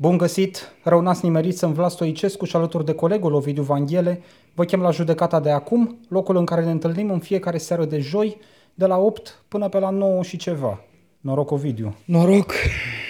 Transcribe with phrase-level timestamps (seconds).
[0.00, 4.20] Bun găsit, rău n-ați nimerit, sunt Vlad Stoicescu și alături de colegul Ovidiu Vanghele
[4.54, 7.98] vă chem la judecata de acum, locul în care ne întâlnim în fiecare seară de
[7.98, 8.36] joi,
[8.74, 10.84] de la 8 până pe la 9 și ceva.
[11.20, 11.96] Noroc, Ovidiu.
[12.04, 12.52] Noroc!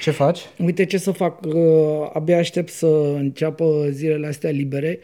[0.03, 0.41] Ce faci?
[0.59, 1.55] Uite ce să fac, uh,
[2.13, 4.99] abia aștept să înceapă zilele astea libere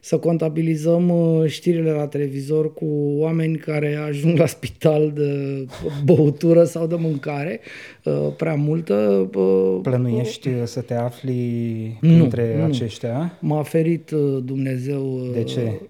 [0.00, 5.64] să contabilizăm uh, știrile la televizor cu oameni care ajung la spital de
[6.04, 7.60] băutură sau de mâncare,
[8.04, 9.28] uh, prea multă.
[9.34, 13.38] Uh, Plănuiești să te afli între nu, aceștia?
[13.40, 14.10] M-a ferit
[14.44, 15.20] Dumnezeu.
[15.32, 15.80] De ce?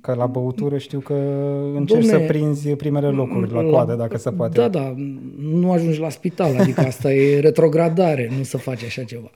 [0.00, 1.14] Că la băutură știu că
[1.74, 4.58] încerci Domne, să prinzi primele locuri la coadă, dacă se poate.
[4.58, 4.94] Da, da,
[5.38, 9.30] nu ajungi la spital, adică asta e retrogradare, nu să faci așa ceva.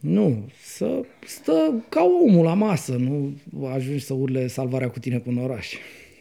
[0.00, 0.44] Nu,
[0.76, 3.34] să stă ca omul la masă, nu
[3.74, 5.74] ajungi să urle salvarea cu tine cu un oraș.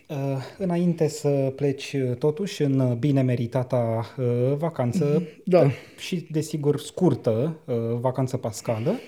[0.08, 0.16] Uh,
[0.58, 4.26] înainte să pleci uh, totuși în bine meritata uh,
[4.58, 5.62] vacanță mhm, da.
[5.62, 9.00] Uh, și desigur scurtă uh, vacanță pascală,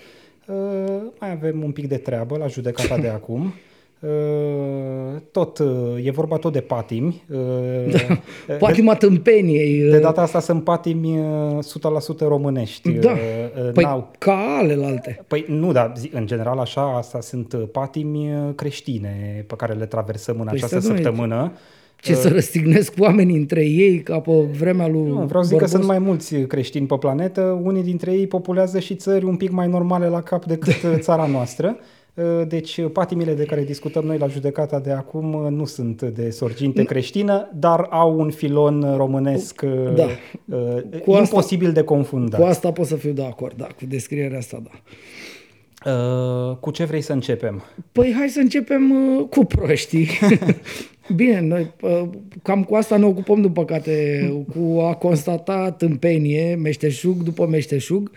[0.47, 3.53] uh, mai avem un pic de treabă la judecata de acum.
[3.99, 7.23] Uh, tot, uh, e vorba tot de patimi.
[7.29, 7.37] Uh,
[8.47, 9.89] da, patima tâmpeniei.
[9.89, 11.19] De data asta sunt patimi
[12.17, 12.91] 100% românești.
[12.91, 13.17] Da,
[13.73, 14.11] păi N-au...
[14.17, 15.23] ca alelalte.
[15.27, 20.45] Păi nu, dar în general așa, asta sunt patimi creștine pe care le traversăm în
[20.45, 21.51] păi această săptămână.
[22.01, 25.65] Ce să răstignesc oamenii între ei ca pe vremea lui nu, Vreau să zic că
[25.65, 29.67] sunt mai mulți creștini pe planetă, unii dintre ei populează și țări un pic mai
[29.67, 31.77] normale la cap decât țara noastră.
[32.17, 36.29] Uh, deci patimile de care discutăm noi la judecata de acum uh, nu sunt de
[36.29, 39.61] sorginte creștină, dar au un filon românesc
[39.95, 40.07] da.
[40.45, 42.39] uh, cu imposibil asta, de confundat.
[42.39, 44.69] Cu asta pot să fiu de acord, da, cu descrierea asta, da.
[45.85, 47.63] Uh, cu ce vrei să începem?
[47.91, 50.07] Păi hai să începem uh, cu proștii.
[51.15, 52.03] Bine, noi uh,
[52.43, 58.11] cam cu asta ne ocupăm, după păcate, cu a constata tâmpenie, meșteșug după meșteșug.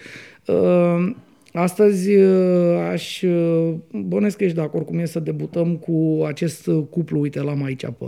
[1.55, 6.25] Uh, Astăzi uh, aș uh, bănesc că ești de acord cu mine să debutăm cu
[6.27, 8.05] acest cuplu, uite, l-am aici pe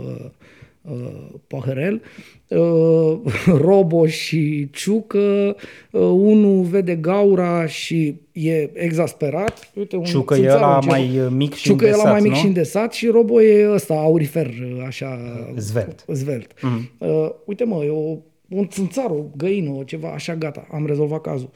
[0.81, 2.01] uh, Pahărel,
[2.47, 3.19] uh,
[3.65, 5.55] Robo și Ciucă,
[5.91, 9.71] uh, unul vede gaura și e exasperat.
[9.75, 12.37] Uite, un Ciucă e la mai mic și Ciucă îndesat, e la mai mic nu?
[12.37, 14.51] și îndesat și Robo e ăsta, aurifer,
[14.87, 15.19] așa...
[15.55, 16.05] Zvelt.
[16.07, 16.53] Zvelt.
[16.61, 16.89] Mm.
[16.97, 18.17] Uh, uite mă, e o,
[18.49, 21.49] un țânțar, o găină, ceva, așa, gata, am rezolvat cazul.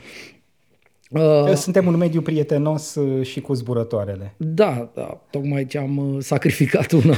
[1.10, 4.34] Uh, Suntem un mediu prietenos uh, și cu zburătoarele.
[4.38, 7.16] Da, da tocmai ce am uh, sacrificat una.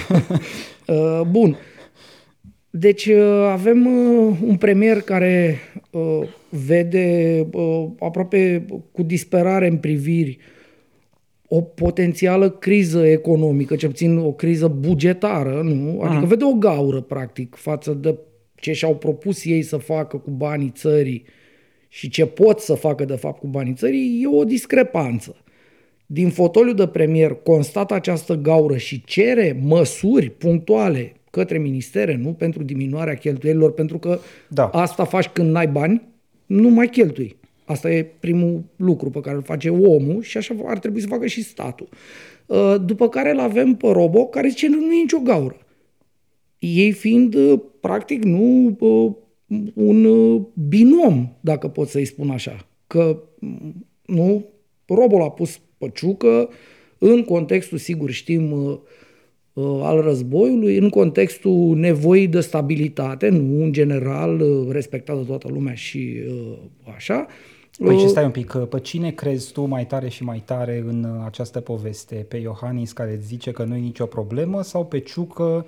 [1.32, 1.58] Bun.
[2.70, 3.10] Deci
[3.52, 3.86] avem
[4.46, 5.58] un premier care
[6.50, 7.48] vede
[8.00, 10.38] aproape cu disperare în priviri
[11.48, 15.90] o potențială criză economică, ce puțin o criză bugetară, nu?
[16.02, 16.26] Adică Aha.
[16.26, 18.18] vede o gaură, practic, față de
[18.56, 21.39] ce și-au propus ei să facă cu banii țării uh,
[21.90, 25.36] și ce pot să facă de fapt cu banii țării, e o discrepanță.
[26.06, 32.34] Din fotoliu de premier constată această gaură și cere măsuri punctuale către ministere, nu?
[32.34, 34.68] Pentru diminuarea cheltuielilor, pentru că da.
[34.68, 36.08] asta faci când n-ai bani,
[36.46, 37.36] nu mai cheltui.
[37.66, 41.26] Asta e primul lucru pe care îl face omul și așa ar trebui să facă
[41.26, 41.90] și statul.
[42.46, 45.58] Uh, după care îl avem pe Robo, care zice nu e nicio gaură.
[46.60, 49.12] Ei fiind, uh, practic, nu uh,
[49.74, 52.68] un uh, binom, dacă pot să-i spun așa.
[52.88, 54.46] Că, mm, nu,
[54.86, 56.50] robul a pus păciucă
[56.98, 58.78] în contextul, sigur știm, uh,
[59.54, 65.74] uh, al războiului, în contextul nevoii de stabilitate, nu în general respectat de toată lumea
[65.74, 66.14] și
[66.96, 67.28] așa.
[67.84, 71.22] Păi ce stai un pic, pe cine crezi tu mai tare și mai tare în
[71.26, 72.16] această poveste?
[72.16, 75.66] Pe Iohannis care zice că nu e nicio problemă sau pe Ciucă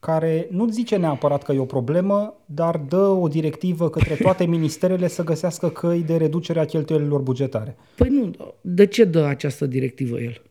[0.00, 5.08] care nu zice neapărat că e o problemă, dar dă o directivă către toate ministerele
[5.08, 7.76] să găsească căi de reducere a cheltuielilor bugetare.
[7.96, 8.30] Păi nu,
[8.60, 10.42] de ce dă această directivă el?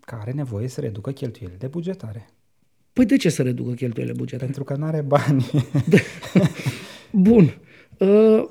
[0.00, 2.30] Că are nevoie să reducă cheltuielile de bugetare.
[2.92, 4.44] Păi de ce să reducă cheltuielile bugetare?
[4.44, 5.50] Pentru că nu are bani.
[7.28, 7.54] Bun.
[7.98, 8.44] Uh,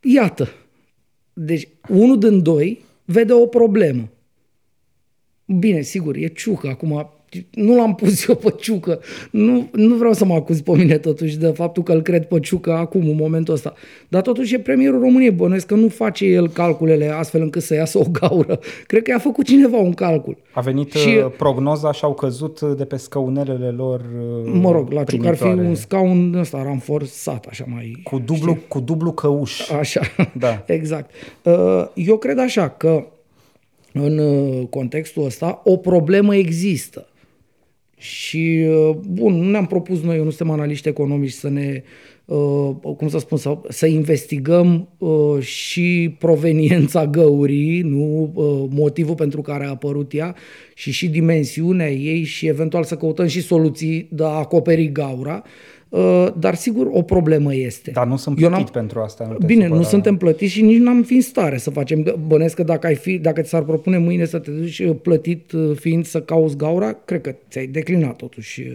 [0.00, 0.48] iată.
[1.32, 4.08] Deci, unul din doi vede o problemă.
[5.46, 6.68] Bine, sigur, e ciucă.
[6.68, 7.15] Acum
[7.50, 9.00] nu l-am pus eu pe ciucă.
[9.30, 12.40] Nu, nu vreau să mă acuz pe mine totuși de faptul că îl cred pe
[12.40, 13.74] ciucă acum, în momentul ăsta.
[14.08, 15.30] Dar totuși e premierul României.
[15.30, 18.58] Bănuiesc că nu face el calculele astfel încât să iasă o gaură.
[18.86, 20.36] Cred că i-a făcut cineva un calcul.
[20.52, 24.00] A venit și, uh, prognoza și au căzut de pe scaunelele lor
[24.44, 28.00] uh, Mă rog, la ciucă ar fi un scaun ăsta ranforsat, așa mai...
[28.02, 29.70] Cu dublu, cu dublu căuș.
[29.70, 30.00] Așa,
[30.32, 30.64] da.
[30.78, 31.10] exact.
[31.42, 33.06] Uh, eu cred așa că
[33.92, 34.20] în
[34.66, 37.06] contextul ăsta o problemă există
[37.98, 41.82] Și, uh, bun, nu ne-am propus noi, nu suntem analiști economici, să ne,
[42.24, 48.32] uh, cum să spun, să, să investigăm uh, și proveniența găurii, nu
[48.70, 50.34] motivul pentru care a apărut ea
[50.74, 55.42] și și dimensiunea ei și eventual să căutăm și soluții de a acoperi gaura.
[55.96, 57.90] Uh, dar sigur o problemă este.
[57.90, 59.26] Dar nu sunt plătit pentru asta.
[59.30, 59.80] Nu Bine, supăra.
[59.80, 62.16] nu suntem plătiți și nici n-am fi în stare să facem.
[62.26, 65.52] Bănesc că dacă, ai fi, dacă ți s-ar propune mâine să te duci uh, plătit
[65.52, 68.74] uh, fiind să cauți gaura, cred că ți-ai declinat totuși Uh,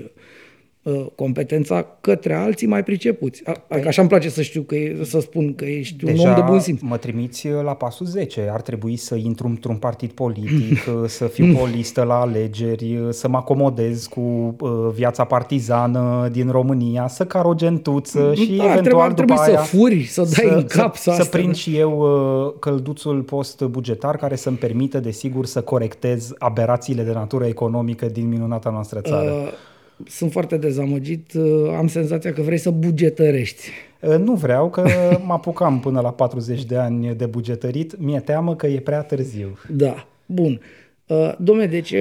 [1.15, 3.43] competența către alții mai pricepuți.
[3.67, 6.35] Adică așa îmi place să știu că e, să spun că ești Deja un om
[6.35, 6.79] de bun simț.
[6.81, 8.49] mă trimiți la pasul 10.
[8.51, 10.77] Ar trebui să intru într-un partid politic,
[11.17, 16.49] să fiu pe o listă la alegeri, să mă acomodez cu uh, viața partizană din
[16.49, 20.21] România, să car o gentuță și da, eventual ar trebui după aia să furi, să
[20.21, 24.35] dai să, în cap să, să, să prind și eu uh, călduțul post bugetar care
[24.35, 29.31] să-mi permită, desigur, să corectez aberațiile de natură economică din minunata noastră țară.
[29.31, 29.69] Uh,
[30.07, 31.33] sunt foarte dezamăgit.
[31.33, 33.69] Uh, am senzația că vrei să bugetărești.
[34.01, 34.87] Uh, nu vreau, că
[35.25, 37.99] mă apucam până la 40 de ani de bugetărit.
[37.99, 39.57] Mi-e teamă că e prea târziu.
[39.69, 40.61] Da, bun.
[41.07, 41.93] Uh, domne, deci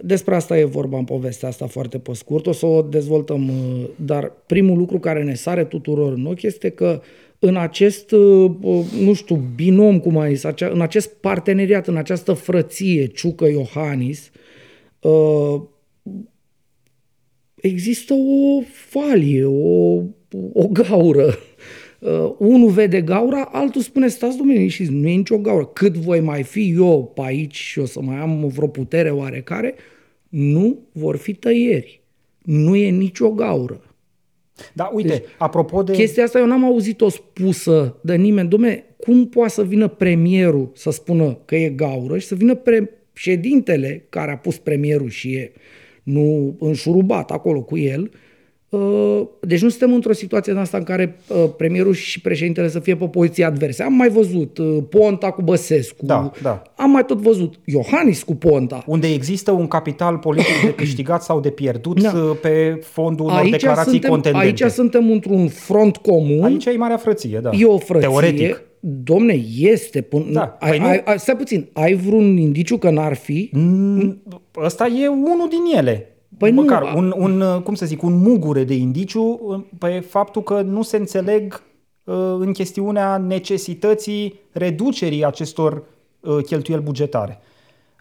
[0.00, 2.46] despre asta e vorba în povestea asta foarte pe scurt.
[2.46, 3.50] O să o dezvoltăm,
[3.96, 7.00] dar primul lucru care ne sare tuturor în ochi este că
[7.38, 8.10] în acest,
[9.00, 14.30] nu știu, binom, cum ai zis, în acest parteneriat, în această frăție Ciucă-Iohannis,
[17.62, 20.02] există o falie, o,
[20.52, 21.38] o gaură.
[21.98, 25.64] Uh, unul vede gaura, altul spune, stați domnule, și nu e nicio gaură.
[25.64, 29.74] Cât voi mai fi eu pe aici și o să mai am vreo putere oarecare,
[30.28, 32.00] nu vor fi tăieri.
[32.42, 33.80] Nu e nicio gaură.
[34.72, 35.92] Da, uite, deci, apropo de...
[35.92, 38.48] Chestia asta eu n-am auzit-o spusă de nimeni.
[38.48, 44.06] Dom'le, cum poate să vină premierul să spună că e gaură și să vină președintele
[44.08, 45.52] care a pus premierul și e
[46.02, 48.10] nu înșurubat acolo cu el.
[48.68, 52.78] Uh, deci nu suntem într-o situație în asta în care uh, premierul și președintele să
[52.78, 53.82] fie pe poziții adverse.
[53.82, 56.62] Am mai văzut uh, Ponta cu Băsescu, da, da.
[56.76, 58.84] am mai tot văzut Iohannis cu Ponta.
[58.86, 62.12] Unde există un capital politic de câștigat sau de pierdut da.
[62.40, 64.46] pe fondul unor aici declarații suntem, contendente.
[64.46, 66.44] Aici suntem într-un front comun.
[66.44, 67.50] Aici e marea frăție, da.
[67.52, 68.08] E o frăție.
[68.08, 70.00] Teoretic Domne, este.
[70.00, 73.50] Până, da, ai, păi ai, ai, stai puțin, ai vreun indiciu că n-ar fi?
[73.52, 74.22] Mm,
[74.56, 76.16] ăsta e unul din ele.
[76.38, 79.40] Păi Măcar nu, un, un, cum să zic, un mugure de indiciu
[79.78, 81.62] pe faptul că nu se înțeleg
[82.04, 85.84] uh, în chestiunea necesității reducerii acestor
[86.20, 87.40] uh, cheltuieli bugetare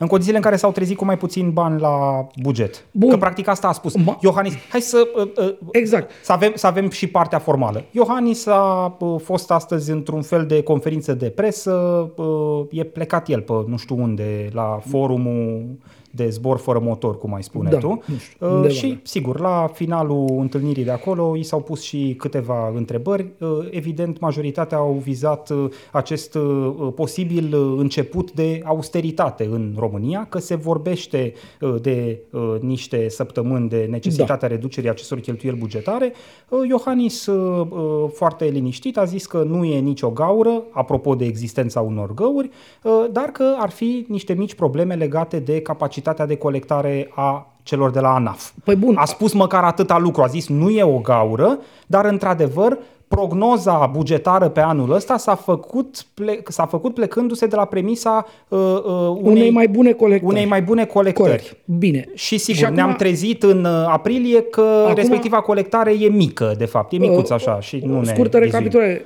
[0.01, 2.86] în condițiile în care s-au trezit cu mai puțin bani la buget.
[2.92, 3.09] Bun.
[3.09, 3.95] Că practic asta a spus.
[3.95, 4.18] Ma...
[4.21, 6.12] Iohannis, hai să, uh, uh, exact.
[6.24, 7.83] să, avem, să avem și partea formală.
[7.92, 11.71] Iohannis a uh, fost astăzi într-un fel de conferință de presă,
[12.15, 15.65] uh, e plecat el pe nu știu unde, la forumul
[16.12, 18.01] de zbor fără motor, cum ai spune da, tu.
[18.20, 23.32] știu, uh, și, sigur, la finalul întâlnirii de acolo i s-au pus și câteva întrebări.
[23.39, 30.25] Uh, evident, majoritatea au vizat uh, acest uh, posibil uh, început de austeritate în România,
[30.30, 34.56] că se vorbește uh, de uh, niște săptămâni de necesitatea da.
[34.56, 36.13] reducerii acestor cheltuieli bugetare.
[36.50, 41.25] Uh, Iohannis, uh, uh, foarte liniștit, a zis că nu e nicio gaură, apropo de
[41.25, 42.50] existența unor găuri,
[42.84, 47.55] uh, dar că ar fi niște mici probleme legate de capacitatea capacitatea de colectare a
[47.63, 48.51] celor de la ANAF.
[48.63, 48.96] Păi bun.
[48.98, 52.77] A spus măcar atâta lucru, a zis nu e o gaură, dar într-adevăr
[53.08, 58.60] prognoza bugetară pe anul ăsta s-a făcut, ple- s-a făcut plecându-se de la premisa uh,
[58.60, 60.31] uh, unei, unei mai bune colectări.
[60.31, 61.29] Unei mai bune colectări.
[61.29, 61.58] Corect.
[61.65, 62.10] Bine.
[62.13, 66.53] Și sigur, și acum, ne-am trezit în uh, aprilie că acum, respectiva colectare e mică,
[66.58, 69.05] de fapt, e micuță uh, așa și nu Scurtă recapitulare.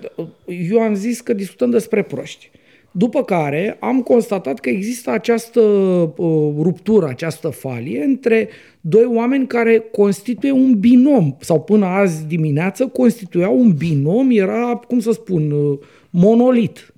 [0.71, 2.51] Eu am zis că discutăm despre proști.
[2.97, 8.49] După care am constatat că există această uh, ruptură, această falie între
[8.81, 14.99] doi oameni care constituie un binom, sau până azi dimineață constituiau un binom, era, cum
[14.99, 16.93] să spun, uh, monolit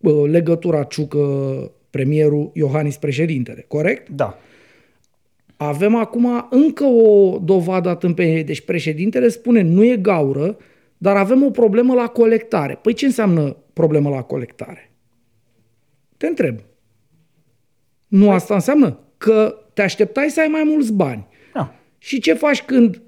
[0.00, 1.18] uh, legătura Ciucă
[1.90, 4.08] premierul Iohannis președintele, corect?
[4.08, 4.38] Da.
[5.56, 8.44] Avem acum încă o dovadă a tâmpeniei.
[8.44, 10.56] Deci președintele spune nu e gaură,
[10.98, 12.78] dar avem o problemă la colectare.
[12.82, 14.91] Păi ce înseamnă problemă la colectare?
[16.22, 16.58] Te întreb.
[18.08, 21.26] Nu păi- asta înseamnă că te așteptai să ai mai mulți bani.
[21.54, 21.74] Da.
[21.98, 23.02] Și ce faci când...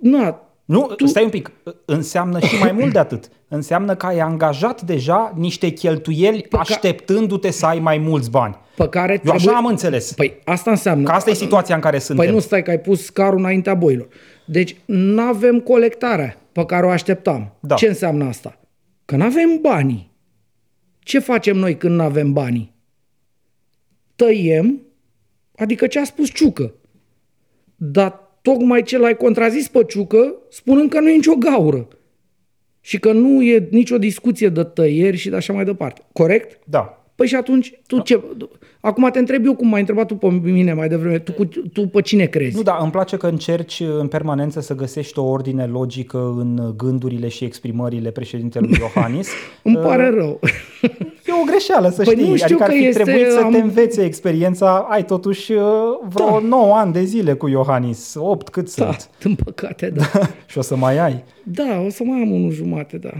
[0.00, 1.06] Na, nu, tu...
[1.06, 1.50] stai un pic.
[1.84, 3.28] Înseamnă și mai mult de atât.
[3.48, 8.56] Înseamnă că ai angajat deja niște cheltuieli pe așteptându-te să ai mai mulți bani.
[8.76, 10.12] Pe care Eu așa am înțeles.
[10.12, 11.04] Păi asta înseamnă...
[11.04, 12.24] Că asta e situația în care suntem.
[12.24, 14.08] Păi nu stai că ai pus carul înaintea boilor.
[14.46, 17.56] Deci nu avem colectarea pe care o așteptam.
[17.60, 17.74] Da.
[17.74, 18.58] Ce înseamnă asta?
[19.04, 20.11] Că nu avem banii.
[21.02, 22.74] Ce facem noi când nu avem banii?
[24.16, 24.80] Tăiem,
[25.56, 26.74] adică ce a spus Ciucă.
[27.76, 31.88] dar tocmai ce l-ai contrazis pe Ciucă, spunând că nu e nicio gaură.
[32.80, 36.02] Și că nu e nicio discuție de tăieri și de așa mai departe.
[36.12, 36.58] Corect?
[36.64, 37.01] Da.
[37.22, 38.20] Păi și atunci, tu ce...
[38.80, 41.18] Acum te întreb eu cum m-ai întrebat tu pe mine mai devreme.
[41.18, 42.56] Tu, cu, tu pe cine crezi?
[42.56, 47.28] Nu, da, îmi place că încerci în permanență să găsești o ordine logică în gândurile
[47.28, 49.28] și exprimările președintelui Iohannis.
[49.62, 50.40] Îmi pare rău.
[51.26, 52.28] E o greșeală, să Păi știi.
[52.28, 54.86] nu știu adică ar că fi este- trebuit să te am- învețe experiența.
[54.90, 55.62] Ai totuși uh,
[56.08, 56.46] vreo Da.
[56.48, 58.14] 9 ani de zile cu Iohannis.
[58.18, 59.10] 8 cât Da, sunt.
[59.22, 60.04] din păcate, da.
[60.50, 61.24] și o să mai ai.
[61.44, 63.10] Da, o să mai am unul jumate, da.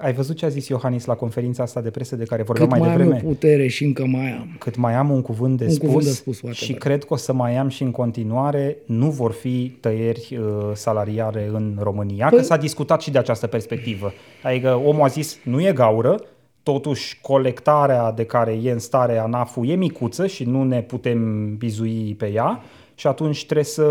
[0.00, 2.78] Ai văzut ce a zis Iohannis la conferința asta de presă de care vorbeam Cât
[2.78, 3.20] mai mai am devreme?
[3.24, 4.56] eu putere și încă mai am.
[4.58, 6.54] Cât mai am un cuvânt de Un spus, cuvânt de spus, whatever.
[6.66, 10.70] și cred că o să mai am și în continuare, nu vor fi tăieri uh,
[10.74, 14.12] salariare în România, Păi- că s-a discutat și de această perspectivă.
[14.42, 16.20] Adică omul a zis, nu e gaură,
[16.62, 22.14] totuși colectarea de care e în stare ANAF-ul e micuță și nu ne putem bizui
[22.18, 22.62] pe ea
[22.94, 23.84] și atunci trebuie să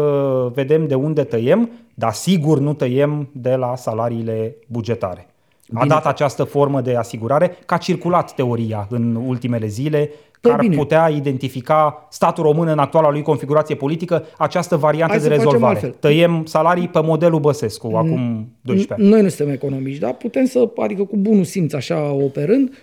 [0.54, 5.28] vedem de unde tăiem, dar sigur nu tăiem de la salariile bugetare.
[5.74, 5.94] A Bine.
[5.94, 10.10] dat această formă de asigurare, că a circulat teoria în ultimele zile,
[10.42, 10.76] Păi că ar bine.
[10.76, 15.44] putea identifica statul român în actuala lui configurație politică această variantă Hai de să facem
[15.46, 15.74] rezolvare.
[15.74, 15.92] altfel.
[16.00, 19.10] Tăiem salarii pe modelul Băsescu, acum 12 ani.
[19.10, 22.74] Noi nu suntem economiști, dar putem să, adică cu bunul simț așa operând,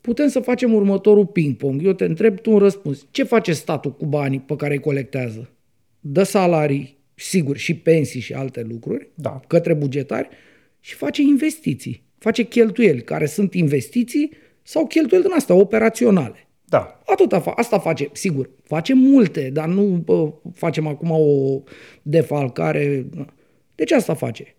[0.00, 1.84] putem să facem următorul ping-pong.
[1.84, 3.06] Eu te întreb, tu un răspuns.
[3.10, 5.48] Ce face statul cu banii pe care îi colectează?
[6.00, 9.40] Dă salarii, sigur, și pensii și alte lucruri Da.
[9.46, 10.28] către bugetari
[10.80, 12.03] și face investiții.
[12.24, 14.30] Face cheltuieli, care sunt investiții
[14.62, 16.48] sau cheltuieli din astea operaționale.
[16.64, 17.00] Da.
[17.06, 21.62] Atâta fa- asta face, sigur, face multe, dar nu bă, facem acum o
[22.02, 23.06] defalcare.
[23.74, 24.56] Deci asta face.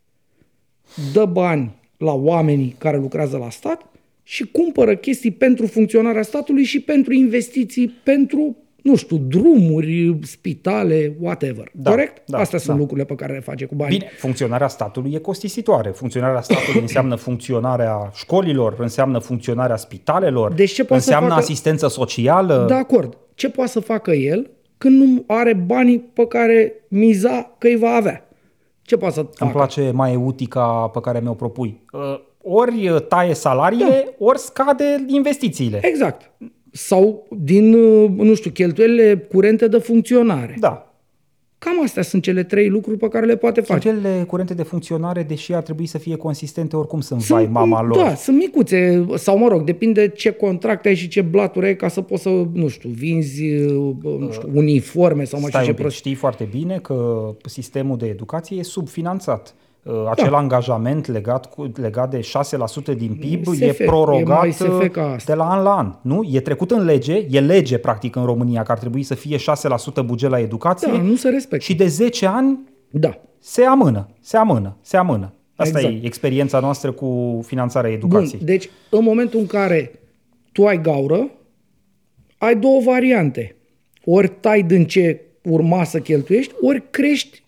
[1.13, 3.91] Dă bani la oamenii care lucrează la stat
[4.23, 11.69] și cumpără chestii pentru funcționarea statului și pentru investiții, pentru, nu știu, drumuri, spitale, whatever.
[11.73, 12.21] Da, Corect?
[12.29, 12.79] da, Astea sunt da.
[12.79, 13.97] lucrurile pe care le face cu banii.
[13.97, 15.89] Bine, funcționarea statului e costisitoare.
[15.89, 21.87] Funcționarea statului înseamnă funcționarea școlilor, înseamnă funcționarea spitalelor, Deci ce poate să înseamnă facă- asistență
[21.87, 22.65] socială.
[22.67, 23.17] De acord.
[23.33, 27.89] Ce poate să facă el când nu are banii pe care miza că îi va
[27.89, 28.27] avea?
[28.81, 29.51] Ce poate să Îmi facă?
[29.51, 31.81] place mai eutica pe care mi-o propui.
[31.91, 35.79] Uh, Ori taie salariile, ori scade investițiile.
[35.81, 36.31] Exact.
[36.77, 40.55] Sau din, uh, nu știu, cheltuielile curente de funcționare.
[40.59, 40.89] Da.
[41.57, 43.89] Cam astea sunt cele trei lucruri pe care le poate face.
[43.89, 47.97] Cheltuielile curente de funcționare, deși ar trebui să fie consistente, oricum sunt, vai mama lor.
[47.97, 51.87] Da, sunt micuțe, sau mă rog, depinde ce contract ai și ce blaturi ai ca
[51.87, 55.69] să poți să, nu știu, vinzi, uh, nu știu, uniforme sau mai știu Stai ce
[55.69, 55.95] un pic, prost.
[55.95, 59.55] știi foarte bine că sistemul de educație e subfinanțat.
[59.87, 62.19] Uh, Acel angajament legat, cu, legat de
[62.93, 65.33] 6% din PIB SF, e e prorogat mai SF uh, ca asta.
[65.33, 65.93] de la an la an.
[66.01, 66.29] Nu?
[66.31, 70.05] E trecut în lege, e lege practic în România că ar trebui să fie 6%
[70.05, 71.65] buget la educație Da, nu se respectă.
[71.65, 73.17] și de 10 ani Da.
[73.39, 75.33] se amână, se amână, se amână.
[75.55, 76.03] Asta Exact.
[76.03, 78.37] e experiența noastră cu finanțarea educației.
[78.37, 79.91] Bun, deci în momentul în care
[80.51, 81.29] tu ai gaură,
[82.37, 83.55] ai două variante.
[84.05, 87.43] Ori tai din ce urma să cheltuiești, ori crești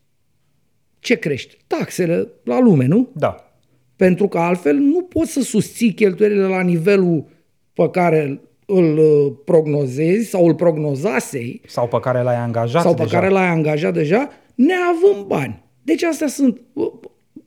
[0.99, 1.57] ce crești?
[1.67, 3.07] Taxele la lume, nu?
[3.13, 3.51] Da.
[3.95, 7.25] Pentru că altfel nu poți să susții cheltuielile la nivelul
[7.73, 13.03] pe care îl uh, prognozezi sau îl prognozasei Sau pe care l-ai angajat sau pe
[13.03, 13.19] deja.
[13.19, 15.63] care l-ai angajat deja, neavând bani.
[15.83, 16.61] Deci astea sunt...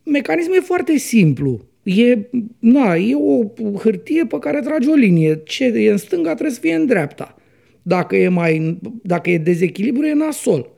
[0.04, 1.60] Mecanismul e foarte simplu.
[1.82, 2.18] E,
[2.58, 3.44] na, e o
[3.78, 5.40] hârtie pe care tragi o linie.
[5.44, 7.34] Ce e în stânga trebuie să fie în dreapta.
[7.82, 10.70] Dacă e, mai, dacă e dezechilibru, e nasol.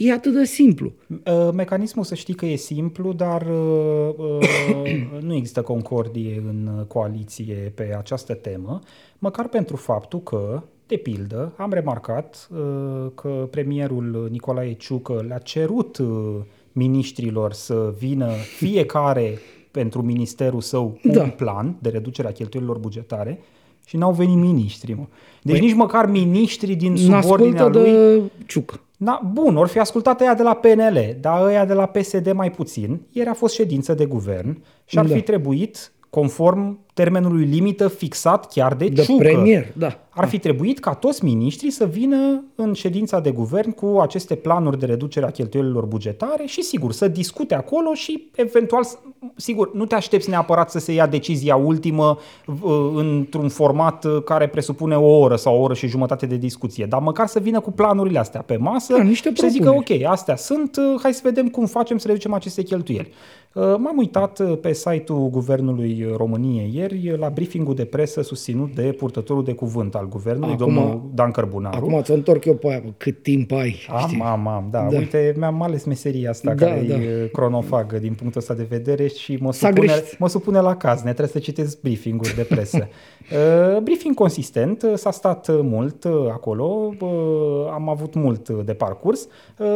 [0.00, 0.92] E atât de simplu.
[1.08, 7.72] Uh, Mecanismul să știi că e simplu, dar uh, uh, nu există concordie în coaliție
[7.74, 8.80] pe această temă,
[9.18, 15.98] măcar pentru faptul că, de pildă, am remarcat uh, că premierul Nicolae Ciucă le-a cerut
[15.98, 16.36] uh,
[16.72, 19.38] miniștrilor să vină fiecare
[19.70, 21.22] pentru ministerul său cu Da.
[21.22, 23.40] un plan de reducere a cheltuielilor bugetare
[23.86, 24.92] și n-au venit miniștri.
[24.92, 25.06] Mă.
[25.42, 27.90] Deci nici măcar miniștrii din subordinea N-ascultă lui...
[27.90, 28.86] de ciuc.
[28.98, 32.50] Na, bun, ori fi ascultat ăia de la PNL, dar ăia de la PSD mai
[32.50, 33.00] puțin.
[33.10, 35.14] Ieri a fost ședință de guvern și ar Da.
[35.14, 39.98] fi trebuit, conform termenului limită fixat chiar de, De Ciucă, premier, da.
[40.10, 44.78] ar fi trebuit ca toți miniștrii să vină în ședința de guvern cu aceste planuri
[44.78, 48.98] de reducere a cheltuielilor bugetare și, sigur, să discute acolo și, eventual, s-
[49.36, 54.46] sigur, nu te aștepți neapărat să se ia decizia ultimă v- într-un format uh, care
[54.48, 57.70] presupune o oră sau o oră și jumătate de discuție, dar măcar să vină cu
[57.70, 60.04] planurile astea pe masă Da, niște și să zică, propuneri.
[60.04, 63.10] ok, astea sunt, uh, hai să vedem cum facem să reducem aceste cheltuieli.
[63.52, 68.74] Uh, M-am uitat uh, pe site-ul Guvernului României ieri ieri la briefingul de presă susținut
[68.74, 71.76] de purtătorul de cuvânt al guvernului, Acum- domnul Dan Cărbunaru.
[71.76, 74.20] Acum ți întorc eu pe aia, bă, cât timp ai, Am, știi?
[74.20, 74.80] am, am, da.
[74.82, 74.88] Da.
[74.90, 74.96] da.
[74.96, 76.94] Uite, mi-am ales meseria asta Da, da, care da.
[76.94, 80.18] e cronofagă din punctul ăsta de vedere și mă S-a supune, greșit.
[80.18, 80.98] mă supune la caz.
[81.02, 82.88] Ne trebuie să citesc briefing-uri de presă.
[83.32, 87.08] Uh, briefing consistent, uh, s-a stat uh, mult uh, acolo, uh,
[87.72, 89.28] am avut mult uh, de parcurs
[89.58, 89.66] uh,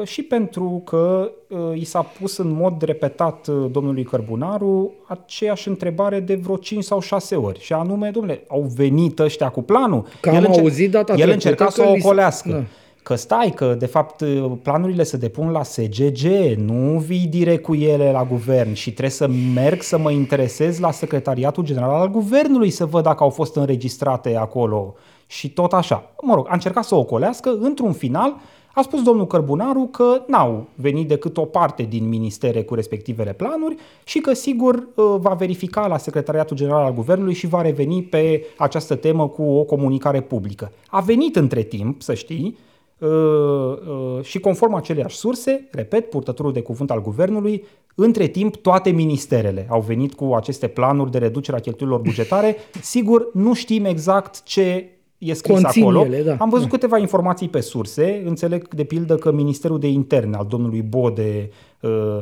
[0.00, 5.68] uh, și pentru că uh, i s-a pus în mod repetat uh, domnului Cărbunaru aceeași
[5.68, 10.06] întrebare de vreo 5 sau 6 ori și anume, domnule, au venit ăștia cu planul?
[10.20, 12.48] Că am încer- auzit data El trecută încerca să că o li s- ocolească.
[12.48, 12.62] Da.
[13.02, 14.24] Că stai, că de fapt
[14.62, 19.28] planurile se depun la SGG, nu vii direct cu ele la guvern și trebuie să
[19.54, 24.36] merg să mă interesez la Secretariatul General al Guvernului să văd dacă au fost înregistrate
[24.36, 24.94] acolo
[25.26, 26.10] și tot așa.
[26.22, 28.34] Mă rog, a încercat să o ocolească, într-un final
[28.74, 33.76] a spus domnul Cărbunaru că n-au venit decât o parte din ministere cu respectivele planuri
[34.04, 38.44] și că sigur uh, va verifica la Secretariatul General al Guvernului și va reveni pe
[38.58, 40.72] această temă cu o comunicare publică.
[40.88, 42.56] A venit între timp, să știi,
[42.98, 47.64] Uh, uh, și conform aceleiași surse, repet, purtătorul de cuvânt al guvernului,
[47.94, 52.56] între timp toate ministerele au venit cu aceste planuri de reducere a cheltuielilor bugetare.
[52.80, 54.93] Sigur, nu știm exact ce
[55.24, 56.04] e scris Conțin acolo.
[56.04, 56.36] ele, da.
[56.38, 58.22] Am văzut câteva informații pe surse.
[58.24, 61.50] Înțeleg de pildă că Ministerul de Interne al domnului Bode
[61.80, 62.18] uh,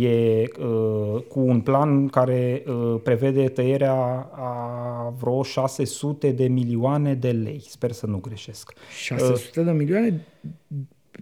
[0.00, 7.30] e uh, cu un plan care uh, prevede tăierea a vreo 600 de milioane de
[7.30, 7.62] lei.
[7.68, 8.72] Sper să nu greșesc.
[9.04, 10.26] 600 de milioane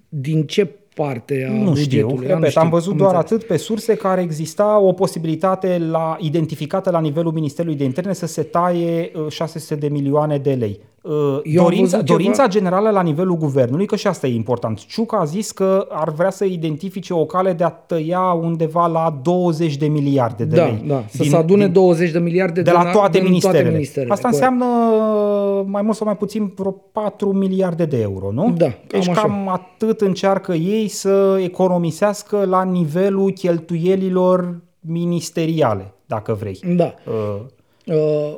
[0.08, 2.26] din ce parte a Nu știu, bugetului?
[2.26, 3.32] repet, am văzut doar înțeles.
[3.32, 8.26] atât pe surse care exista o posibilitate la, identificată la nivelul Ministerului de Interne să
[8.26, 10.80] se taie uh, 600 de milioane de lei.
[11.02, 11.12] Uh,
[11.44, 14.84] Eu am Dorința, văzut ceva- dorința generală la nivelul guvernului, că și asta e important.
[14.86, 19.18] Ciucă a zis că ar vrea să identifice o cale de a tăia undeva la
[19.22, 20.84] 20 de miliarde de Da, lei.
[20.86, 23.60] da, să se adune 20 de miliarde de la din- toate din ministerele.
[23.62, 24.42] Toate ministerele Asta corect.
[24.42, 24.92] înseamnă
[25.60, 28.50] uh, mai mult sau mai puțin vreo 4 miliarde de euro, nu?
[28.56, 29.20] Da, cam deci așa.
[29.20, 36.58] cam atât încearcă ei să economisească la nivelul cheltuielilor ministeriale, dacă vrei.
[36.76, 36.94] Da.
[37.06, 37.40] Uh,
[37.86, 38.34] Uh,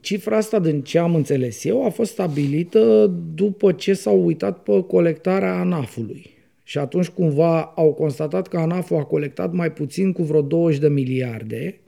[0.00, 4.82] Cifra asta, din ce am înțeles eu, a fost stabilită după ce s-au uitat pe
[4.82, 6.30] colectarea ANAF-ului.
[6.62, 10.88] Și atunci cumva au constatat că ANAF-ul a colectat mai puțin cu vreo 20 de
[10.88, 11.80] miliarde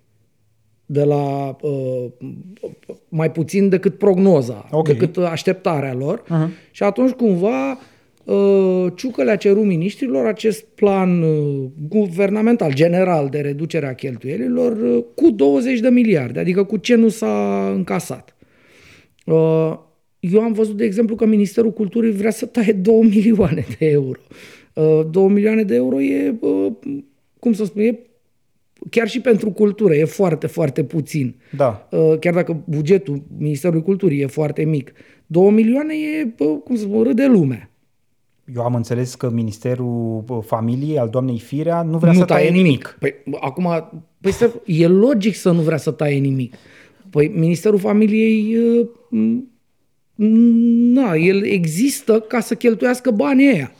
[0.87, 2.05] de la uh,
[3.09, 4.87] mai puțin decât prognoza, Ok.
[4.87, 6.23] decât așteptarea lor.
[6.29, 6.51] Mhm.
[6.71, 7.79] Și atunci cumva uh,
[8.95, 15.31] Ciucă le-a cerut miniștrilor acest plan uh, guvernamental, general de reducere a cheltuielilor uh, cu
[15.31, 18.37] 20 de miliarde, adică cu ce nu s-a încasat.
[19.27, 19.73] Uh,
[20.21, 24.21] Eu am văzut, de exemplu, că Ministerul Culturii vrea să taie 2 milioane de euro.
[24.75, 26.73] Uh, 2 milioane de euro e, uh,
[27.39, 27.99] cum să spun, e
[28.91, 31.35] chiar și pentru cultură, e foarte, foarte puțin.
[31.57, 31.89] da.
[31.91, 34.93] Uh, Chiar dacă bugetul Ministerului Culturii e foarte mic.
[35.27, 37.71] 2 milioane e, bă, cum să spun, râde lumea.
[38.55, 42.51] Eu am înțeles că Ministerul bă, Familiei al doamnei Firea nu vrea nu să taie
[42.51, 42.97] nimic.
[42.99, 46.55] Păi, bă, acum, păi stă, e logic să nu vrea să taie nimic.
[47.11, 49.53] Păi Ministerul Familiei, uh, m,
[50.93, 53.73] na, el există ca să cheltuiască banii ăia.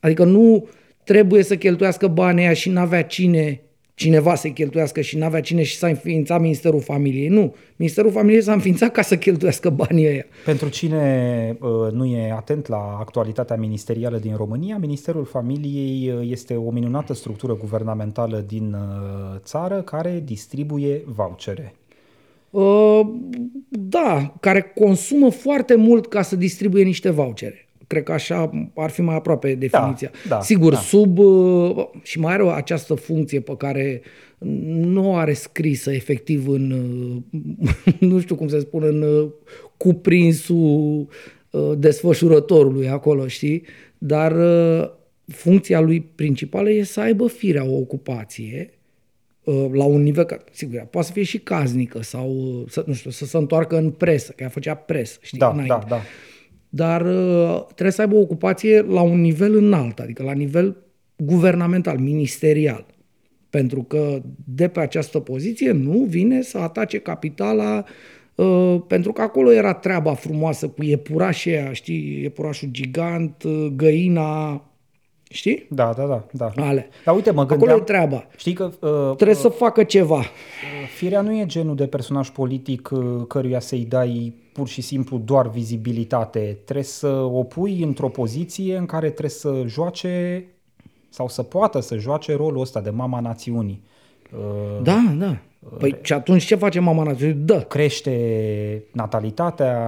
[0.00, 0.68] Adică nu
[1.04, 3.60] trebuie să cheltuiască banii ăia și n-avea cine,
[3.96, 7.28] cineva să cheltuiască și n-avea cine și s-a înființat Ministerul Familiei.
[7.28, 7.54] Nu.
[7.76, 10.24] Ministerul Familiei s-a înființat ca să cheltuiască banii ăia.
[10.44, 16.54] Pentru cine uh, nu e atent la actualitatea ministerială din România, Ministerul Familiei uh, este
[16.54, 21.74] o minunată structură guvernamentală din uh, țară care distribuie vouchere.
[22.50, 23.00] Uh,
[23.68, 27.65] da, care consumă foarte mult ca să distribuie niște vouchere.
[27.86, 30.10] Cred că așa ar fi mai aproape definiția.
[30.28, 30.78] da, Sigur, da.
[30.78, 34.02] sub uh, și mai are această funcție pe care
[34.38, 37.40] nu o are scrisă efectiv în, uh,
[38.10, 39.28] nu știu cum să spun, în uh,
[39.76, 41.08] cuprinsul
[41.50, 43.62] uh, desfășurătorului acolo, știi?
[43.98, 44.90] Dar uh,
[45.26, 48.70] funcția lui principală e să aibă firea o ocupație
[49.44, 52.84] uh, la un nivel, că, sigur, ea poate să fie și caznică sau, uh, să,
[52.86, 55.76] nu știu, să se întoarcă în presă, că ea făcea presă, știi, Da, înainte.
[55.78, 56.00] da, da.
[56.76, 60.76] Dar uh, trebuie să aibă o ocupație la un nivel înalt, adică la nivel
[61.16, 62.86] guvernamental, ministerial.
[63.50, 67.84] Pentru că de pe această poziție nu vine să atace capitala
[68.34, 74.64] uh, pentru că acolo era treaba frumoasă cu iepurașii aia, știi, iepurașul gigant, uh, găina,
[75.30, 75.66] știi?
[75.70, 76.52] Da, da, da, da.
[76.56, 76.88] Ale.
[77.04, 77.80] Dar uite, mă Acolo gândeam...
[77.80, 78.26] e treaba.
[78.36, 80.22] Știi că uh, Trebuie să facă ceva.
[80.96, 85.48] Firea nu e genul de personaj politic uh, căruia să-i dai pur și simplu doar
[85.48, 86.58] vizibilitate.
[86.64, 90.44] Trebuie să o pui într-o poziție în care trebuie să joace
[91.08, 93.82] sau să poată să joace rolul ăsta de mama națiunii.
[94.32, 95.38] Uh, Da, da.
[95.78, 97.30] Păi și atunci ce face mama natură?
[97.30, 97.64] Dă.
[97.68, 99.78] crește natalitatea,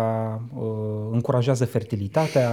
[0.58, 0.64] uh,
[1.12, 2.50] încurajează fertilitatea,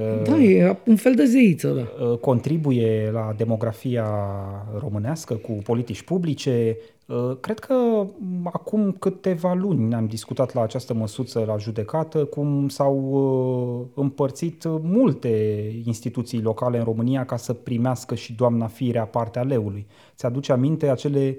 [0.00, 2.04] uh, Da, e un fel de zeiță, da.
[2.04, 4.06] uh, contribuie la demografia
[4.78, 6.76] românească cu politici publice.
[7.06, 7.74] Uh, Cred că
[8.18, 14.64] m, acum câteva luni am discutat la această măsuță la judecată cum s-au uh, împărțit
[14.82, 15.28] multe
[15.84, 19.86] instituții locale în România ca să primească și doamna Firea partea leului.
[20.16, 21.36] Ți-aduce aminte acele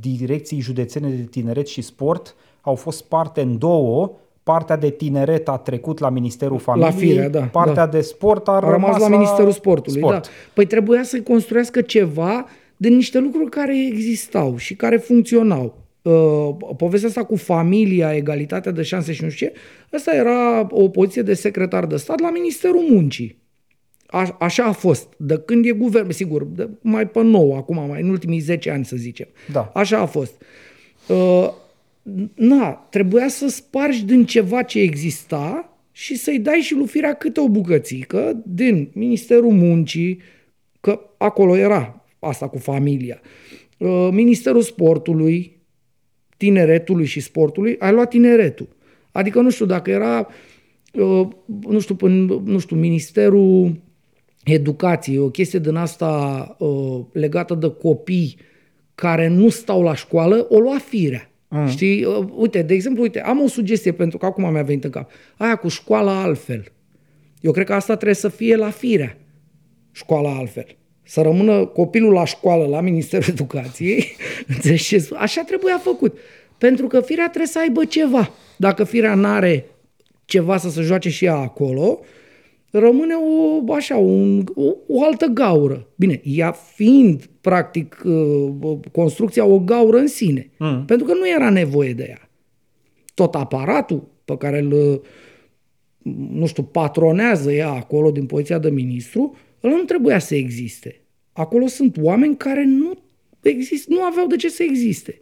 [0.00, 5.56] direcții județene de tineret și sport au fost sparte în două, partea de tineret a
[5.56, 7.86] trecut la Ministerul Familiei, Firea, da, partea da.
[7.86, 10.22] de sport a, A rămas la Ministerul Sportului, sport.
[10.22, 10.28] da.
[10.54, 15.82] Păi trebuia să construiască ceva din niște lucruri care existau și care funcționau.
[16.02, 19.52] Uh, povestea asta cu familia, egalitatea de șanse și nu știu ce,
[19.96, 23.42] asta era o poziție de secretar de stat la Ministerul Muncii.
[24.14, 25.14] Aș, așa a fost.
[25.16, 28.84] De când e guvern, sigur, de, mai pe nou, acum, mai în ultimii 10 ani,
[28.84, 29.28] să zicem.
[29.52, 29.70] Da.
[29.74, 30.42] Așa a fost.
[31.08, 31.48] Uh,
[32.34, 37.40] na, trebuia să spargi din ceva ce exista și să-i dai și lui Firea câte
[37.40, 40.20] o bucățică din Ministerul Muncii,
[40.80, 43.20] că acolo era asta cu familia,
[43.78, 45.60] uh, Ministerul Sportului,
[46.36, 48.68] tineretului și sportului, ai luat tineretul.
[49.12, 50.28] Adică, nu știu, dacă era,
[50.92, 51.28] uh,
[51.68, 53.82] nu știu, până, nu știu, Ministerul
[54.44, 58.36] Educației, o chestie din asta uh, legată de copii
[58.94, 61.30] care nu stau la școală, o lua firea.
[61.48, 61.66] Mm.
[61.66, 62.04] Știi?
[62.04, 65.10] Uh, Uite, de exemplu, uite, am o sugestie pentru că acum mi-a venit în cap.
[65.36, 66.64] Aia cu școala altfel.
[67.40, 69.18] Eu cred că asta trebuie să fie la firea.
[69.92, 70.66] Școala altfel.
[71.02, 74.16] Să rămână copilul la școală, la Ministerul Educației.
[74.54, 75.16] Înțelegi ce spun?
[75.16, 76.18] Așa trebuia făcut.
[76.58, 78.30] Pentru că firea trebuie să aibă ceva.
[78.56, 79.66] Dacă firea n-are
[80.24, 82.00] ceva să se joace și ea acolo,
[82.78, 85.88] rămâne o, așa, un, o, o altă gaură.
[85.96, 90.50] Bine, ea fiind, practic, uh, construcția o gaură în sine.
[90.58, 90.84] Mm.
[90.84, 92.28] Pentru că nu era nevoie de ea.
[93.14, 95.00] Tot aparatul pe care îl, uh,
[96.30, 101.00] nu știu, patronează ea acolo din poziția de ministru, ăla nu trebuia să existe.
[101.32, 102.92] Acolo sunt oameni care nu,
[103.42, 105.20] exist, nu aveau de ce să existe.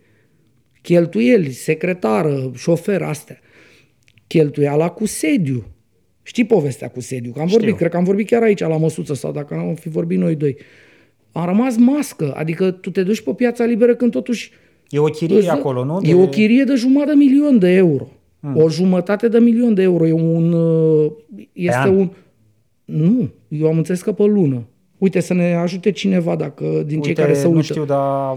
[0.83, 3.39] Cheltuieli, secretară, șofer, astea.
[4.27, 5.65] Cheltuiala cu sediu.
[6.23, 7.33] Știi povestea cu sediu?
[7.33, 7.77] Că am vorbit, Știu.
[7.79, 10.57] cred că am vorbit chiar aici la măsuță sau dacă am fi vorbit noi doi.
[11.33, 14.51] Am rămas mască, adică tu te duci pe piața liberă când totuși
[14.91, 16.01] E o chirie Îți dă- acolo, nu?
[16.03, 18.09] E o chirie de jumătate de milion de euro.
[18.41, 18.57] Hmm.
[18.57, 20.07] O jumătate de milion de euro.
[20.07, 20.53] E un...
[20.53, 21.11] uh,
[21.53, 21.97] Este an?
[21.97, 22.11] un...
[22.85, 24.67] Nu, eu am înțeles că pe lună.
[24.99, 27.63] Uite, să ne ajute cineva dacă din cei Uite, care se nu uită.
[27.63, 28.37] știu, dar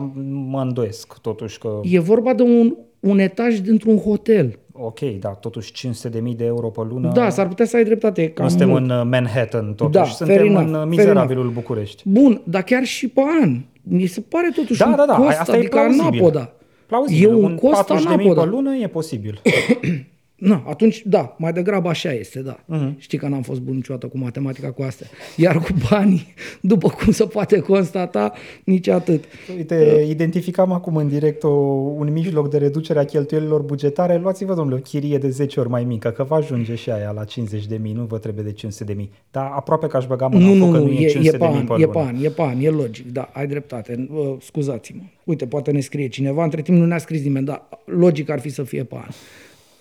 [0.49, 1.79] mă îndoiesc totuși că...
[1.83, 4.59] E vorba de un, un etaj dintr-un hotel.
[4.77, 7.11] Ok, da, totuși 500.000 de euro pe lună.
[7.13, 8.21] Da, s-ar putea să ai dreptate.
[8.21, 8.83] e Cam nu suntem mult.
[8.83, 9.97] în uh, Manhattan, totuși.
[9.97, 12.03] Da, suntem fair enough, în uh, fair mizerabilul București.
[12.09, 13.59] Bun, dar chiar și pe an.
[13.83, 16.07] Mi se pare totuși Da, un da, da, cost, asta e adică plauzibil.
[16.09, 16.51] anapoda.
[16.85, 18.41] Plauzibil, E un un cost 40.000 anapoda.
[18.41, 19.41] pe lună e posibil.
[20.35, 22.59] Na, atunci, da, mai degrabă așa este, da.
[22.65, 22.79] Mhm.
[22.79, 22.97] Uh-huh.
[22.97, 25.07] Știi că n-am fost bun niciodată cu matematica cu astea.
[25.35, 29.23] Iar cu banii, după cum se poate constata, nici atât.
[29.57, 31.49] Uite, identificam acum în direct o,
[31.97, 34.17] un mijloc de reducere a cheltuielilor bugetare.
[34.17, 37.23] Luați-vă, domnule, o chirie de 10 ori mai mică, că vă ajunge și aia la
[37.23, 39.11] 50 de mii, nu vă trebuie de 500 de mii.
[39.31, 41.09] Dar aproape că aș băga mâna Nu, în nu, foc că nu, nu e e,
[41.09, 41.99] 500 e de mii pan, pe e lună.
[41.99, 44.07] pan, e pan, e logic, da, ai dreptate.
[44.11, 45.01] Uh, Scuzați-mă.
[45.23, 48.49] Uite, poate ne scrie cineva, între timp nu ne-a scris nimeni, dar logic ar fi
[48.49, 49.07] să fie pan.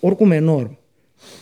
[0.05, 0.77] Oricum, enorm.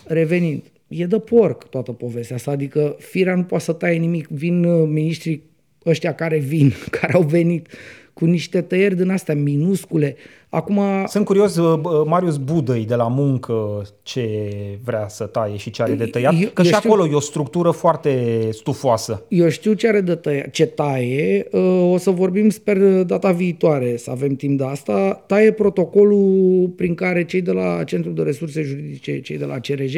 [0.05, 4.63] Revenind, e de porc toată povestea asta, adică firea nu poate să taie nimic, vin
[4.63, 5.43] uh, miniștrii
[5.85, 7.67] ăștia care vin, care au venit
[8.13, 10.15] cu niște tăieri din astea minuscule.
[10.49, 14.49] Acum, Sunt curios, uh, bă, Marius Budăi de la muncă ce
[14.83, 17.13] vrea să taie și ce are de tăiat, Eu- că eu și știu- acolo e
[17.13, 19.23] o structură foarte stufoasă.
[19.27, 23.97] Eu știu ce are de tăia, ce taie, uh, o să vorbim, sper, data viitoare,
[23.97, 25.23] să avem timp de asta.
[25.27, 29.95] Taie protocolul prin care cei de la Centrul de Resurse Juridice, cei de la CRJ,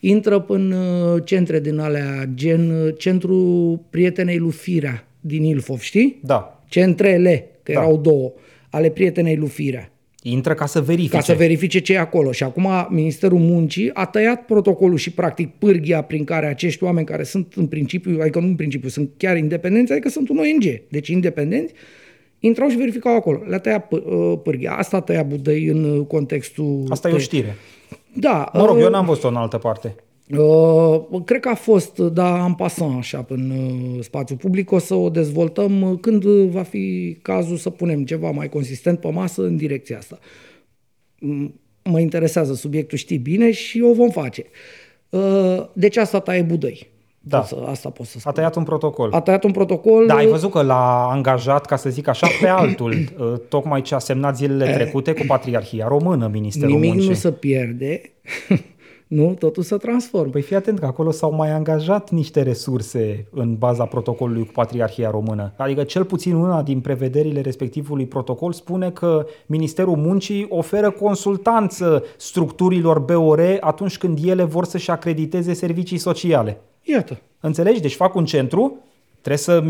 [0.00, 6.18] intră în uh, centre din alea, gen uh, Centrul Prietenei lui Firea din Ilfov, știi?
[6.22, 6.57] Da.
[6.68, 7.80] Centrele, că Da.
[7.80, 8.32] erau două,
[8.70, 11.16] ale Prietenei lui Firea Intră ca să verifice.
[11.16, 12.32] ca să verifice ce e acolo.
[12.32, 17.22] Și acum Ministerul Muncii a tăiat protocolul și practic pârghia prin care acești oameni care
[17.22, 21.08] sunt în principiu, adică nu în principiu, sunt chiar independenți, adică sunt un ONG, deci
[21.08, 21.72] independenți,
[22.38, 23.42] intrau și verificau acolo.
[23.46, 24.72] Le-a tăiat pâ- uh, pârghia.
[24.72, 26.84] Asta a tăiat Budăi în uh, contextul...
[26.88, 27.56] Asta e o de- știre.
[28.12, 28.50] Da.
[28.54, 29.94] Mă rog, uh, eu n-am văzut-o în altă parte.
[30.36, 34.72] Uh, cred că a fost, dar am pasat așa în uh, spațiu public.
[34.72, 39.00] O să o dezvoltăm uh, când uh, va fi cazul să punem ceva mai consistent
[39.00, 40.18] pe masă în direcția asta.
[41.16, 41.50] M-
[41.84, 44.44] Mă interesează subiectul, știi bine, și o vom face.
[45.08, 46.90] Uh, Deci asta taie Budăi.
[47.20, 47.38] Da.
[47.38, 48.30] Pot să, asta pot să spun.
[48.30, 49.12] A tăiat un protocol.
[49.12, 50.06] A tăiat un protocol.
[50.06, 53.94] Da, ai văzut că l-a angajat, ca să zic așa, pe altul, uh, tocmai ce
[53.94, 57.08] a semnat zilele trecute cu Patriarhia Română, Ministerul Nimic Muncii.
[57.08, 58.00] nu se pierde.
[59.08, 60.30] nu, totul se transformă.
[60.30, 65.10] Păi fii atent că acolo s-au mai angajat niște resurse în baza protocolului cu Patriarhia
[65.10, 65.52] Română.
[65.56, 72.98] Adică cel puțin una din prevederile respectivului protocol spune că Ministerul Muncii oferă consultanță structurilor
[72.98, 76.60] BOR atunci când ele vor să-și acrediteze servicii sociale.
[76.82, 77.20] Iată.
[77.40, 77.80] Înțelegi?
[77.80, 78.76] Deci fac un centru,
[79.20, 79.62] trebuie să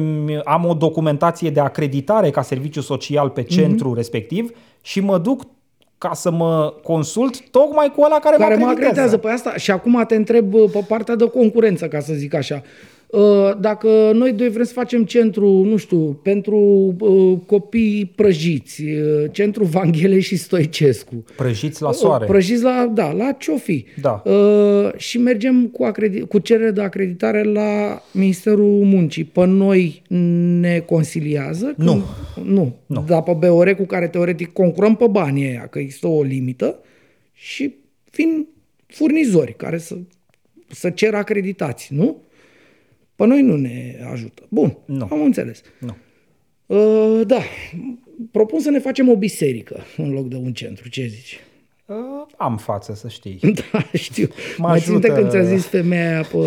[0.44, 3.96] am o documentație de acreditare ca serviciu social pe centru mm-hmm.
[3.96, 5.42] respectiv și mă duc
[5.98, 9.00] ca să mă consult tocmai cu ăla care, care mă mă acreditează.
[9.00, 9.56] acreditează pe asta.
[9.56, 12.62] Și acum te întreb uh, pe partea de concurență, ca să zic așa.
[13.08, 16.58] Uh, Dacă noi doi vrem să facem centru, nu știu, pentru
[17.00, 21.24] uh, copii prăjiți, uh, centru Vanghele și Stoicescu.
[21.36, 22.24] Prăjiți la soare.
[22.24, 23.84] Prăjiți la, da, la Ciofi.
[24.00, 24.22] Da.
[24.24, 29.24] Uh, și mergem cu, acredi- cu cerere de acreditare la Ministerul Muncii.
[29.24, 30.02] Pe noi
[30.60, 31.74] ne consiliază?
[31.76, 31.92] Nu.
[32.34, 32.76] Când, nu.
[32.86, 33.04] Nu.
[33.06, 36.78] Dar pe BOR cu care teoretic concurăm pe banii ăia, că există o limită
[37.32, 37.74] și
[38.10, 38.46] vin
[38.86, 39.96] furnizori care să,
[40.68, 42.22] să ceră acreditați, nu?
[43.18, 44.42] Pe noi nu ne ajută.
[44.48, 45.08] Bun, Nu.
[45.10, 45.60] am înțeles.
[45.78, 45.96] Nu.
[46.66, 47.38] Uh, da,
[48.30, 50.88] propun să ne facem o biserică în loc de un centru.
[50.88, 51.40] Ce zici?
[51.86, 51.96] Uh,
[52.36, 53.38] am față, să știi.
[53.72, 54.28] Da, știu.
[54.58, 56.38] Mă Mai ținte ajută- când ți-a zis femeia aia pe,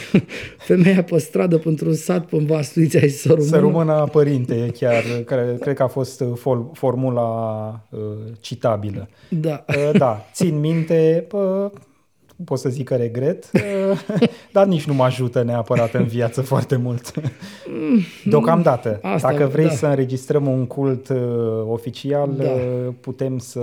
[0.68, 3.46] femeia aia pe stradă pentru un sat pe Vastuița și să rămână?
[3.48, 8.00] Să rămână părinte, chiar, care, cred că a fost uh, fol, formula uh,
[8.40, 9.08] citabilă.
[9.28, 9.64] Da.
[9.68, 11.70] Uh, da, țin minte, uh,
[12.44, 14.18] pot să zic că regret, uh,
[14.52, 17.12] dar nici nu mă ajută neapărat în viață foarte mult.
[18.24, 18.98] Deocamdată.
[19.02, 19.70] Asta, Dacă vrei da.
[19.70, 21.18] să înregistrăm un cult uh,
[21.68, 22.44] oficial, Da.
[22.44, 23.60] uh, putem să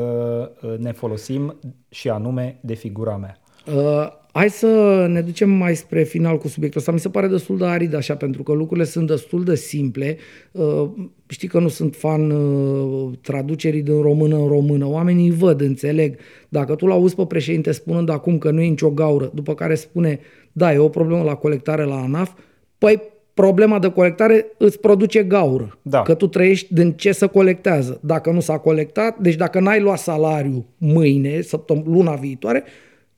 [0.61, 1.55] uh, ne folosim
[1.89, 3.37] și anume de figura mea.
[3.75, 6.91] Uh, hai să ne ducem mai spre final cu subiectul ăsta.
[6.91, 10.17] Mi se pare destul de arid așa, pentru că lucrurile sunt destul de simple.
[10.51, 10.89] Uh,
[11.27, 14.87] știi că nu sunt fan uh, traducerii din română în română.
[14.87, 16.19] Oamenii îi văd, înțeleg.
[16.49, 20.19] Dacă tu l-auzi pe președinte spunând acum că nu e nicio gaură, după care spune,
[20.51, 22.31] da, e o problemă la colectare la ANAF,
[22.77, 23.01] păi
[23.33, 25.77] problema de colectare îți produce gaură.
[25.81, 26.01] Da.
[26.01, 27.99] Că tu trăiești din ce să colectează.
[28.03, 32.63] Dacă nu s-a colectat, deci dacă n-ai luat salariu mâine, săptămâna, luna viitoare,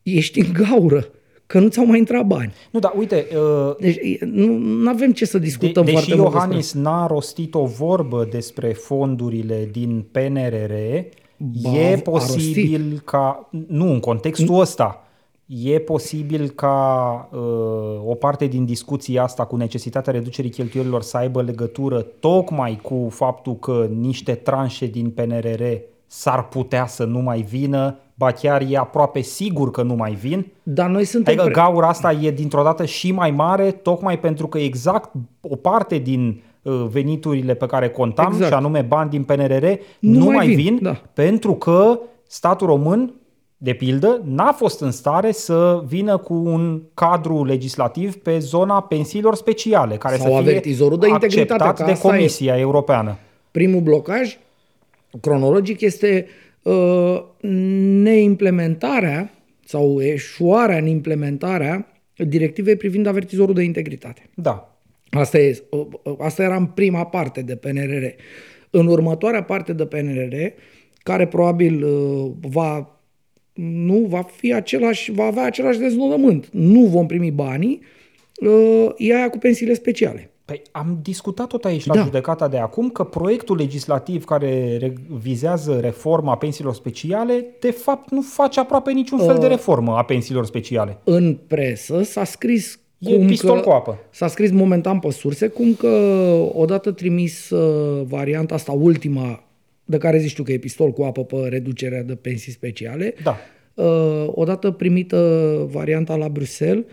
[0.03, 1.07] ești în gaură,
[1.45, 2.53] că nu ți-au mai intrat bani.
[2.71, 6.31] Nu, dar uite, uh, Deci e, nu avem ce să De, discutăm deși foarte mult
[6.31, 10.73] despre Iohannis n-a rostit o vorbă despre fondurile din PNRR,
[11.37, 15.05] Ba, e a posibil ca, nu în contextul ăsta,
[15.45, 17.39] e posibil ca uh,
[18.05, 23.55] o parte din discuția asta cu necesitatea reducerii cheltuielilor să aibă legătură tocmai cu faptul
[23.55, 25.63] că niște tranșe din PNRR
[26.07, 30.47] s-ar putea să nu mai vină, ba chiar e aproape sigur că nu mai vin.
[30.63, 31.33] Dar noi suntem...
[31.33, 35.55] Adică pre- gaura asta e dintr-o dată și mai mare, tocmai pentru că exact o
[35.55, 38.43] parte din uh, veniturile pe care contam, Exact.
[38.43, 38.61] exact.
[38.61, 39.65] și anume bani din PNRR,
[39.99, 41.01] Nu nu, mai mai vin, vin, da.
[41.13, 43.13] pentru că statul român,
[43.57, 49.35] de pildă, n-a fost în stare să vină cu un cadru legislativ pe zona pensiilor
[49.35, 52.11] speciale, care Sau să fie avertizorul de integritate, acceptat că de asta e.
[52.11, 53.17] Comisia Europeană.
[53.51, 54.37] Primul blocaj
[55.21, 56.40] cronologic este uh,
[58.01, 59.33] neimplementarea
[59.65, 64.29] sau eșuarea în implementarea directivei privind avertizorul de integritate.
[64.35, 64.75] Da.
[65.09, 65.63] Asta, e,
[66.17, 68.05] asta era în prima parte de PNRR.
[68.69, 70.35] În următoarea parte de PNRR,
[71.03, 72.99] care probabil uh, va,
[73.53, 76.49] nu va fi același, va avea același deznodământ.
[76.51, 77.81] Nu vom primi banii,
[78.41, 80.30] uh, e aia cu pensiile speciale.
[80.51, 82.01] Păi am discutat tot aici la Da.
[82.03, 88.21] judecata de acum că proiectul legislativ care re- vizează reforma pensiilor speciale, de fapt nu
[88.21, 89.39] face aproape niciun fel Uh.
[89.39, 90.97] de reformă a pensiilor speciale.
[91.03, 93.97] În presă s-a scris E cum pistol că, cu apă.
[94.09, 95.87] S-a scris momentan pe surse cum că
[96.53, 99.43] odată trimis uh, varianta asta ultima,
[99.85, 103.35] de care zici tu că e pistol cu apă pe reducerea de pensii speciale, Da.
[103.73, 106.83] uh, odată primită varianta la Bruxelles,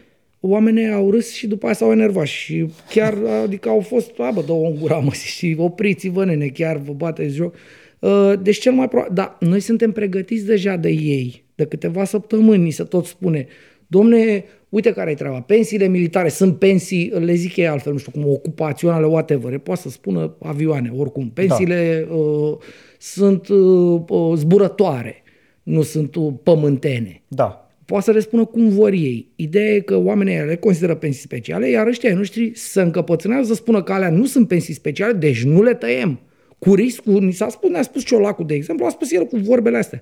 [0.40, 4.42] oamenii au râs și după aia s-au enervat și chiar, adică au fost, a, bă,
[4.46, 7.54] dă-o în gura, mă, și opriți-vă, nene, chiar vă bateți joc.
[7.98, 12.62] Uh, Deci cel mai probabil, da, noi suntem pregătiți deja de ei, de câteva săptămâni,
[12.62, 13.46] ni se tot spune,
[13.86, 18.12] domne, uite care e treaba, pensiile militare sunt pensii, le zic ei altfel, nu știu
[18.12, 22.14] cum, ocupaționale, whatever, poate să spună avioane, oricum, pensiile da.
[22.14, 22.56] uh,
[22.98, 25.22] sunt uh, uh, zburătoare,
[25.62, 27.67] nu sunt uh, pământene Da.
[27.88, 29.32] Poate să le spună cum vor ei.
[29.36, 33.46] Ideea e că oamenii ăia le consideră pensii speciale, iar ăștia ai noștri să încăpățânează
[33.46, 36.20] să spună că alea nu sunt pensii speciale, deci nu le tăiem.
[36.58, 39.76] Cu riscul, ni s-a spus, ne-a spus Ciolacu, de exemplu, a spus el cu vorbele
[39.76, 40.00] astea,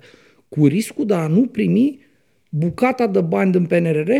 [0.49, 1.99] cu riscul de a nu primi
[2.49, 4.11] bucata de bani din PNRR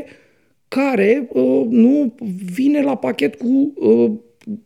[0.67, 2.15] care uh, nu
[2.53, 4.11] vine la pachet cu uh,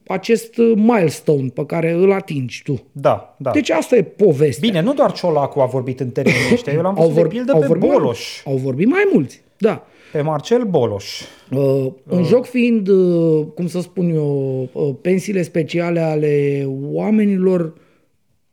[0.08, 2.84] acest milestone pe care îl atingi tu.
[2.92, 3.52] Da, da.
[3.52, 4.70] Deci asta e povestea.
[4.70, 7.30] Bine, nu doar Ciolacu a vorbit în termenii ăștia, eu l-am Au văzut de vorbi-
[7.36, 9.86] pildă au pe vorbit mai- Boloș, Au vorbit mai mulți, da.
[10.12, 11.22] pe Marcel Boloș.
[11.52, 17.74] Uh, în joc fiind, uh, cum să spun eu, uh, pensiile speciale ale oamenilor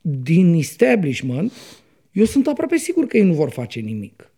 [0.01, 1.51] din establishment,
[2.11, 4.31] eu sunt aproape sigur că ei nu vor face nimic.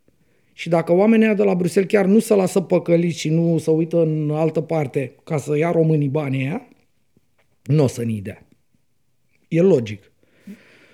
[0.53, 3.71] Și dacă oamenii ăia de la Bruxelles chiar nu se lasă păcăliți și nu se
[3.71, 6.67] uită în altă parte ca să ia românii banii ăia,
[7.63, 8.47] nu o să ni dea.
[9.47, 10.11] E logic.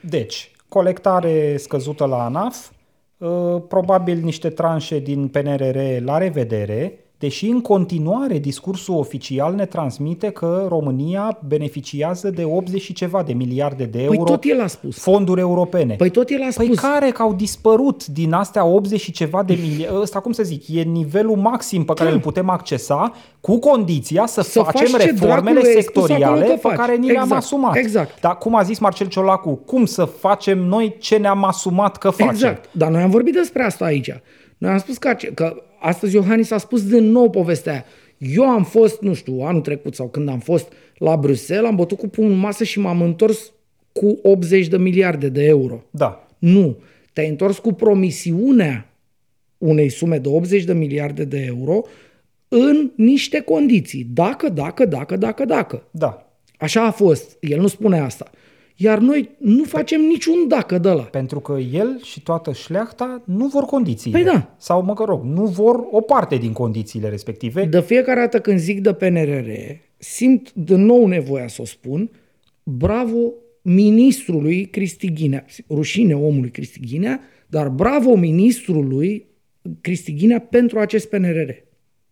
[0.02, 2.72] Deci, colectare scăzută la ANAF,
[3.18, 10.30] uh, probabil niște tranșe din PNRR la revedere, deși în continuare discursul oficial ne transmite
[10.30, 14.68] că România beneficiază de 80 și ceva de miliarde de euro Păi tot el a
[14.68, 14.98] spus.
[14.98, 15.94] fonduri europene.
[15.96, 16.80] Păi tot el a Păi spus.
[16.80, 19.98] care că au dispărut din astea 80 și ceva de miliarde?
[20.02, 22.16] Ăsta, cum să zic, e nivelul maxim pe care Da.
[22.16, 26.26] îl putem accesa cu condiția să, Să facem faci ce reformele dracule ai spus sectoriale
[26.26, 26.76] acolo că pe faci.
[26.78, 27.76] care ni le-am Exact, asumat.
[27.76, 28.20] exact.
[28.22, 32.30] Dar cum a zis Marcel Ciolacu, cum să facem noi ce ne-am asumat că facem?
[32.34, 32.70] Exact.
[32.72, 34.12] Dar noi am vorbit despre asta aici.
[34.58, 37.86] Noi am spus că, ace- că astăzi Iohannis a spus din nou povestea aia.
[38.18, 41.98] Eu am fost, nu știu, anul trecut sau când am fost la Bruxelles, am bătut
[41.98, 43.52] cu pumnul în masă și m-am întors
[43.92, 45.84] cu 80 de miliarde de euro.
[45.92, 46.28] Da.
[46.38, 46.78] Nu.
[47.14, 48.90] Te-ai întors cu promisiunea
[49.58, 51.82] unei sume de 80 de miliarde de euro
[52.48, 54.08] în niște condiții.
[54.14, 55.88] Dacă, dacă, dacă, dacă, dacă.
[55.92, 56.32] Da.
[56.58, 57.38] Așa a fost.
[57.40, 58.32] El nu spune asta.
[58.80, 61.02] Iar noi nu facem niciun dacă de la.
[61.02, 64.18] Pentru că el și toată șleachta nu vor condițiile.
[64.18, 64.56] Păi da.
[64.58, 67.66] Sau, mă rog, nu vor o parte din condițiile respective.
[67.66, 69.50] De fiecare dată când zic de PNRR,
[69.98, 72.10] simt de nou nevoia să o spun,
[72.64, 79.26] bravo ministrului Cristi Ghinea, rușine omului Cristi Ghinea, dar bravo ministrului
[79.82, 81.50] Cristi Ghinea pentru acest PNRR.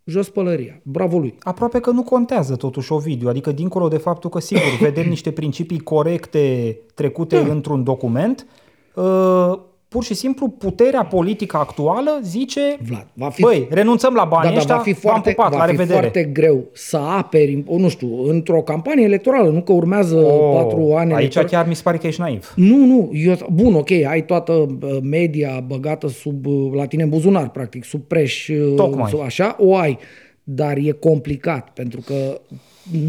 [0.06, 0.80] Jos pălăria.
[0.84, 1.36] Bravo lui.
[1.40, 5.80] Aproape că nu contează totuși Ovidiu, adică dincolo de faptul că, sigur, vedem niște principii
[5.80, 7.52] corecte trecute Da.
[7.52, 8.48] într-un document,
[8.96, 9.60] uh,
[9.96, 14.50] pur și simplu puterea politică actuală zice, Vlad, va fi- băi, renunțăm la banii Da,
[14.50, 16.00] dar ăștia, va fi v-am foarte, pupat, va la fi revedere.
[16.00, 20.94] foarte greu să aperi, o, nu știu, într-o campanie electorală, nu că urmează Oh, patru
[20.96, 21.50] ani Aici electorale.
[21.52, 22.54] chiar mi se pare că ești naiv.
[22.56, 27.10] Nu, nu, eu, bun, ok, ai toată uh, media băgată sub, uh, la tine în
[27.10, 29.10] buzunar, practic, sub preș, uh, Tocmai.
[29.10, 29.98] sub așa, o ai,
[30.44, 32.42] dar e complicat, pentru că,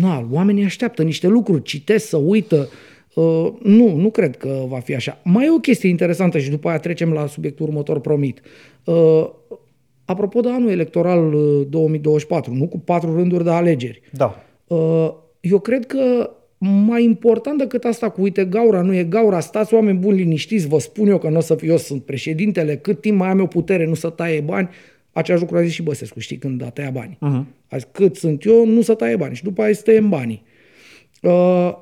[0.01, 2.66] na, oamenii așteaptă niște lucruri, citesc, să uită, uh,
[3.62, 5.20] nu, nu cred că va fi așa.
[5.24, 8.40] Mai e o chestie interesantă și după aia trecem la subiectul următor, promit.
[8.85, 9.29] Uh,
[10.05, 14.44] apropo de anul electoral uh, 2024, nu cu patru rânduri de alegeri, Da.
[14.66, 19.74] Uh, eu cred că mai important decât asta cu uite, gaura nu e gaura, stați
[19.74, 23.00] oameni buni liniștiți, vă spun eu că nu o să fiu eu, sunt președintele, cât
[23.00, 24.68] timp mai am eu putere, nu să taie bani,
[25.12, 27.16] același lucru a zis și Băsescu, știi, când a tăiat banii.
[27.16, 27.44] Uh-huh.
[27.68, 30.42] A zis, cât sunt eu, nu să taie bani și după aia să tăiem banii.
[31.22, 31.72] Uh,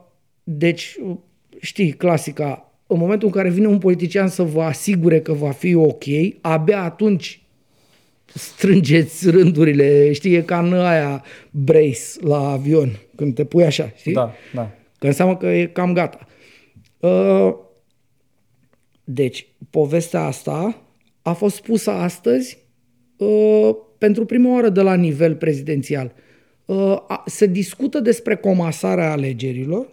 [0.45, 1.17] deci, uh,
[1.61, 5.75] știi, clasica, în momentul în care vine un politician să vă asigure că va fi
[5.75, 6.03] ok,
[6.41, 7.39] abia atunci
[8.35, 14.13] strângeți rândurile, știi, e ca în aia brace la avion, când te pui așa, știi?
[14.13, 14.71] Da, da.
[14.99, 16.27] Că înseamnă că e cam gata.
[17.01, 17.55] Uh,
[19.05, 20.83] Deci, povestea asta
[21.23, 22.59] a fost spusă astăzi
[23.17, 26.13] uh, pentru prima oară de la nivel prezidențial.
[26.65, 29.93] Uh, a- Se discută despre comasarea alegerilor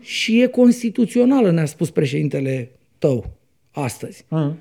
[0.00, 3.36] și e constituțională, ne-a spus președintele tău
[3.70, 4.24] astăzi.
[4.28, 4.56] Mm.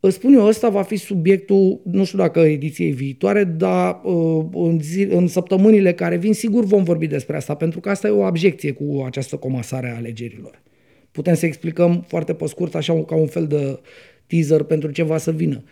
[0.00, 4.80] Îți spun eu, ăsta va fi subiectul, nu știu dacă ediției viitoare, dar uh, în,
[4.80, 8.24] zi, în săptămânile care vin, sigur vom vorbi despre asta, pentru că asta e o
[8.24, 10.62] abjecție cu această comasare a alegerilor.
[11.10, 13.80] Putem să explicăm foarte pe scurt, așa ca un fel de
[14.26, 15.62] teaser pentru ce va să vină.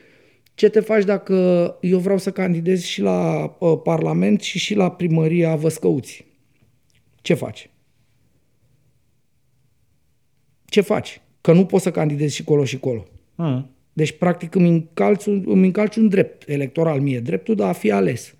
[0.55, 4.90] Ce te faci dacă eu vreau să candidez și la uh, Parlament și și la
[4.90, 6.26] primăria Văscăuți?
[7.22, 7.70] Ce faci?
[10.68, 11.20] Ce faci?
[11.40, 13.04] Că nu poți să candidezi și colo și colo.
[13.34, 13.70] Mm.
[13.92, 17.90] Deci, practic, îmi încalci, un- îmi încalci un drept electoral mie, dreptul de a fi
[17.90, 18.34] ales.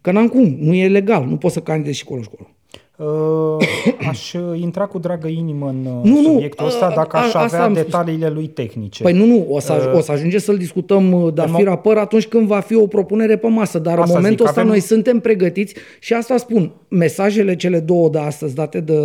[0.00, 2.48] Că n-am cum, nu e legal, nu pot să candidez și colo și colo.
[2.96, 3.66] Uh,
[4.08, 7.20] aș uh, intra cu dragă inimă în uh, Nu, nu, subiectul ăsta a- dacă a-
[7.20, 7.84] aș asta avea am spus.
[7.84, 9.02] detaliile lui tehnice.
[9.02, 11.64] Păi nu, nu, o să, o să ajungem să-l discutăm uh, de-a În fi mo-
[11.64, 14.60] rapăr atunci când va fi o propunere pe masă, dar Asta în momentul zic, ăsta
[14.60, 18.96] avem- noi suntem pregătiți și asta spun, mesajele cele două de astăzi date de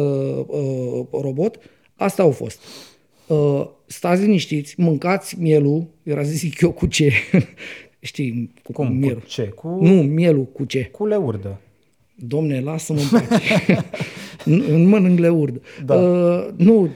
[0.48, 1.58] uh, robot,
[1.98, 2.60] astea au fost.
[3.28, 7.12] Uh, stați liniștiți, mâncați mielul, era să zic eu cu ce,
[8.00, 8.94] știi, cu Cum?
[8.94, 9.20] mielul.
[9.20, 9.44] Cu ce?
[9.44, 10.90] Cu, Nu, mielul cu ce.
[10.92, 11.62] cu leurdă.
[12.16, 13.86] Domne, lasă-mă în pace.
[14.46, 15.62] Nu mănânc leurd.
[15.86, 15.96] Da.
[15.96, 16.90] Uh, nu,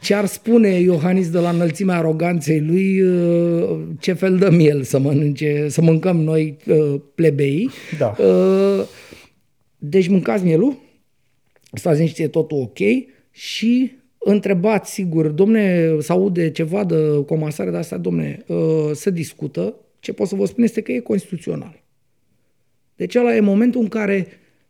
[0.00, 4.98] ce ar spune Iohannis de la înălțimea aroganței lui, uh, ce fel de miel să
[4.98, 7.70] mănânce, să mâncăm noi uh, plebei.
[7.98, 8.16] Da.
[8.18, 8.84] Uh,
[9.78, 10.76] deci mâncați mielul,
[11.72, 12.78] stați niște, e totul ok
[13.30, 13.92] și
[14.28, 20.12] întrebați, sigur, domne, să aude ceva de comasare de asta, domne, uh, se discută, ce
[20.12, 21.82] pot să vă spun este că e constituțional.
[22.96, 24.26] Deci ăla e momentul în care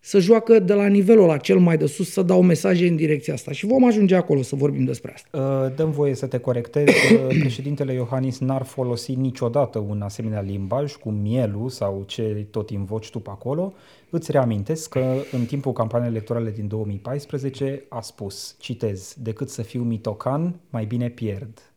[0.06, 3.34] să joacă de la nivelul la cel mai de sus, să dau mesaje în direcția
[3.34, 3.52] asta.
[3.52, 5.38] Și vom ajunge acolo să vorbim despre asta.
[5.38, 6.84] Uh, Dăm voie să te corectez.
[6.86, 13.10] Uh, Președintele Iohannis n-ar folosi niciodată un asemenea limbaj cu mielul sau ce tot invoci
[13.10, 13.72] tu pe acolo.
[14.10, 19.82] Îți reamintesc că în timpul campaniei electorale din 2014 a spus, citez, decât să fiu
[19.82, 21.72] mitocan, mai bine pierd.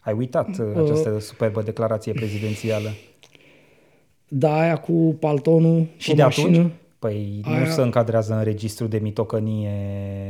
[0.00, 2.88] Ai uitat uh, această superbă declarație prezidențială.
[4.28, 6.48] Da, aia cu paltonul Și pe de mașină.
[6.48, 6.72] atunci?
[7.08, 9.70] Păi nu Aia- se încadrează în registru de mitocănie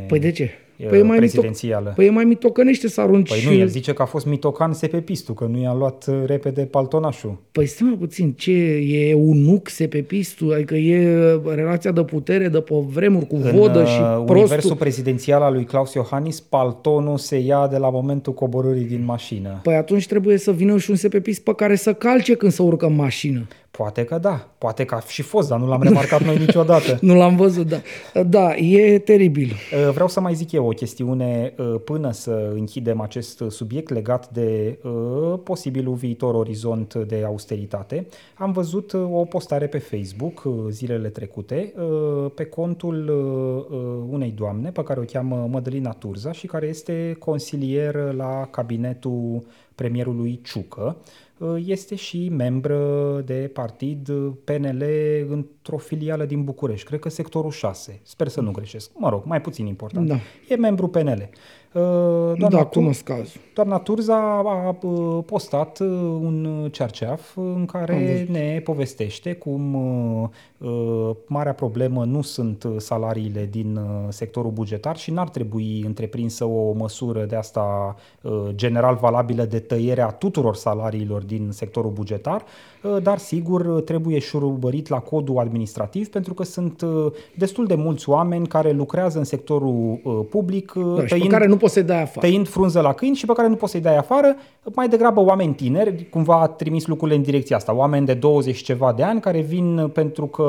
[0.09, 0.51] Păi de ce?
[0.77, 1.93] e, Păi e mai, mito- prezidențială.
[1.97, 3.29] păi e mai mitocănește să arunci...
[3.29, 6.62] Păi nu, el zice că a fost mitocan sepepistul, că nu i-a luat uh, repede
[6.62, 7.37] paltonașul.
[7.53, 8.53] Păi stai mai puțin, ce,
[8.89, 10.53] e unuc sepepistul?
[10.53, 14.37] Adică e relația de putere de pe vremuri cu vodă în și uh, prostul?
[14.37, 19.61] universul prezidențial al lui Claus Iohannis, paltonul se ia de la momentul coborârii din mașină.
[19.62, 22.87] Păi atunci trebuie să vină și un sepepist pe care să calce când să urcă
[22.87, 23.47] în mașină.
[23.77, 26.99] Poate că da, poate că a și fost, dar nu l-am remarcat noi niciodată.
[27.09, 27.77] Nu l-am văzut, da.
[28.22, 29.53] Da, e teribil.
[29.53, 34.31] Uh, Vreau să mai zic eu o chestiune uh, până să închidem acest subiect legat
[34.31, 38.07] de uh, posibilul viitor orizont de austeritate.
[38.35, 44.09] Am văzut uh, o postare pe Facebook uh, zilele trecute uh, pe contul uh, uh,
[44.11, 49.43] unei doamne pe care o cheamă Mădălina Turza și care este consilier la cabinetul
[49.75, 50.97] premierului Ciucă.
[51.39, 54.85] Uh, Este și membră de partid uh, PNL
[55.28, 58.01] într-o filială din București, cred că sectorul 6.
[58.03, 58.91] Sper să nu greșesc.
[58.95, 60.09] Mă rog, mai puțin important.
[60.09, 60.16] Da.
[60.49, 61.28] E membru PNL.
[61.75, 63.41] Uh, Da, Tur- cunosc cazul.
[63.55, 65.89] Doamna Turza a uh, postat uh,
[66.20, 73.49] un cerceaf în care ne povestește cum uh, uh, marea problemă nu sunt uh, salariile
[73.51, 79.45] din uh, sectorul bugetar și n-ar trebui întreprinsă o măsură de asta uh, general valabilă
[79.45, 82.45] de tăiere a tuturor salariilor din sectorul bugetar,
[82.83, 87.07] uh, dar sigur trebuie șurubărit la codul administrativ pentru că sunt uh,
[87.37, 91.47] destul de mulți oameni care lucrează în sectorul uh, public uh, Da, și pe care
[91.47, 92.27] nu poți să-i dai afară.
[92.27, 94.37] tăind frunză la câini și pe care nu poți să-i dai afară,
[94.75, 98.62] mai degrabă oameni tineri, cumva a trimis lucrurile în direcția asta, oameni de 20 și
[98.62, 100.43] ceva de ani care vin pentru că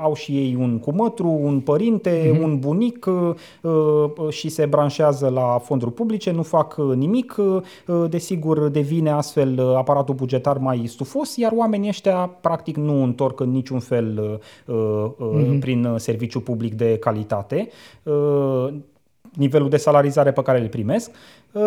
[0.00, 2.42] au și ei un cumătru, un părinte, mm-hmm.
[2.42, 8.04] un bunic uh, uh, și se branșează la fonduri publice, nu fac uh, nimic, uh,
[8.08, 13.50] desigur devine astfel uh, aparatul bugetar mai stufos, iar oamenii ăștia practic nu întorc în
[13.50, 15.60] niciun fel uh, uh, mm-hmm.
[15.60, 17.68] prin uh, serviciu public de calitate.
[19.36, 21.10] Uh, nivelul de salarizare pe care îl primesc.
[21.52, 21.62] Uh,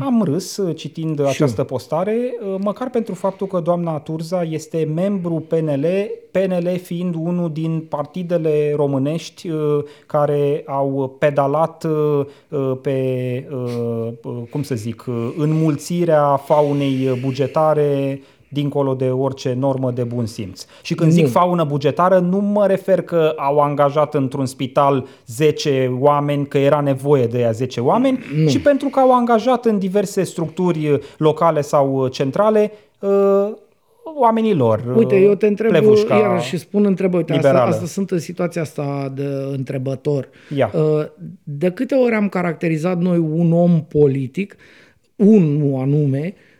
[0.00, 5.44] Am râs uh, citind această postare, uh, măcar pentru faptul că doamna Turza este membru
[5.48, 5.86] PNL,
[6.30, 12.98] PNL fiind unul din partidele românești uh, care au pedalat uh, uh, pe,
[13.52, 18.20] uh, uh, cum să zic, uh, înmulțirea faunei bugetare
[18.54, 20.64] dincolo de orice normă de bun simț.
[20.82, 21.28] Și când zic Nu.
[21.30, 27.26] faună bugetară, nu mă refer că au angajat într-un spital 10 oameni, că era nevoie
[27.26, 28.48] de ea 10 oameni, Nu.
[28.48, 33.48] ci pentru că au angajat în diverse structuri locale sau centrale uh,
[34.16, 34.84] oamenii lor.
[34.88, 37.16] uh, Uite, eu te întreb plevușca iar și spun întrebări.
[37.22, 37.74] Uite, asta, liberală.
[37.74, 40.28] asta sunt în situația asta de întrebător.
[40.56, 40.70] Ia.
[40.74, 41.04] Uh,
[41.42, 44.56] De câte ori am caracterizat noi un om politic,
[45.16, 46.52] unul anume, uh,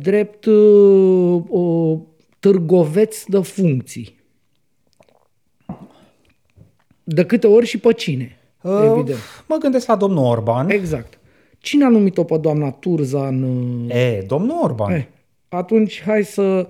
[0.00, 1.98] drept uh, uh,
[2.38, 4.22] târgoveț de funcții?
[7.04, 8.38] De câte ori și pe cine?
[8.62, 9.18] Uh, Evident.
[9.48, 10.70] Mă gândesc la domnul Orban.
[10.70, 11.18] Exact.
[11.58, 13.42] Cine a numit-o pe doamna Turza în...
[13.42, 14.92] uh, E, domnul Orban.
[14.92, 15.04] Eh,
[15.48, 16.66] atunci hai să...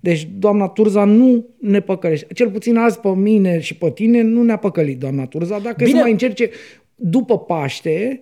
[0.00, 2.34] Deci doamna Turza nu ne păcălește.
[2.34, 5.58] Cel puțin azi pe mine și pe tine nu ne-a păcălit doamna Turza.
[5.58, 5.86] Dacă Bine.
[5.86, 5.98] Bine.
[5.98, 6.50] să mai încerce
[6.94, 8.20] după Paște,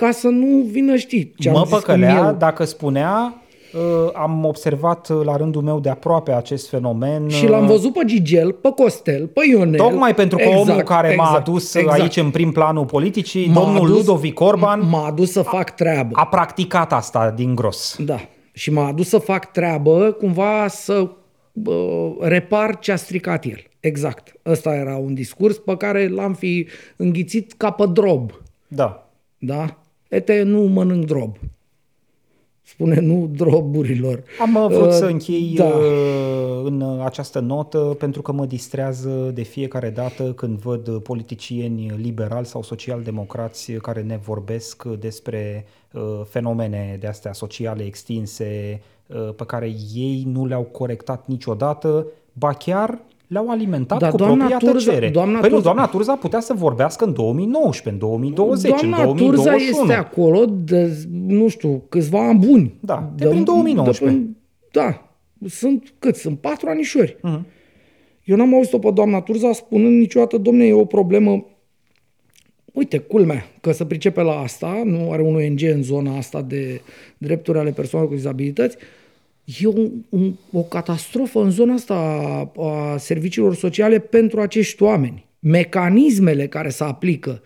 [0.00, 2.36] ca să nu vină, știi, ce am mă zis cu păcălea mielul.
[2.38, 3.42] dacă spunea
[3.74, 7.28] uh, am observat uh, la rândul meu de aproape acest fenomen.
[7.28, 9.76] Și l-am văzut pe Gigel, pe Costel, pe Ionel.
[9.80, 12.00] Tocmai pentru că Exact, omul care m-a exact, adus exact.
[12.00, 16.10] aici în prim planul politicii, M-a domnul adus- Ludovic Orban, M-a adus să fac treabă.
[16.12, 17.96] a practicat asta din gros.
[18.04, 18.16] Da.
[18.52, 21.10] Și m-a adus să fac treabă, cumva să
[21.52, 21.76] bă,
[22.20, 23.62] repar ce a stricat el.
[23.80, 24.32] Exact.
[24.46, 28.30] Ăsta era un discurs pe care l-am fi înghițit ca pe drob.
[28.68, 29.08] Da.
[29.38, 29.78] Da?
[30.08, 31.36] Ete, nu mănânc drob.
[32.62, 34.22] spune nu droburilor.
[34.40, 35.64] Am uh, vrut Uh, să închei da.
[35.64, 42.46] uh, în această notă pentru că mă distrează de fiecare dată când văd politicieni liberali
[42.46, 49.74] sau social-democrați care ne vorbesc despre uh, fenomene de astea sociale extinse uh, pe care
[49.94, 52.98] ei nu le-au corectat niciodată, ba chiar
[53.28, 55.08] le-au alimentat Dar cu doamna propria Turza- tăcere.
[55.10, 59.02] doamna păi nu, Turza- doamna Turza putea să vorbească în 2019, în 2020, Doamna în
[59.04, 59.30] 2021.
[59.32, 62.74] Turza este acolo de, nu știu, câțiva ani buni.
[62.80, 64.04] Da, de prin 2019.
[64.04, 64.36] prin-
[64.72, 65.10] da,
[65.48, 66.16] sunt cât?
[66.16, 67.16] Sunt patru anișori.
[67.22, 67.46] Mhm.
[68.24, 71.44] Eu n-am auzit-o pe doamna Turza spunând niciodată, domne, e o problemă
[72.72, 76.80] Uite, culmea, că se pricepe la asta, nu are un ONG în zona asta de
[77.18, 78.76] drepturi ale persoanelor cu dizabilități,
[79.60, 85.26] e un, un, o catastrofă în zona asta a, a serviciilor sociale pentru acești oameni.
[85.38, 87.42] Mecanismele care se aplică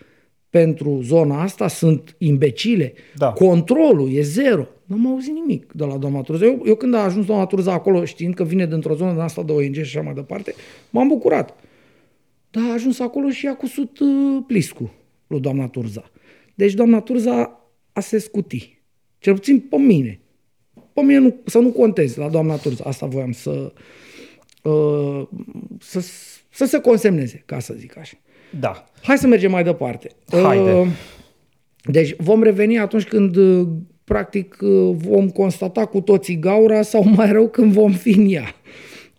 [0.50, 2.92] pentru zona asta sunt imbecile.
[3.16, 3.32] Da.
[3.32, 4.66] Controlul e zero.
[4.84, 6.44] Nu am auzit nimic de la doamna Turza.
[6.44, 9.42] Eu, eu când a ajuns doamna Turza acolo, știind că vine dintr-o zonă din asta
[9.42, 10.54] de ONG și așa mai departe,
[10.90, 11.56] m-am bucurat.
[12.50, 14.08] Dar a ajuns acolo și a cusut uh,
[14.46, 14.92] pliscu
[15.26, 16.10] lui doamna Turza.
[16.54, 17.60] Deci doamna Turza
[17.92, 18.82] a se scuti.
[19.18, 20.21] Cel puțin pe mine.
[20.92, 22.84] Pe mine nu, să nu contez la doamna Turza.
[22.86, 23.72] Asta voiam să,
[24.62, 25.26] uh,
[25.80, 26.04] să,
[26.50, 28.16] să se consemneze, ca să zic așa.
[28.60, 28.84] Da.
[29.02, 30.08] Hai să mergem mai departe.
[30.30, 30.72] Haide.
[30.72, 30.86] Uh,
[31.84, 33.66] Deci vom reveni atunci când uh,
[34.04, 38.54] practic uh, vom constata cu toții gaura sau mai rău când vom fi în ea.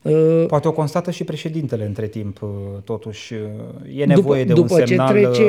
[0.03, 2.49] Uh, Poate o constată și președintele între timp, uh,
[2.83, 3.33] totuși.
[3.33, 5.43] uh, E nevoie de după un ce semnal trece-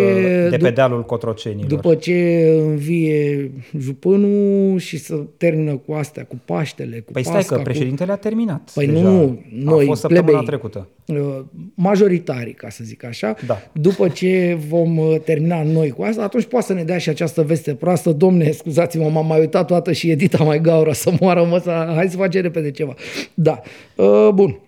[0.45, 1.67] uh, de pe dup- dealul cotrocenilor.
[1.69, 7.57] După ce învie jupânul și să termină cu astea, cu Paștele, cu Păi stai Pasca,
[7.57, 9.01] că președintele a terminat Păi deja.
[9.09, 10.47] nu, noi, a fost săptămâna plebei.
[10.47, 10.89] trecută.
[11.07, 11.41] Cu uh,
[11.75, 13.35] majoritarii, ca să zic așa.
[13.47, 13.63] Da.
[13.73, 17.43] După ce vom uh, termina noi cu asta, atunci poate să ne dea și această
[17.43, 18.13] veste proastă.
[18.13, 21.93] Domne, scuzați-mă, m-am mai uitat toată și Edita mai gaură să moară măsa.
[21.95, 22.95] Hai să facem repede ceva.
[23.35, 23.61] Da.
[23.97, 24.59] Uh, bun.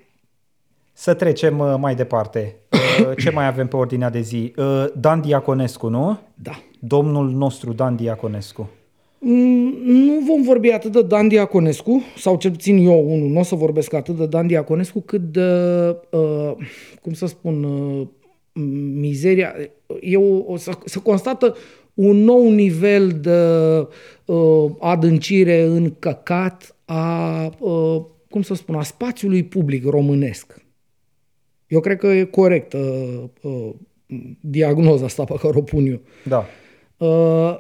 [0.93, 2.57] Să trecem uh, mai departe.
[3.01, 4.53] Uh, Ce mai avem pe ordinea de zi?
[4.57, 6.19] Uh, Dan Diaconescu, nu?
[6.35, 6.63] Da.
[6.79, 8.71] Domnul nostru Dan Diaconescu.
[9.19, 13.43] Mm, Nu vom vorbi atât de Dan Diaconescu, sau cel puțin eu, unul, nu o
[13.43, 15.51] să vorbesc atât de Dan Diaconescu, cât de,
[16.11, 16.53] uh,
[17.03, 18.07] cum să spun, uh,
[18.95, 19.55] mizeria.
[20.01, 21.57] Eu o să, să constată
[21.95, 23.39] un nou nivel de
[24.33, 30.65] uh, adâncire în căcat a, uh, cum să spun, a spațiului public românesc.
[31.67, 32.79] Eu cred că e corectă
[33.43, 33.71] uh,
[34.41, 36.01] diagnoza asta pe care o pun eu.
[36.25, 36.39] Da.
[36.39, 36.45] Uh,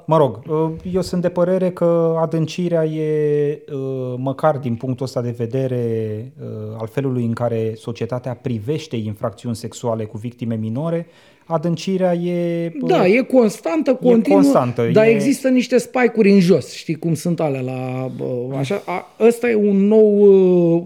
[0.06, 5.20] Mă rog, uh, eu sunt de părere că adâncirea e, uh, măcar din punctul ăsta
[5.22, 11.06] de vedere, uh, al felului în care societatea privește infracțiuni sexuale cu victime minore,
[11.44, 12.66] adâncirea e...
[12.82, 17.14] uh, Da, e constantă, continuă, constantă, dar e- există niște spike-uri în jos, știi cum
[17.14, 18.82] sunt alea la bă, așa.
[18.86, 20.18] A, ăsta e un nou
[20.76, 20.84] uh,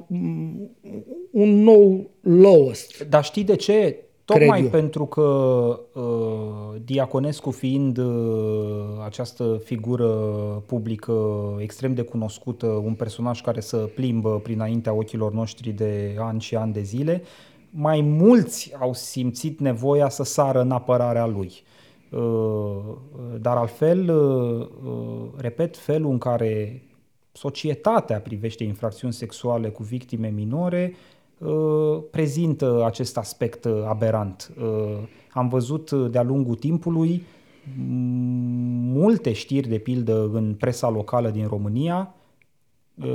[1.30, 3.07] un nou lowest.
[3.09, 3.96] Dar știi de ce?
[4.35, 4.68] Cred Tocmai eu.
[4.68, 5.20] pentru că
[5.93, 8.05] uh, Diaconescu fiind uh,
[9.05, 10.09] această figură
[10.66, 11.14] publică
[11.59, 16.72] extrem de cunoscută, un personaj care să plimbă prinaintea ochilor noștri de ani și ani
[16.72, 17.22] de zile,
[17.70, 21.53] mai mulți au simțit nevoia să sară în apărarea lui.
[22.11, 22.78] Uh,
[23.41, 26.83] dar altfel, uh, uh, repet, felul în care
[27.33, 31.18] societatea privește infracțiuni sexuale cu victime minore uh,
[32.11, 34.51] prezintă acest aspect uh, aberant.
[34.61, 34.99] Uh,
[35.32, 37.22] Am văzut uh, de-a lungul timpului m-
[38.93, 42.14] multe știri, de pildă, în presa locală din România,
[42.95, 43.07] uh,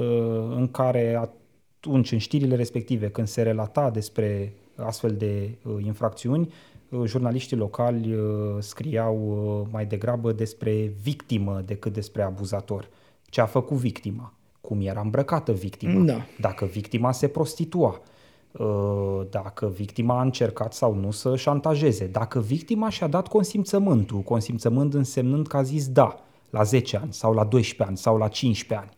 [0.56, 6.54] în care atunci, în știrile respective, când se relata despre astfel de uh, infracțiuni,
[6.90, 8.22] uh, jurnaliștii locali uh,
[8.60, 9.18] scriau
[9.62, 12.90] uh, mai degrabă despre victimă decât despre abuzator.
[13.30, 14.34] Ce a făcut victima?
[14.62, 16.04] Cum era îmbrăcată victima?
[16.04, 16.26] Da.
[16.40, 18.02] Dacă victima se prostitua?
[18.58, 22.06] Uh, Dacă victima a încercat sau nu să șantajeze?
[22.06, 27.34] Dacă victima și-a dat consimțământul, consimțământ însemnând că a zis da la 10 ani sau
[27.34, 28.98] la 12 ani sau la 15 ani.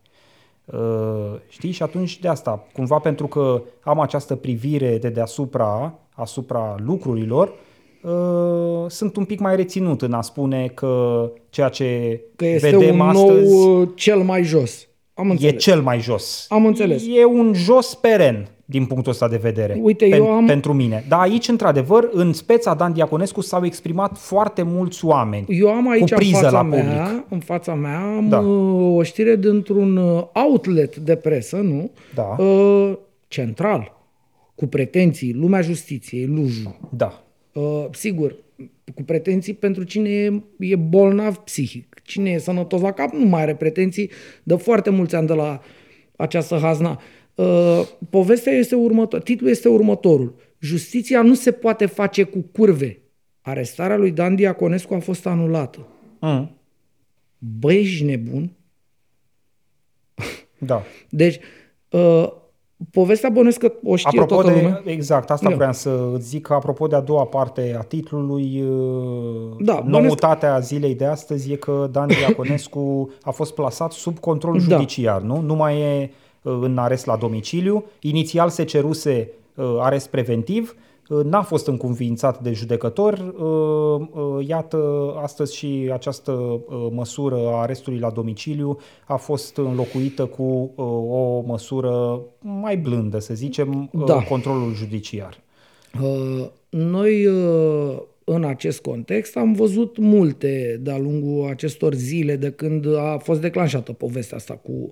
[0.82, 1.72] Uh, știi?
[1.72, 7.54] Și atunci de asta, cumva pentru că am această privire de deasupra asupra lucrurilor,
[8.04, 13.00] uh, sunt un pic mai reținut în a spune că ceea ce Că este vedem
[13.00, 14.88] un astăzi nou uh, cel mai jos.
[15.14, 15.64] Am e înțeles.
[15.64, 16.46] cel mai jos.
[16.50, 17.04] Am înțeles.
[17.08, 19.80] E un jos peren din punctul ăsta de vedere.
[19.82, 21.06] Uite, eu am- Pentru mine.
[21.08, 25.46] Dar aici, într-adevăr, în speța Dan Diaconescu s-au exprimat foarte mulți oameni.
[25.50, 27.26] Eu am aici cu în priză fața, la mea, public.
[27.30, 28.40] în fața mea am Da.
[28.40, 31.92] uh, o știre dintr-un uh, outlet de presă, nu?
[32.16, 32.44] Da.
[32.44, 32.94] Uh,
[33.28, 33.98] central,
[34.56, 36.76] cu pretenții, lumea justiției, Luju.
[36.90, 37.24] Da.
[37.54, 38.36] Uh, sigur,
[38.96, 41.96] cu pretenții pentru cine e, e bolnav psihic.
[42.04, 44.10] Cine e sănătos la cap nu mai are pretenții
[44.44, 45.60] de foarte mulți ani de la
[46.16, 46.90] această hazna.
[46.90, 46.98] Uh,
[48.10, 50.36] povestea este următoare, titlul este următorul.
[50.60, 53.02] Justiția nu se poate face cu curve.
[53.42, 55.80] Arestarea lui Dan Diaconescu a fost anulată.
[56.20, 56.52] Mm.
[57.38, 58.52] Băi, ești nebun?
[60.58, 60.84] Da.
[61.10, 61.40] Deci,
[61.90, 62.28] uh,
[62.92, 64.82] povestea bănuiesc că o știe Apropo toată de, lumea.
[64.86, 65.56] exact, asta Ia.
[65.56, 70.60] vreau să îți zic, că apropo de a doua parte a titlului, uh, Da, noutatea
[70.60, 74.76] zilei de astăzi e că Dan Diaconescu a fost plasat sub control Da.
[74.76, 75.42] judiciar, nu?
[75.42, 76.10] Nu mai e uh,
[76.62, 77.84] în arest la domiciliu.
[78.00, 80.76] Inițial se ceruse uh, arest preventiv,
[81.10, 83.14] uh, n-a fost înconvințat de judecător.
[83.14, 90.26] Uh, uh, Iată, astăzi și această uh, măsură a arestului la domiciliu a fost înlocuită
[90.26, 90.44] cu
[90.76, 94.20] uh, o măsură mai blândă, să zicem, uh, Da.
[94.20, 95.40] controlul judiciar.
[96.02, 102.96] Uh, Noi, uh, în acest context, am văzut multe de-a lungul acestor zile de când
[102.98, 104.92] a fost declanșată povestea asta cu,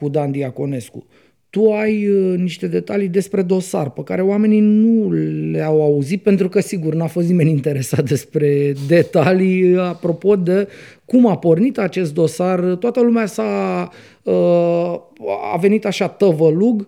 [0.00, 1.06] cu Dan Diaconescu.
[1.50, 5.10] Tu ai uh, niște detalii despre dosar pe care oamenii nu
[5.50, 10.68] le-au auzit pentru că, sigur, n-a fost nimeni interesat despre detalii apropo de
[11.04, 12.60] cum a pornit acest dosar.
[12.60, 13.88] Toată lumea s-a,
[14.22, 15.00] uh,
[15.52, 16.86] a venit așa tăvălug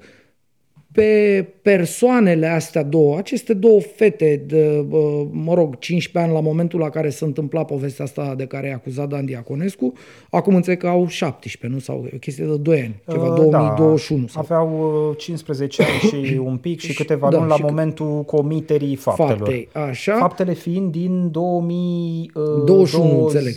[0.92, 6.80] pe persoanele astea două, aceste două fete de, bă, mă rog, 15 ani la momentul
[6.80, 9.92] la care se întâmpla povestea asta de care e acuzat Dan Diaconescu,
[10.30, 11.78] acum înțeleg că au 17, nu?
[11.78, 14.20] Sau e o chestie de 2 ani, ceva Uh, 2021.
[14.20, 17.60] Da, sau aveau uh, 15 ani și un pic și câteva da, luni la și
[17.60, 19.36] cât- momentul comiterii faptelor.
[19.36, 20.16] faptei, așa.
[20.16, 23.54] Faptele fiind din 2021, 21, înțeleg.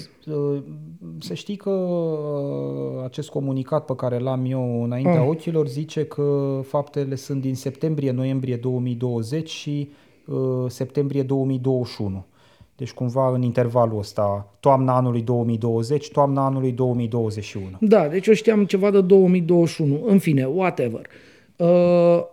[1.07, 5.27] Uh, Să știi că uh, acest comunicat pe care l-am eu înaintea Ah.
[5.27, 9.89] ochilor zice că faptele sunt din septembrie-noiembrie 2020 și
[10.25, 10.37] uh,
[10.67, 12.25] septembrie 2021.
[12.77, 17.65] Deci cumva în intervalul ăsta, toamna anului 2020, toamna anului 2021.
[17.79, 20.03] Da, deci eu știam ceva de 2021.
[20.05, 21.07] În fine, whatever.
[21.57, 22.23] Uh,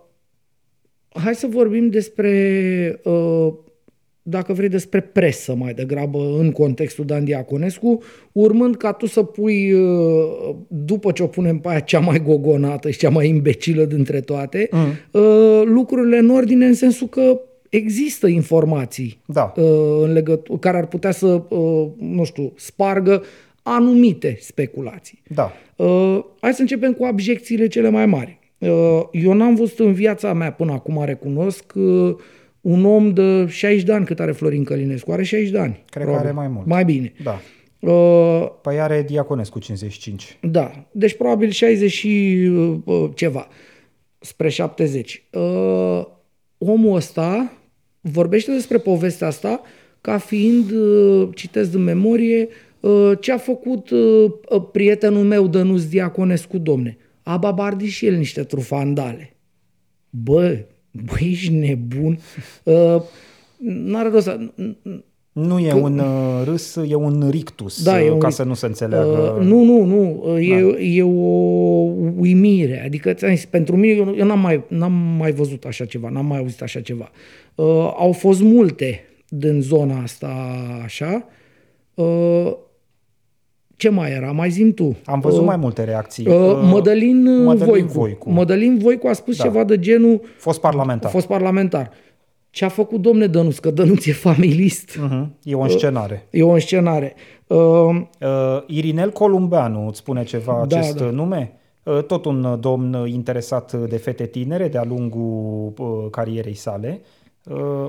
[1.09, 3.53] hai să vorbim despre, uh,
[4.25, 8.01] dacă vrei, despre presă mai degrabă în contextul Dan Diaconescu,
[8.31, 12.89] urmând ca tu să pui, uh, după ce o punem pe aia cea mai gogonată
[12.89, 14.79] și cea mai imbecilă dintre toate, Mm.
[15.21, 19.53] uh, lucrurile în ordine în sensul că există informații Da.
[19.55, 19.63] uh,
[20.01, 23.23] în legătură, care ar putea să, uh, nu știu, spargă
[23.63, 25.21] anumite speculații.
[25.27, 25.51] Da.
[25.75, 28.39] Uh, hai să începem cu abjecțiile cele mai mari.
[28.57, 32.15] Uh, eu n-am văzut în viața mea până acum, recunosc, uh,
[32.63, 35.11] un om de 60 de ani cât are Florin Călinescu.
[35.11, 35.83] Are 60 de ani.
[35.89, 36.65] Cred că are mai mult.
[36.65, 37.13] Mai bine.
[37.23, 37.39] Da.
[37.91, 40.37] Uh, Păi are Diaconescu 55.
[40.41, 42.37] da, deci probabil 60 și
[42.83, 43.47] uh, ceva,
[44.19, 45.23] spre 70.
[45.31, 46.05] Uh,
[46.57, 47.53] omul ăsta
[48.01, 49.61] vorbește despre povestea asta
[50.01, 52.47] ca fiind, uh, citesc din memorie,
[52.79, 56.97] uh, ce a făcut uh, uh, prietenul meu Dănuț Diaconescu, domne.
[57.23, 59.35] A babardit și el niște trufandale.
[60.09, 62.19] Bă, bă, ești nebun.
[62.63, 63.01] Uh,
[63.57, 64.39] n-are rost să...
[65.31, 68.43] Nu e un uh, râs, e un rictus, Da, e uh, un ca ric- să
[68.43, 69.35] nu se înțeleagă.
[69.39, 70.23] Uh, nu, nu, nu.
[70.25, 71.09] Uh, E, e o
[72.17, 72.83] uimire.
[72.85, 76.25] Adică, ți-am zis, pentru mine, eu, eu n-am, mai, n-am mai văzut așa ceva, n-am
[76.25, 77.11] mai auzit așa ceva.
[77.55, 77.65] Uh,
[77.97, 80.27] au fost multe din zona asta
[80.83, 81.27] așa.
[81.93, 82.51] Uh,
[83.83, 84.31] ce mai era?
[84.31, 84.95] Mai zim tu.
[85.05, 86.27] Am văzut Uh, mai multe reacții.
[86.27, 87.91] Uh, Uh, Mădălin, uh, Mădălin Voicu.
[87.91, 88.29] Voicu.
[88.31, 89.43] Mădălin Voicu a spus Da.
[89.43, 91.09] ceva de genul Fost parlamentar.
[91.09, 91.89] a fost parlamentar.
[92.49, 93.57] Ce a făcut domne Dănuț?
[93.57, 94.91] Că Dănuț e familist.
[94.91, 95.25] Uh-huh.
[95.43, 96.27] E o înscenare.
[96.29, 97.13] E o înscenare.
[97.47, 97.57] Uh,
[98.21, 101.09] Uh, Irinel Columbeanu îți spune ceva Da, acest da.
[101.09, 101.51] nume?
[101.83, 107.01] Uh, tot un uh, domn interesat de fete tinere de-a lungul uh, carierei sale.
[107.01, 107.07] Uh,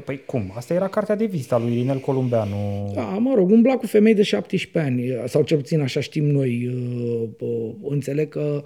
[0.04, 0.52] păi cum?
[0.56, 2.90] Asta era cartea de vizită a lui Irinel Columbeanu.
[2.94, 6.70] Da, mă rog, umbla cu femei de 17 ani, sau cel puțin așa știm noi.
[6.74, 8.62] uh, uh, Înțeleg că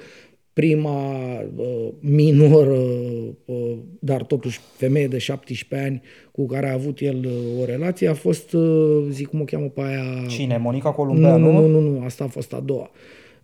[0.52, 1.12] prima
[1.56, 2.78] uh, minoră,
[3.44, 8.08] uh, dar totuși femeie de 17 ani cu care a avut el uh, o relație
[8.08, 10.26] a fost, uh, zic cum o cheamă pe aia...
[10.28, 10.56] Cine?
[10.56, 11.52] Monica Nu, Columbeanu?
[11.52, 12.90] nu, nu, nu, asta a fost a doua.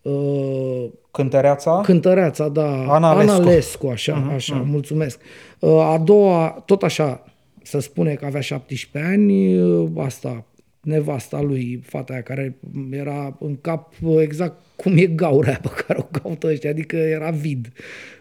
[0.03, 1.81] Uh, Cântăreața?
[1.85, 2.93] Cântăreața, da.
[2.93, 3.33] Ana Lescu.
[3.33, 4.71] Ana Lescu, așa, uh-huh, așa, uh-huh.
[4.71, 5.21] mulțumesc.
[5.59, 7.25] Uh, A doua, tot așa,
[7.65, 10.45] să spune că avea 17 ani, uh, asta,
[10.81, 12.57] nevasta lui, fata aia care
[12.91, 16.97] era în cap uh, exact cum e gaura aia pe care o caută ăștia, adică
[16.97, 17.73] era vid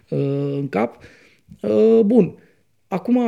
[0.09, 0.19] uh,
[0.59, 0.97] în cap.
[1.61, 2.35] Uh, Bun.
[2.87, 3.19] Acum,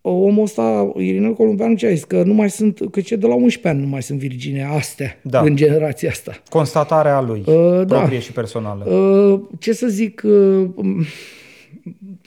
[0.00, 2.04] omul ăsta, Irinel Columbeanu, ce a zis?
[2.04, 5.18] Că nu mai sunt, că ce de la 11 ani nu mai sunt virgine astea
[5.22, 5.40] Da.
[5.40, 6.42] în generația asta.
[6.50, 7.98] Constatarea lui, Uh, da.
[7.98, 8.84] proprie și personală.
[8.90, 11.04] Uh, ce să zic, uh, m,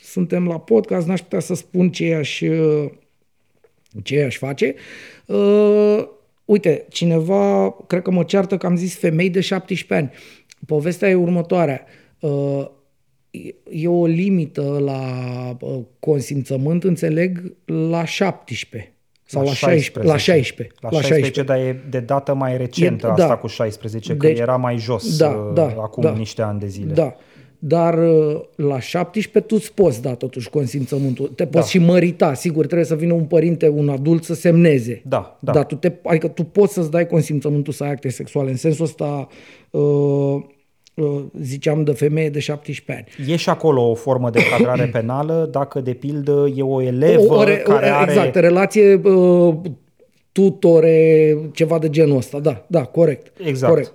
[0.02, 2.90] suntem la podcast, n-aș putea să spun ce aș, uh,
[4.02, 4.74] ce ea își face.
[5.26, 6.08] Uh,
[6.44, 10.10] uite, cineva, cred că mă ceartă că am zis femei de 17 ani.
[10.66, 11.84] Povestea e următoarea.
[12.20, 12.66] Uh,
[13.70, 15.02] e o limită la
[15.60, 18.94] uh, consimțământ, înțeleg, la 17.
[19.24, 20.12] Sau la, 16.
[20.12, 20.76] La 16.
[20.80, 23.36] La 16, la 16, dar e de dată mai recentă e, asta da.
[23.36, 26.66] cu 16, că deci, era mai jos da, uh, da, acum da, niște ani de
[26.66, 26.92] zile.
[26.92, 27.16] Da.
[27.62, 31.26] Dar uh, la 17 tu îți poți da totuși consimțământul.
[31.26, 31.70] Te poți da.
[31.70, 35.02] și mărita, sigur, trebuie să vină un părinte, un adult să semneze.
[35.04, 35.52] Da, da.
[35.52, 38.50] Dar tu, te, adică tu poți să-ți dai consimțământul să ai acte sexuale.
[38.50, 39.28] În sensul ăsta,
[39.70, 39.80] uh,
[40.94, 43.30] uh, ziceam de femeie de 17 ani.
[43.32, 47.38] E și acolo o formă de cadrare penală dacă, de pildă, e o elevă o,
[47.38, 48.12] o re, care are...
[48.12, 49.54] Exact, relație uh,
[50.32, 52.38] tutore, ceva de genul ăsta.
[52.38, 53.32] Da, da, corect.
[53.44, 53.72] Exact.
[53.72, 53.92] Corect.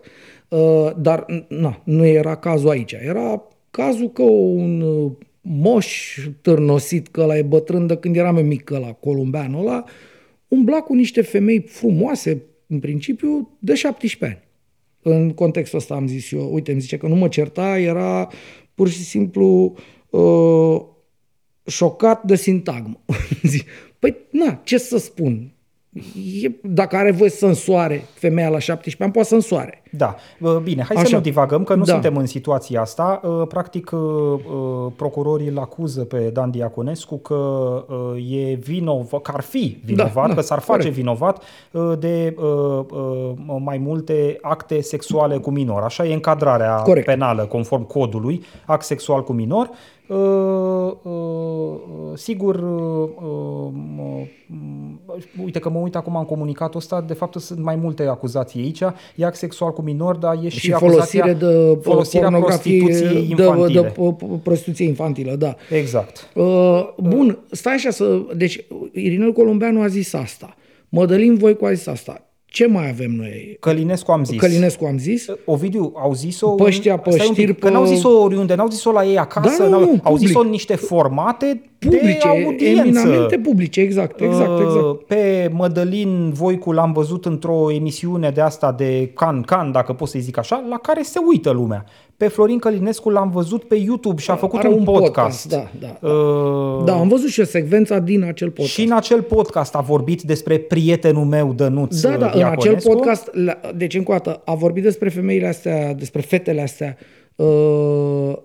[0.47, 2.91] Uh, dar na, nu era cazul aici.
[2.91, 3.43] Era
[3.76, 5.11] cazul că un uh,
[5.41, 9.84] moș târnosit, că la e bătrân de când eram mic, că la columbeanul ăla,
[10.47, 14.47] umbla cu niște femei frumoase, în principiu, de 17 ani.
[15.15, 18.30] În contextul ăsta am zis eu, uite, îmi zice că nu mă certa, era
[18.73, 19.76] pur și simplu
[20.09, 20.82] uh,
[21.65, 23.01] șocat de sintagmă.
[23.99, 25.55] păi, na, ce să spun?
[26.41, 29.84] e, dacă are voie să însoare femeia la 17 ani, poate să însoare.
[29.98, 30.16] Da.
[30.64, 31.06] Bine, hai Așa.
[31.06, 31.91] să nu divagăm, că nu da.
[31.91, 33.22] suntem în situația asta.
[33.48, 33.91] Practic,
[34.96, 37.39] procurorii îl acuză pe Dan Diaconescu că
[38.30, 40.96] e vinovat, că ar fi vinovat, da, da, că s-ar face corect.
[40.96, 41.43] vinovat
[42.00, 42.36] de
[43.60, 45.82] mai multe acte sexuale cu minor.
[45.82, 47.06] Așa e încadrarea corect.
[47.06, 49.70] penală, conform codului, act sexual cu minor.
[50.08, 51.80] Uh, uh,
[52.14, 53.70] sigur, uh,
[55.43, 58.82] uite că mă uit acum în comunicatul ăsta, de fapt sunt mai multe acuzații aici,
[59.16, 63.81] e act sexual cu minor, dar e și, și folosirea de folosirea prostituției infantile.
[63.81, 65.55] De, de, de prostituție infantilă, da.
[65.71, 66.29] Exact.
[66.33, 68.21] Uh, bun, stai așa să...
[68.36, 70.55] Deci, Irinel Columbeanu a zis asta.
[70.89, 72.21] Mădălin Voicu a zis asta.
[72.56, 73.58] Ce mai avem noi?
[73.60, 74.39] Călinescu am zis.
[74.39, 75.26] Călinescu am zis.
[75.45, 76.49] Ovidiu, au zis-o...
[76.49, 80.39] Păștia, păștiri, că n-au zis-o oriunde, n-au zis-o la ei acasă, da, nu, au zis-o
[80.39, 82.82] în niște formate publice, de audiență.
[82.82, 84.84] eminamente publice, exact, exact, exact.
[84.84, 90.08] Uh, pe Mădălin Voicu l-am văzut într-o emisiune de asta de can, can, dacă pot
[90.08, 91.86] să-i zic așa, la care se uită lumea.
[92.18, 95.49] Pe Florin Călinescu l-am văzut pe YouTube și a făcut Are un, un podcast.
[95.49, 95.49] podcast.
[95.49, 98.74] Da, da, uh, da, am văzut și o secvența din acel podcast.
[98.74, 103.30] Și în acel podcast a vorbit despre prietenul meu, Dănuț Da, da, în acel podcast,
[103.76, 106.98] deci încă o dată, a vorbit despre femeile astea, despre fetele astea,
[107.36, 108.38] uh,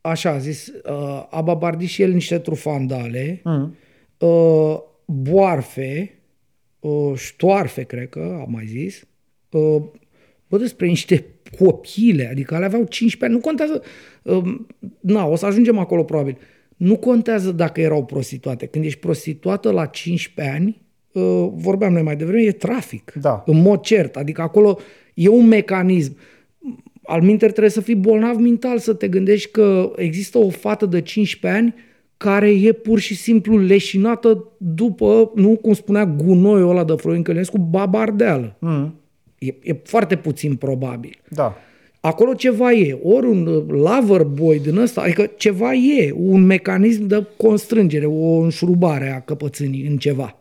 [0.00, 3.76] așa a zis, uh, a babardit și el niște trufandale, mm.
[4.18, 6.18] uh, boarfe,
[6.80, 9.06] uh, ștoarfe, cred că a mai zis,
[9.50, 9.82] uh,
[10.48, 11.24] bă, despre niște
[11.58, 13.82] copile, adică ale aveau 15 ani, nu contează,
[14.22, 14.60] uh,
[15.00, 16.38] na, o să ajungem acolo probabil,
[16.76, 18.66] nu contează dacă erau prostituate.
[18.66, 20.83] Când ești prostituată la 15 ani, uh,
[21.54, 23.12] vorbeam noi mai devreme, e trafic.
[23.20, 23.42] Da.
[23.46, 24.16] În mod cert.
[24.16, 24.78] Adică acolo
[25.14, 26.16] e un mecanism
[27.06, 31.00] al minter trebuie să fii bolnav mental să te gândești că există o fată de
[31.00, 31.74] 15 ani
[32.16, 37.58] care e pur și simplu leșinată după, nu cum spunea gunoiul ăla de Florin Călinescu,
[37.58, 38.56] babardeală.
[38.58, 38.94] Mm.
[39.38, 41.18] E, e foarte puțin probabil.
[41.28, 41.56] Da.
[42.00, 47.26] Acolo ceva e, ori un lover boy din ăsta, adică ceva e, un mecanism de
[47.36, 50.38] constrângere, o înșurubare a căpățânii în ceva.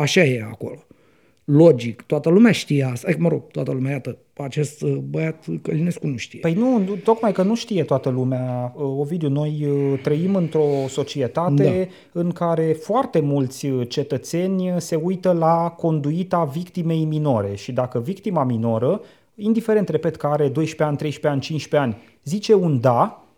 [0.00, 0.84] Așa e acolo
[1.52, 2.02] logic.
[2.02, 3.06] Toată lumea știe asta.
[3.08, 6.40] Adică, mă rog, toată lumea, iată, acest uh, băiat Călinescu nu știe.
[6.40, 8.72] Păi nu, tocmai că nu știe toată lumea.
[8.76, 12.20] Uh, Ovidiu, noi uh, trăim într-o societate da.
[12.20, 19.00] în care foarte mulți cetățeni se uită la conduita victimei minore și dacă victima minoră,
[19.34, 23.29] indiferent, repet, că are 12 ani, 13 ani, 15 ani, zice un da, Uh,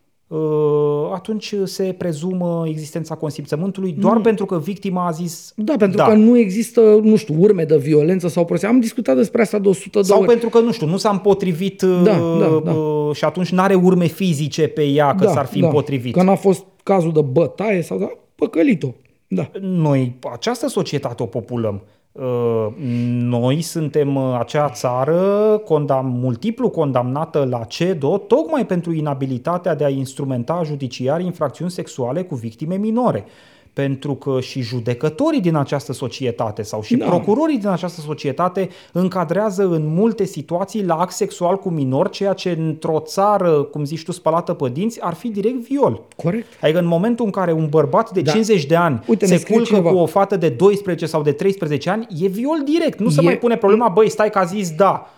[1.14, 4.22] atunci se prezumă existența consimțământului doar mm.
[4.22, 6.04] pentru că victima a zis Da, pentru da.
[6.04, 8.68] că nu există, nu știu, urme de violență sau prostie.
[8.68, 10.28] Am discutat despre asta de 100 de Sau ori.
[10.28, 12.72] pentru că, nu știu, nu s-a împotrivit da, uh, da, da.
[12.72, 15.66] Uh, și atunci nu are urme fizice pe ea că da, s-ar fi da.
[15.66, 16.14] împotrivit.
[16.14, 18.88] Că n-a fost cazul de bătaie sau da, păcălit-o.
[19.28, 19.50] Da.
[19.60, 21.82] Noi această societate o populăm.
[22.12, 22.66] Uh,
[23.12, 29.88] noi suntem uh, acea țară condam, multiplu condamnată la CEDO tocmai pentru inabilitatea de a
[29.88, 33.24] instrumenta judiciar infracțiuni sexuale cu victime minore
[33.72, 37.06] pentru că și judecătorii din această societate sau și da.
[37.06, 42.56] procurorii din această societate încadrează în multe situații la act sexual cu minor, ceea ce
[42.58, 46.00] într-o țară, cum zici tu, spălată pe dinți, ar fi direct viol.
[46.16, 46.46] Corect.
[46.62, 48.30] Adică în momentul în care un bărbat de da.
[48.30, 49.90] 50 de ani Uite, se culcă cineva.
[49.90, 52.98] cu o fată de 12 sau de 13 ani, e viol direct.
[52.98, 53.10] Nu e...
[53.10, 55.10] se mai pune problema, băi, stai că a zis da.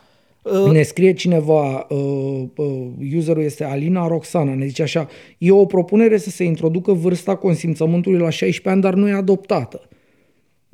[0.44, 2.86] Uh, ne scrie cineva, uh, uh,
[3.16, 8.18] userul este Alina Roxana, ne zice așa, e o propunere să se introducă vârsta consimțământului
[8.18, 9.88] la 16 ani, dar nu e adoptată.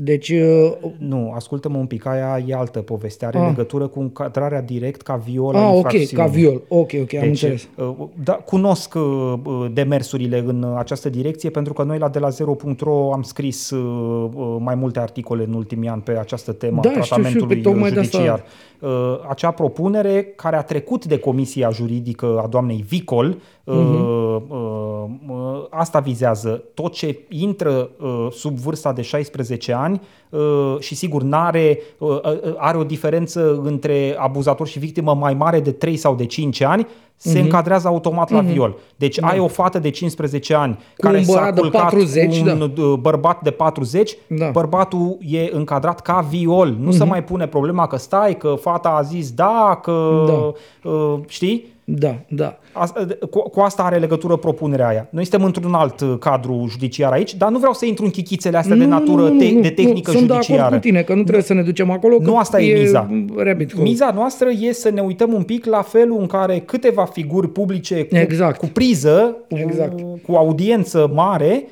[0.03, 3.27] Deci, uh, Nu, ascultă-mă un pic, aia e altă poveste.
[3.27, 3.47] Are Ah.
[3.49, 6.09] legătură cu încadrarea direct ca viol a ah, ok, infracțiunii.
[6.15, 6.63] ca viol.
[6.69, 7.69] Ok, ok, am Deci, înțeles.
[7.77, 7.95] uh,
[8.25, 12.29] da, cunosc uh, uh, demersurile în uh, această direcție pentru că noi la de la
[12.29, 16.89] 0.ro am scris uh, uh, mai multe articole în ultimii ani pe această temă Da,
[16.89, 18.33] a știu, știu, tratamentului pe tocmai de judiciar.
[18.35, 18.45] asta-
[18.83, 18.89] Uh,
[19.29, 23.37] Acea propunere care a trecut de Comisia Juridică a doamnei Vicol,
[23.71, 24.51] uh, Mhm.
[24.51, 30.01] uh, uh, asta vizează tot ce intră uh, sub vârsta de 16 ani
[30.31, 35.61] uh, și sigur n-are, uh, uh, are o diferență între abuzator și victimă mai mare
[35.61, 37.43] de 3 sau de 5 ani, se Mhm.
[37.45, 38.77] încadrează automat la viol.
[38.97, 42.41] Deci ai o fată de 15 ani Cu care un s-a băiat de culcat 40,
[42.43, 42.83] cu un da.
[42.83, 44.51] uh, bărbat de 40, Da.
[44.51, 46.77] bărbatul e încadrat ca viol.
[46.81, 50.53] Nu se mai pune problema că stai, că fata a zis da, că Da.
[50.91, 51.67] uh, știi?
[51.99, 52.59] Da, da.
[52.73, 55.07] Asta, cu, cu asta are legătură propunerea aia.
[55.11, 58.57] Noi suntem într-un alt uh, cadru judiciar aici, dar nu vreau să intru în chichițele
[58.57, 60.61] astea de natură te, de tehnică Sunt de judiciară.
[60.63, 62.17] acord cu tine, că nu trebuie să ne ducem acolo.
[62.21, 63.11] Nu că asta e miza.
[63.37, 63.85] Rabbit hole.
[63.89, 68.05] Miza noastră e să ne uităm un pic la felul în care câteva figuri publice
[68.05, 68.57] cu, Exact.
[68.59, 70.01] cu priză, cu, Exact.
[70.27, 71.65] cu audiență mare,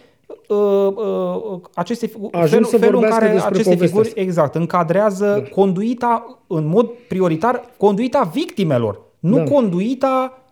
[0.48, 0.56] uh,
[0.86, 4.20] uh, aceste figu- Ajung felul, să felul în vorbească care despre aceste povestea figuri asta.
[4.20, 9.42] exact încadrează conduita în mod prioritar conduita victimelor, nu Da.
[9.42, 10.42] conduita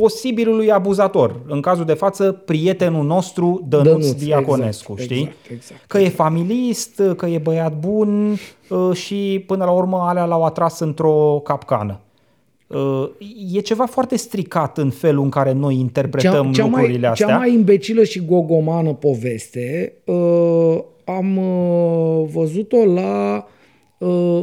[0.00, 1.40] posibilului abuzator.
[1.46, 5.22] În cazul de față, prietenul nostru Dănuț, Dănuț, Diaconescu, exact, știi?
[5.22, 5.84] exact, exact.
[5.86, 8.36] Că e familist, că e băiat bun
[8.68, 12.00] uh, și până la urmă alea l-au atras într-o capcană.
[12.66, 13.08] Uh,
[13.52, 17.26] E ceva foarte stricat în felul în care noi interpretăm lucrurile mai, astea.
[17.26, 23.52] Cea mai imbecilă și gogomană poveste uh, am uh, văzut-o la uh,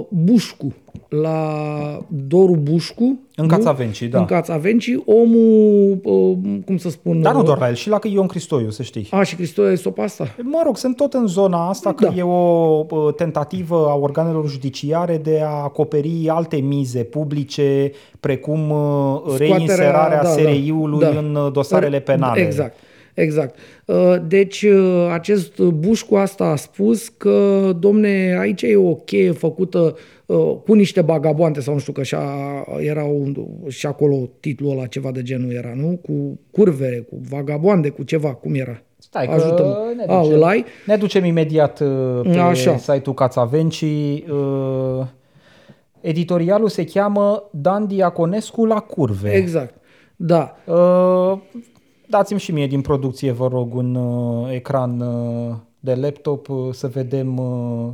[0.09, 0.73] Bușcu,
[1.09, 3.19] la Doru Bușcu.
[3.35, 3.47] În nu?
[3.47, 4.19] Cațavencii, da.
[4.19, 7.21] În Cațavencii, omul, uh, cum să spun...
[7.21, 9.07] Dar nu uh, doar la el, și la Ion Cristoiu, să știi.
[9.11, 10.35] A, și Cristoie Sopa asta?
[10.43, 12.13] Mă rog, sunt tot în zona asta că Da.
[12.15, 19.21] e o uh, tentativă a organelor judiciare de a acoperi alte mize publice, precum uh,
[19.21, 21.19] Scoaterea, reinserarea da, da, SRI-ului da.
[21.19, 22.41] în uh, dosarele penale.
[22.41, 22.75] Exact.
[23.21, 23.55] Exact.
[23.85, 29.95] Uh, Deci uh, acest Bușcu asta a spus că, domne, aici e o cheie făcută
[30.25, 32.23] uh, cu niște bagaboante sau nu știu că așa
[32.79, 33.35] era un,
[33.67, 35.99] și acolo titlul ăla ceva de genul era, nu?
[36.01, 38.81] Cu curve, cu vagabonde, cu ceva, cum era?
[38.97, 39.77] Stai că Ajută-mă.
[39.95, 40.35] ne A, ducem.
[40.35, 40.65] îl ai?
[40.85, 42.77] Ne ducem imediat uh, pe Așa.
[42.77, 44.25] site-ul Cațavencii.
[44.31, 45.05] uh,
[46.01, 49.31] Editorialul se cheamă Dan Diaconescu la curve.
[49.33, 49.73] Exact.
[50.15, 50.55] Da.
[50.65, 51.37] Uh,
[52.11, 56.87] Dați-mi și mie din producție, vă rog, un uh, ecran uh, de laptop uh, să
[56.87, 57.87] vedem uh,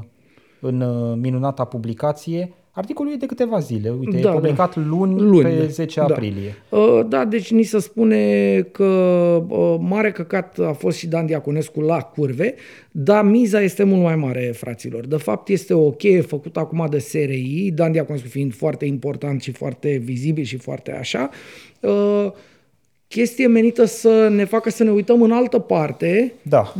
[0.59, 2.53] în uh, minunata publicație.
[2.71, 5.65] Articolul e de câteva zile, uite, Da, e publicat luni, Luni, pe da.
[5.65, 6.05] 10 Da.
[6.05, 6.55] aprilie.
[6.69, 8.83] Uh, Da, deci ni se spune că
[9.47, 12.55] uh, mare căcat a fost și Dan Diaconescu la curve,
[12.91, 15.05] dar miza este mult mai mare, fraților.
[15.07, 19.51] De fapt, este o cheie făcută acum de SRI, Dan Diaconescu fiind foarte important și
[19.51, 21.29] foarte vizibil și foarte așa,
[21.79, 22.31] uh,
[23.07, 26.73] chestie menită să ne facă să ne uităm în altă parte Da,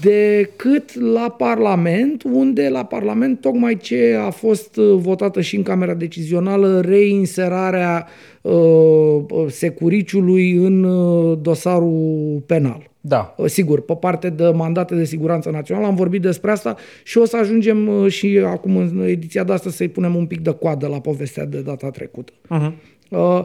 [0.00, 5.94] decât la Parlament, unde la Parlament tocmai ce a fost uh, votată și în Camera
[5.94, 8.06] Decizională reinserarea
[8.40, 12.90] uh, securiciului în uh, dosarul penal.
[13.00, 13.34] da.
[13.36, 17.24] Uh, Sigur, pe parte de mandate de siguranță națională am vorbit despre asta și o
[17.24, 20.86] să ajungem uh, și acum în ediția de astăzi să-i punem un pic de coadă
[20.86, 22.32] la povestea de data trecută.
[22.32, 22.72] Uh-huh.
[23.08, 23.44] Uh,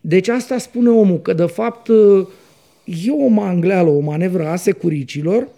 [0.00, 2.26] Deci asta spune omul, că de fapt uh,
[2.84, 5.48] e o mangleală, o manevră a securicilor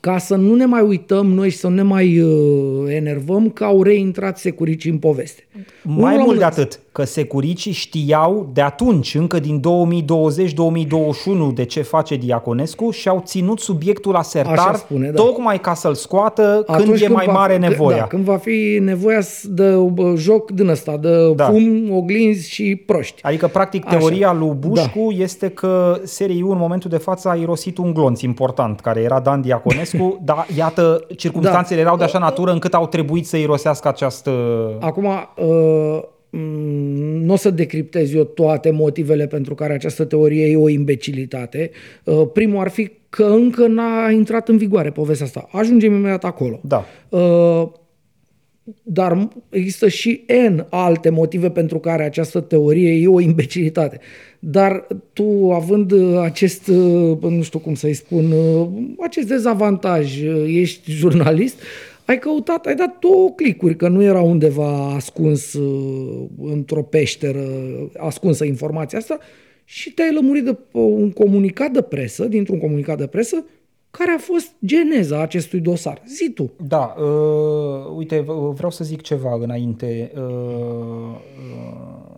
[0.00, 3.64] ca să nu ne mai uităm noi și să nu ne mai uh, enervăm că
[3.64, 5.46] au reintrat securicii în poveste.
[5.82, 11.54] Mai Unul la mult de mână- atât, că securicii știau de atunci, încă din 2020-2021,
[11.54, 15.22] de ce face Diaconescu și au ținut subiectul asertar Așa spune, da.
[15.22, 17.96] tocmai ca să-l scoată când Atunci e mai va, mare că- nevoia.
[17.96, 21.44] Da, când va fi nevoia s- de uh, joc din ăsta, de Da.
[21.44, 23.22] fum, oglinzi și proști.
[23.22, 23.94] Adică, practic, Așa.
[23.94, 23.98] Da.
[24.00, 28.80] teoria lui Bușcu este că SRI-ul în momentul de față a irosit un glonț important,
[28.80, 31.86] care era Dan Diaconescu, dar iată, circumstanțele Da.
[31.86, 34.30] erau de așa natură încât au trebuit să irosească această...
[34.80, 40.56] Acum, uh, m, nu o să decriptez eu toate motivele pentru care această teorie e
[40.56, 41.70] o imbecilitate.
[42.04, 45.48] Uh, primul ar fi că încă n-a intrat în vigoare povestea asta.
[45.52, 46.60] Ajungem imediat acolo.
[46.62, 46.84] Da.
[47.08, 47.68] Uh,
[48.82, 54.00] dar există și N alte motive pentru care această teorie e o imbecilitate.
[54.38, 58.68] Dar tu, având uh, acest, uh, nu știu cum să-i spun, uh,
[59.00, 61.62] acest dezavantaj, uh, ești jurnalist,
[62.10, 67.44] ai căutat, ai dat două clicuri, că nu era undeva ascuns uh, într-o peșteră,
[67.98, 69.18] ascunsă informația asta,
[69.64, 73.44] și te-ai lămurit de pe un comunicat de presă, dintr-un comunicat de presă, că
[73.90, 76.02] Care a fost geneza acestui dosar?
[76.06, 76.52] Zi tu.
[76.66, 80.12] Da, uh, uite, v- vreau să zic ceva înainte.
[80.14, 82.09] Uh, uh,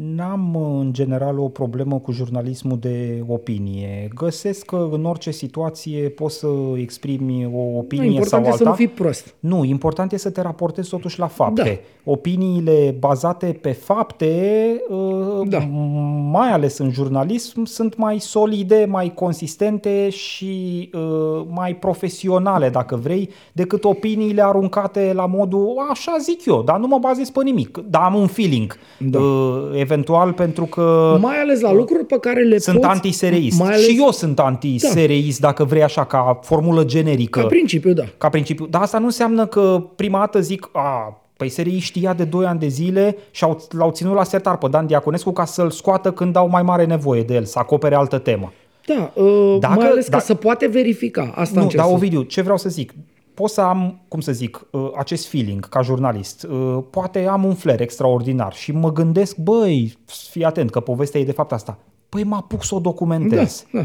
[0.00, 4.08] N-am în general o problemă cu jurnalismul de opinie.
[4.14, 8.56] Găsesc că în orice situație poți să exprimi o Nu, opinie important sau e alta.
[8.56, 9.34] să nu fii prost.
[9.40, 11.62] Nu, important e să te raportezi totuși la fapte.
[12.04, 12.10] Da.
[12.12, 15.58] Opiniile bazate pe fapte, uh, Da.
[16.30, 23.30] mai ales în jurnalism, sunt mai solide, mai consistente și uh, mai profesionale, dacă vrei,
[23.52, 28.02] decât opiniile aruncate la modul, așa zic eu, dar nu mă bazez pe nimic, dar
[28.02, 29.18] am un feeling, Da.
[29.88, 32.88] Uh, eventual pentru că Mai ales la lucruri pe care le sunt poți...
[32.88, 33.58] antisereist.
[33.58, 38.04] Mai ales Și eu sunt antisereist, dacă vrei așa, ca formulă generică ca principiu, da.
[38.18, 38.66] ca principiu.
[38.66, 42.58] Dar asta nu înseamnă că prima dată zic, a, păi SRI știa de 2 ani
[42.58, 46.36] de zile și au, l-au ținut la sertar pe Dan Diaconescu ca să-l scoată când
[46.36, 48.52] au mai mare nevoie de el, să acopere altă temă.
[48.86, 51.32] Da, uh, Dacă- mai ales că da- se poate verifica.
[51.34, 52.92] Asta nu, încerc dar să Ovidiu, ce vreau să zic?
[53.38, 56.42] Pot să am, cum să zic, uh, acest feeling ca jurnalist.
[56.50, 59.98] Uh, Poate am un flair extraordinar și mă gândesc, băi,
[60.30, 61.78] fii atent că povestea e de fapt asta.
[62.08, 63.66] Păi mă apuc să o documentez.
[63.72, 63.80] Da,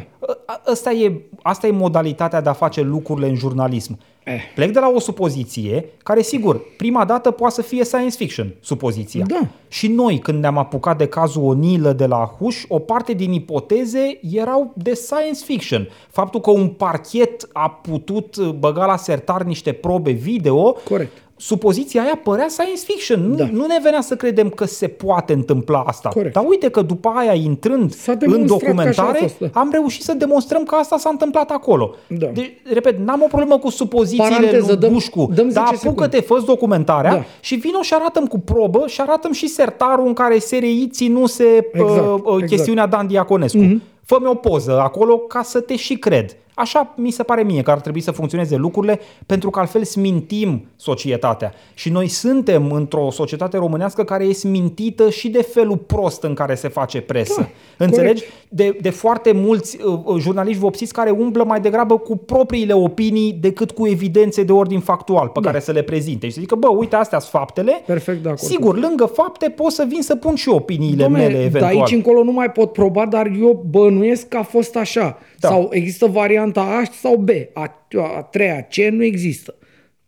[0.46, 4.00] A- Asta e, asta e modalitatea de a face lucrurile în jurnalism.
[4.24, 4.42] Eh.
[4.56, 9.26] Plec de la o supoziție care, sigur, prima dată poate să fie science fiction, supoziția.
[9.28, 9.48] Da.
[9.68, 14.20] Și noi, când ne-am apucat de cazul Onilă de la Huș, o parte din ipoteze
[14.32, 15.90] erau de science fiction.
[16.10, 21.23] Faptul că un parchet a putut băga la sertar niște probe video, Corect.
[21.48, 23.28] Supoziția aia părea science fiction.
[23.30, 23.48] Nu, Da.
[23.52, 26.10] nu ne venea să credem că se poate întâmpla asta.
[26.10, 26.34] Corect.
[26.34, 29.60] Dar uite că după aia, intrând S-a în demonstrat că așa a documentare, fost, da.
[29.60, 31.96] am reușit să demonstrăm că asta s-a întâmplat acolo.
[32.08, 32.26] Da.
[32.34, 36.22] Deci, repet, n-am o problemă cu supozițiile Paranteză, lui dăm- Bușcu, dăm dar 10 apucă-te,
[36.22, 37.24] fă documentarea Da.
[37.40, 41.92] și vino și arătăm cu probă și arătăm și sertarul în care SRI ținuse Exact,
[41.92, 42.48] uh, uh, exact.
[42.48, 43.58] chestiunea Dan Diaconescu.
[43.64, 43.92] Mm-hmm.
[44.06, 46.38] Fă-mi o poză acolo ca să te și cred.
[46.56, 50.66] Așa mi se pare mie că ar trebui să funcționeze lucrurile, pentru că altfel smintim
[50.76, 51.54] societatea.
[51.74, 56.56] Și noi suntem într-o societate românească care e smintită și de felul prost în care
[56.56, 57.50] se face presă.
[57.78, 58.24] Da, Înțelegi?
[58.50, 63.38] De, de foarte mulți uh, uh, jurnaliști vopsiți care umblă mai degrabă cu propriile opinii
[63.42, 65.50] decât cu evidențe de ordin factual pe Da.
[65.50, 66.28] care să le prezinte.
[66.28, 67.82] Și să zică, bă, uite, astea sunt faptele.
[67.86, 68.42] Perfect de acord.
[68.50, 71.76] Sigur, lângă fapte pot să vin să pun și opiniile Dom'le, mele de eventual.
[71.76, 75.18] aici încolo nu mai pot proba, dar eu bănuiesc că a fost așa.
[75.44, 75.50] Da.
[75.50, 77.30] Sau există varianta A sau B.
[77.54, 79.56] A, a treia C nu există.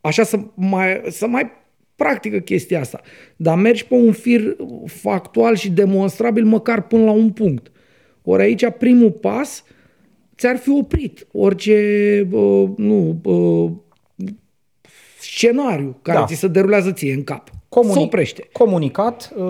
[0.01, 1.51] Așa să mai, să mai
[1.95, 3.01] practică chestia asta.
[3.35, 4.55] Dar mergi pe un fir
[4.85, 7.71] factual și demonstrabil măcar până la un punct.
[8.23, 9.63] Ori aici primul pas
[10.37, 11.77] ți-ar fi oprit orice
[12.31, 13.71] uh, nu, uh,
[15.19, 16.25] scenariu care Da.
[16.25, 17.49] ți se derulează ție în cap.
[17.79, 18.49] Comuni- Se oprește.
[18.51, 19.45] Comunicat uh,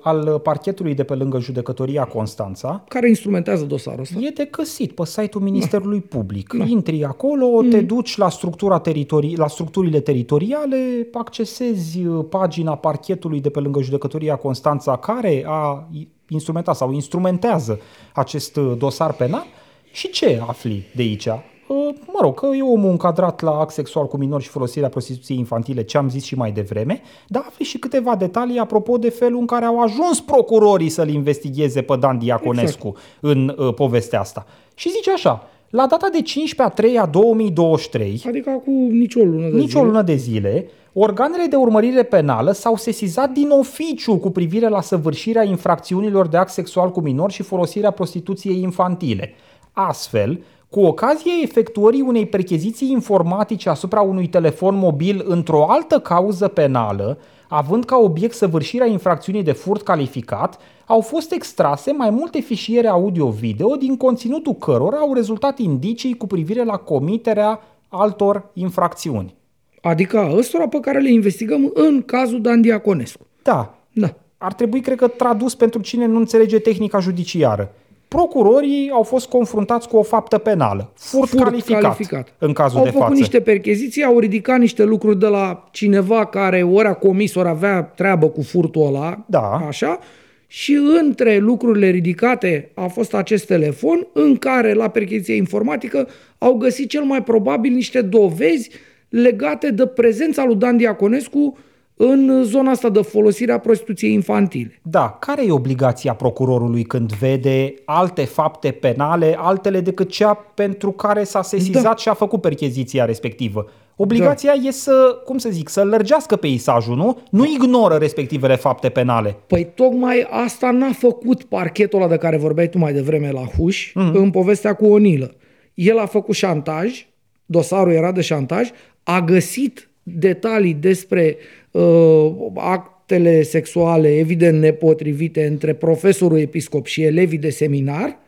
[0.00, 4.18] al parchetului de pe lângă judecătoria Constanța Care instrumentează dosarul ăsta?
[4.20, 6.52] e de găsit pe site-ul Ministerului Public.
[6.66, 13.50] Intri acolo, te duci la, structura teritori- la structurile teritoriale, accesezi uh, pagina parchetului de
[13.50, 15.88] pe lângă judecătoria Constanța care a
[16.28, 17.80] instrumentat sau instrumentează
[18.14, 19.44] acest uh, dosar penal
[19.92, 21.28] și ce afli de aici?
[21.68, 25.38] Uh, Mă rog, că e omul încadrat la act sexual cu minori și folosirea prostituției
[25.38, 29.40] infantile, ce am zis și mai devreme, dar afli și câteva detalii apropo de felul
[29.40, 33.06] în care au ajuns procurorii să-l investigheze pe Dan Diaconescu exact.
[33.20, 34.46] în uh, povestea asta.
[34.74, 39.48] Și zice așa, la data de 15 a 3 a 2023, Adică cu nicio lună
[39.48, 39.82] de nici o zile.
[39.82, 45.44] lună de zile, organele de urmărire penală s-au sesizat din oficiu cu privire la săvârșirea
[45.44, 49.34] infracțiunilor de act sexual cu minori și folosirea prostituției infantile.
[49.72, 50.40] Astfel,
[50.70, 57.84] cu ocazia efectuării unei percheziții informatice asupra unui telefon mobil într-o altă cauză penală, având
[57.84, 63.96] ca obiect săvârșirea infracțiunii de furt calificat, au fost extrase mai multe fișiere audio-video din
[63.96, 69.34] conținutul cărora au rezultat indicii cu privire la comiterea altor infracțiuni.
[69.82, 73.26] Adică a ăstora pe care le investigăm în cazul Dan Diaconescu.
[73.42, 74.14] Da, Da.
[74.38, 77.74] ar trebui, cred că, tradus pentru cine nu înțelege tehnica judiciară.
[78.16, 82.32] Procurorii au fost confruntați cu o faptă penală, furt, Furt calificat, calificat.
[82.38, 83.18] în cazul au de făcut față.
[83.18, 87.82] niște percheziții, au ridicat niște lucruri de la cineva care ori a comis, ori avea
[87.82, 89.62] treabă cu furtul ăla, Da.
[89.66, 89.98] așa,
[90.46, 96.08] și între lucrurile ridicate a fost acest telefon în care la percheziție informatică
[96.38, 98.70] au găsit cel mai probabil niște dovezi
[99.08, 101.58] legate de prezența lui Dan Diaconescu
[101.96, 104.80] în zona asta de folosire a prostituției infantile.
[104.82, 111.24] Da, care e obligația procurorului când vede alte fapte penale, altele decât cea pentru care
[111.24, 111.96] s-a sesizat Da.
[111.96, 113.66] și a făcut percheziția respectivă?
[113.96, 117.18] Obligația e să, cum să zic, să lărgească peisajul, nu?
[117.30, 119.36] Nu ignoră respectivele fapte penale.
[119.46, 123.92] Păi tocmai asta n-a făcut parchetul ăla de care vorbeai tu mai devreme la Huș,
[123.94, 124.10] mm.
[124.14, 125.34] în povestea cu Onilă.
[125.74, 127.06] El a făcut șantaj,
[127.46, 128.70] dosarul era de șantaj,
[129.02, 131.36] a găsit detalii despre
[131.70, 138.18] uh, actele sexuale evident nepotrivite între profesorul episcop și elevii de seminar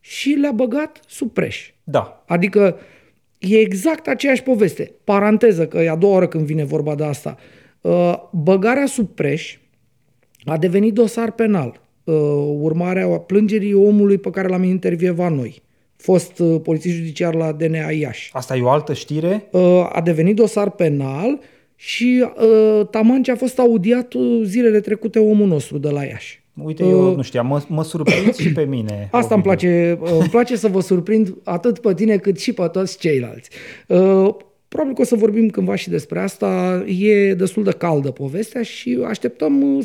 [0.00, 1.72] și le-a băgat sub preș.
[1.84, 2.24] Da.
[2.26, 2.76] Adică
[3.38, 4.92] e exact aceeași poveste.
[5.04, 7.36] Paranteză, că e a doua oră când vine vorba de asta.
[7.80, 9.58] Uh, băgarea sub preș
[10.44, 11.80] a devenit dosar penal.
[12.04, 12.14] Uh,
[12.60, 15.62] urmarea plângerii omului pe care l-am intervievat noi.
[16.04, 18.30] Fost uh, polițist judiciar la DNA Iași.
[18.32, 19.48] Asta e o altă știre?
[19.92, 21.40] A devenit dosar penal
[21.76, 22.24] și
[22.90, 26.42] taman ce a fost audiat zilele trecute omul nostru de la Iași.
[26.62, 29.08] Uite, eu nu știam, mă, mă surprind și pe mine.
[29.10, 32.98] Asta îmi place, îmi place să vă surprind atât pe tine cât și pe toți
[32.98, 33.50] ceilalți.
[34.74, 36.82] Probabil că o să vorbim cândva și despre asta.
[36.86, 39.82] E destul de caldă povestea și așteptăm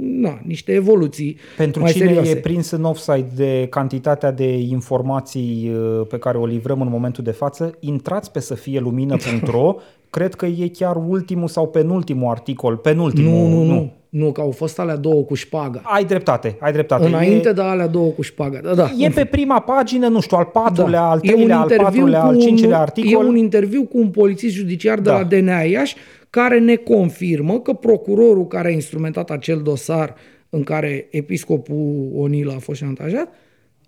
[0.00, 2.30] na, niște evoluții Pentru mai cine serioase.
[2.30, 7.24] e prins în offside de cantitatea de informații uh, pe care o livrăm în momentul
[7.24, 9.74] de față, intrați pe să fie lumină.ro
[10.10, 12.76] Cred că e chiar ultimul sau penultimul articol.
[12.76, 13.72] Penultimul, nu, nu, nu.
[13.72, 13.92] Nu,
[14.32, 15.80] că au fost alea două cu șpaga.
[15.84, 17.06] Ai dreptate, ai dreptate.
[17.06, 18.58] Înainte e, de alea două cu șpaga.
[18.62, 18.90] Da, da.
[18.98, 21.10] E pe prima pagină, nu știu, al patrulea, Da.
[21.10, 23.24] al E un treilea, al interviu patrulea, cu al un- cincilea articol.
[23.24, 25.16] E un interviu cu un polițist judiciar de Da.
[25.18, 25.94] la DNA Iași
[26.30, 30.14] care ne confirmă că procurorul care a instrumentat acel dosar
[30.50, 33.28] în care episcopul Onila a fost șantajat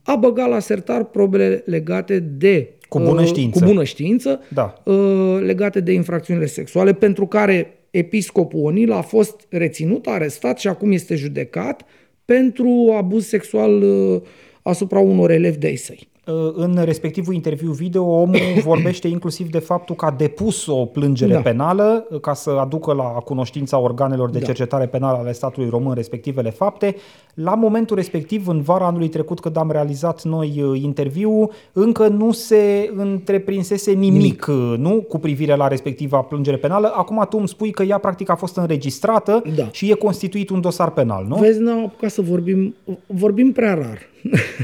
[0.03, 3.59] a băgat la sertar probele legate de Cu bună uh, știință.
[3.59, 4.75] cu bună știință Da.
[4.85, 10.93] uh, legate de infracțiunile sexuale pentru care episcopul Onila a fost reținut, arestat și acum
[10.93, 11.85] este judecat
[12.25, 14.23] pentru abuz sexual uh,
[14.63, 16.09] asupra unor elevi de-ai săi.
[16.27, 21.33] Uh, În respectivul interviu video, omul vorbește inclusiv de faptul că a depus o plângere
[21.33, 21.41] Da.
[21.41, 24.45] penală uh, ca să aducă la cunoștința organelor de Da.
[24.45, 26.97] cercetare penală ale statului român respectivele fapte.
[27.35, 32.33] La momentul respectiv, în vara anului trecut, când am realizat noi uh, interviu, încă nu
[32.33, 34.47] se întreprinsese nimic, nimic.
[34.79, 36.93] nu cu privire la respectiva plângere penală.
[36.97, 39.69] Acum tu îmi spui că ea practic a fost înregistrată Da.
[39.71, 41.37] și e constituit un dosar penal, nu?
[41.37, 42.75] Vezi, n-am apucat să vorbim,
[43.07, 43.99] vorbim prea rar.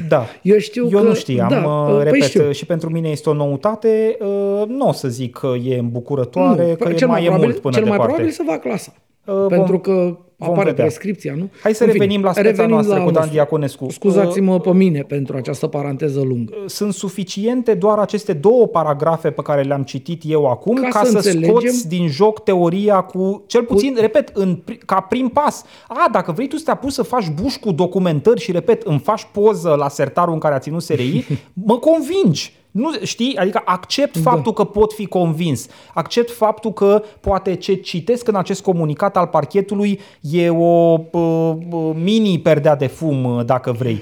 [0.09, 0.25] Da.
[0.43, 1.07] Eu știu Eu că...
[1.07, 2.51] nu știam, da, uh, păi repet, știu.
[2.51, 4.17] și pentru mine este o noutate.
[4.21, 7.47] uh, Nu o să zic că e îmbucurătoare, Nu, că e cel mai e probabil,
[7.49, 8.13] mult până Cel mai departe.
[8.15, 8.93] probabil să va clasa.
[9.27, 10.17] Uh, vom- pentru că
[10.51, 10.85] apare vedea.
[10.85, 11.51] prescripția, nu?
[11.63, 13.33] Hai să În fine, revenim la speța revenim noastră la cu Dan nostru.
[13.35, 13.87] Diaconescu.
[13.91, 16.55] Scuzați-mă pe mine pentru această paranteză lungă.
[16.67, 21.11] Sunt suficiente doar aceste două paragrafe pe care le-am citit eu acum ca, Ca să
[21.11, 25.65] să, înțelegem- scoți din joc teoria cu, cel puțin, repet, în, pri- ca prim pas.
[25.89, 28.99] A, dacă vrei tu să te apuci să faci buș cu documentări și, repet, îmi
[28.99, 31.27] faci poză la sertarul în care a ținut SRI,
[31.67, 32.53] mă convingi.
[32.73, 33.37] Nu, știi?
[33.37, 34.31] Adică accept Da.
[34.31, 35.67] faptul că pot fi convins.
[35.95, 41.91] Accept faptul că poate ce citesc în acest comunicat al parchetului e o uh, uh,
[41.95, 44.01] mini perdea de fum, uh, dacă vrei.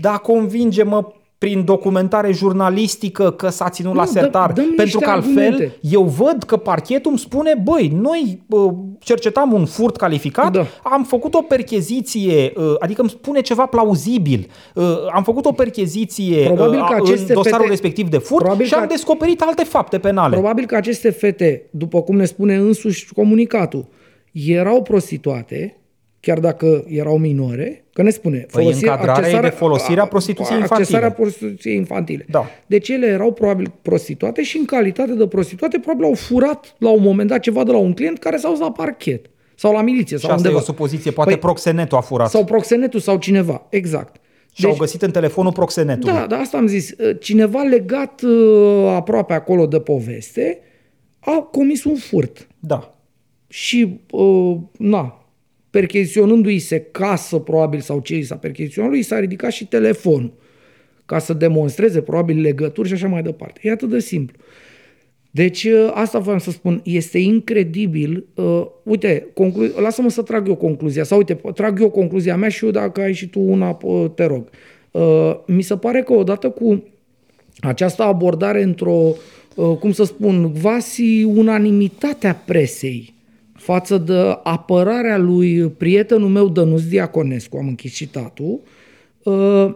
[0.00, 4.52] Dar convinge-mă prin documentare jurnalistică că s-a ținut Nu, la dă- sertar.
[4.52, 5.76] dă-mi pentru niște că altfel argumente.
[5.80, 10.66] eu văd că parchetul îmi spune, băi, noi uh, cercetam un furt calificat, Da.
[10.82, 14.84] am făcut o percheziție, uh, adică îmi spune ceva plauzibil, uh,
[15.14, 18.66] am făcut o percheziție Probabil uh, că în aceste dosarul fete- respectiv de furt Probabil
[18.66, 20.32] și am că- descoperit alte fapte penale.
[20.36, 23.86] Probabil că aceste fete, după cum ne spune însuși comunicatul,
[24.32, 25.76] erau prostituate,
[26.20, 28.46] chiar dacă erau minore, că ne spune...
[28.52, 30.80] Păi încadrarea e de folosirea prostituției infantile.
[30.82, 32.26] Accesarea prostituției infantile.
[32.30, 32.46] Da.
[32.66, 37.02] Deci ele erau probabil prostituate și în calitate de prostituate probabil au furat la un
[37.02, 40.16] moment dat ceva de la un client care s-a dus la parchet sau la miliție
[40.16, 40.54] și sau asta undeva.
[40.54, 42.30] e o supoziție, poate Păi- proxenetul a furat.
[42.30, 44.16] Sau proxenetul sau cineva, exact.
[44.52, 46.14] și au găsit în telefonul proxenetului.
[46.14, 46.94] Da, da, asta am zis.
[47.20, 50.58] Cineva legat uh, aproape acolo de poveste
[51.18, 52.46] a comis un furt.
[52.58, 52.92] da.
[53.50, 55.17] Și, uh, na,
[55.78, 60.32] percheziționându-i se casă, probabil, sau ce i s-a percheziționat, lui i s-a ridicat și telefonul
[61.06, 63.60] ca să demonstreze, probabil, legături și așa mai departe.
[63.62, 64.36] E atât de simplu.
[65.30, 68.26] Deci, uh, asta voiam să spun, este incredibil.
[68.34, 71.04] Uh, uite, conclu- lasă-mă să trag eu concluzia.
[71.04, 74.24] Sau uite, trag eu concluzia mea și eu dacă ai și tu una, uh, te
[74.24, 74.48] rog.
[74.90, 76.84] Uh, mi se pare că odată cu
[77.60, 79.14] această abordare într-o,
[79.54, 83.16] uh, cum să spun, quasi unanimitatea presei
[83.68, 88.60] față de apărarea lui prietenul meu Dănuț Diaconescu, am închis citatul,
[89.22, 89.74] uh,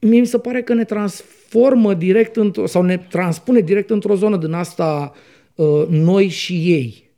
[0.00, 4.36] mie mi se pare că ne transformă direct într- sau ne transpune direct într-o zonă
[4.36, 5.12] din asta
[5.54, 7.10] uh, noi și ei.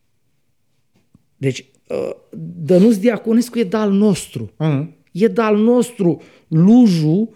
[1.37, 2.11] Deci, uh,
[2.65, 4.51] Dănuț Diaconescu e de-al nostru.
[4.59, 4.97] Mm.
[5.13, 6.23] E de-al nostru.
[6.49, 7.29] Lujul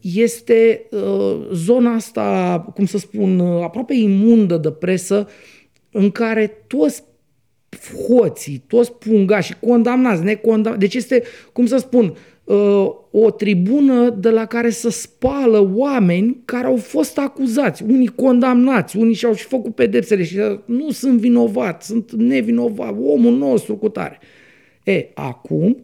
[0.00, 5.28] este uh, zona asta, cum să spun, uh, aproape imundă de presă,
[5.90, 7.02] în care toți
[8.08, 11.22] hoții, toți pungași, condamnați, necondamnați, deci este,
[11.52, 17.18] cum să spun, uh, o tribună de la care să spală oameni care au fost
[17.18, 23.36] acuzați, unii condamnați, unii și-au și făcut pedepsele și nu sunt vinovați, sunt nevinovați, omul
[23.36, 24.18] nostru cu tare.
[24.84, 25.82] E, acum,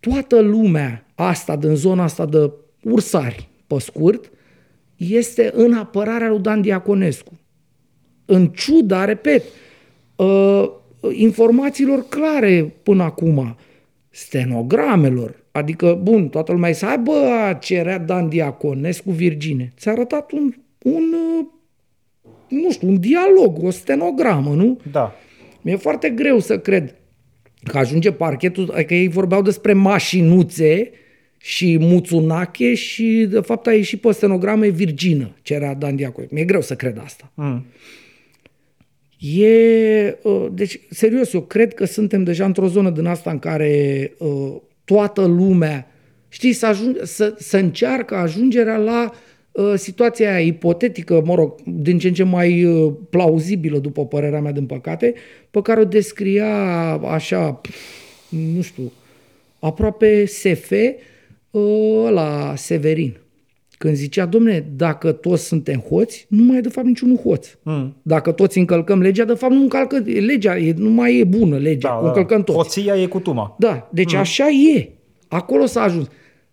[0.00, 2.50] toată lumea asta, din zona asta de
[2.82, 4.30] ursari, pe scurt,
[4.96, 7.38] este în apărarea lui Dan Diaconescu.
[8.24, 9.42] În ciuda, repet,
[10.16, 10.70] uh,
[11.12, 13.56] informațiilor clare până acum,
[14.10, 17.12] stenogramelor, adică, bun, toată lumea să aibă
[17.60, 19.72] cerea Dan Diaconescu Virgine.
[19.78, 21.46] Ți-a arătat un, un, uh,
[22.48, 24.80] nu știu, un dialog, o stenogramă, nu?
[24.90, 25.14] Da.
[25.62, 26.94] Mi-e foarte greu să cred
[27.64, 30.90] că ajunge parchetul, adică ei vorbeau despre mașinuțe
[31.38, 36.34] și Muțunache și de fapt a ieșit pe stenograme Virgină, cerea Dan Diaconescu.
[36.34, 37.32] Mi-e greu să cred asta.
[37.34, 37.64] Mm.
[39.18, 44.12] E, uh, deci, serios, eu cred că suntem deja într-o zonă din asta în care
[44.18, 45.90] uh, toată lumea,
[46.28, 49.12] știi, să, ajung, să, să încearcă ajungerea la
[49.52, 54.40] uh, situația aia ipotetică, mă rog, din ce în ce mai uh, plauzibilă, după părerea
[54.40, 55.14] mea, din păcate,
[55.50, 56.54] pe care o descria
[56.92, 57.60] așa,
[58.54, 58.92] nu știu,
[59.58, 60.70] aproape SF
[61.50, 63.16] uh, la Severin.
[63.78, 67.48] Când zicea, domne, dacă toți suntem hoți, nu mai e de fapt niciunul hoț.
[67.62, 67.96] Mm.
[68.02, 71.88] Dacă toți încălcăm legea, de fapt nu încalcă legea, e, nu mai e bună legea,
[71.88, 72.06] Da, o da.
[72.06, 72.58] încălcăm toți.
[72.58, 73.56] Hoția e cu tuma.
[73.58, 74.18] Da, deci mm.
[74.18, 74.88] așa e.
[75.28, 76.06] Acolo s-a ajuns.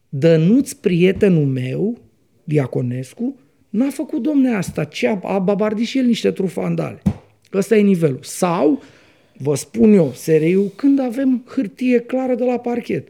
[0.10, 1.98] Dănuț, prietenul meu,
[2.44, 3.36] Diaconescu,
[3.70, 7.02] n-a făcut domne asta, ci a, a babardit și el niște trufandale.
[7.54, 8.20] Ăsta e nivelul.
[8.22, 8.82] Sau,
[9.38, 13.08] vă spun eu, seriu, când avem hârtie clară de la parchet.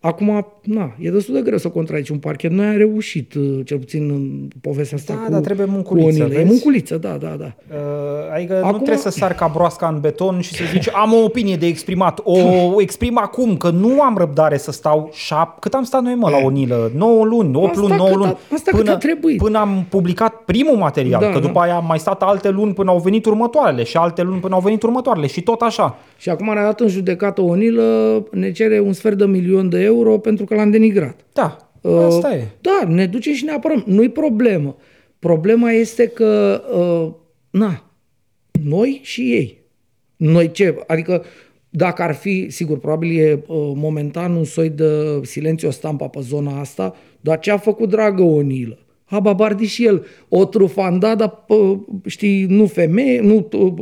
[0.00, 2.50] Acum, na, e destul de greu să contraici un parchet.
[2.50, 6.06] Noi am reușit, uh, cel puțin în povestea asta Da, cu, dar trebuie cu munculiță,
[6.22, 6.24] Onile.
[6.24, 6.50] E vezi?
[6.50, 7.52] munculiță, da, da, da.
[7.70, 11.12] Uh, adică Acum- nu trebuie să sar ca broasca în beton și să zici am
[11.12, 12.20] o opinie de exprimat.
[12.24, 12.36] O
[12.86, 15.58] exprim acum, că nu am răbdare să stau șap...
[15.60, 16.90] Cât am stat noi, mă, la o nilă?
[16.96, 18.36] 9 luni, 8 Asta luni, 9 cât a- luni.
[18.54, 19.36] asta cât a trebuit.
[19.38, 21.46] Până am publicat primul material, Da, că da.
[21.46, 24.54] după aia am mai stat alte luni până au venit următoarele și alte luni până
[24.54, 25.96] au venit următoarele și tot așa.
[26.16, 30.18] Și acum ne-a dat în judecată Onilă, ne cere un sfert de milion de euro
[30.18, 31.24] pentru că l-am denigrat.
[31.32, 32.48] Da, Uh, asta e.
[32.60, 33.82] Da, ne duce și ne apărăm.
[33.86, 34.76] Nu-i problemă.
[35.18, 37.14] Problema este că, uh,
[37.50, 37.90] na,
[38.62, 39.62] noi și ei.
[40.16, 40.76] Noi ce?
[40.86, 41.24] Adică
[41.70, 46.60] dacă ar fi, sigur, probabil e uh, momentan un soi de silențiu stampa pe zona
[46.60, 48.78] asta, dar ce a făcut dragă Onilă?
[49.04, 53.72] A babardit și el o trufanda, dar, uh, știi, nu femeie, nu uh,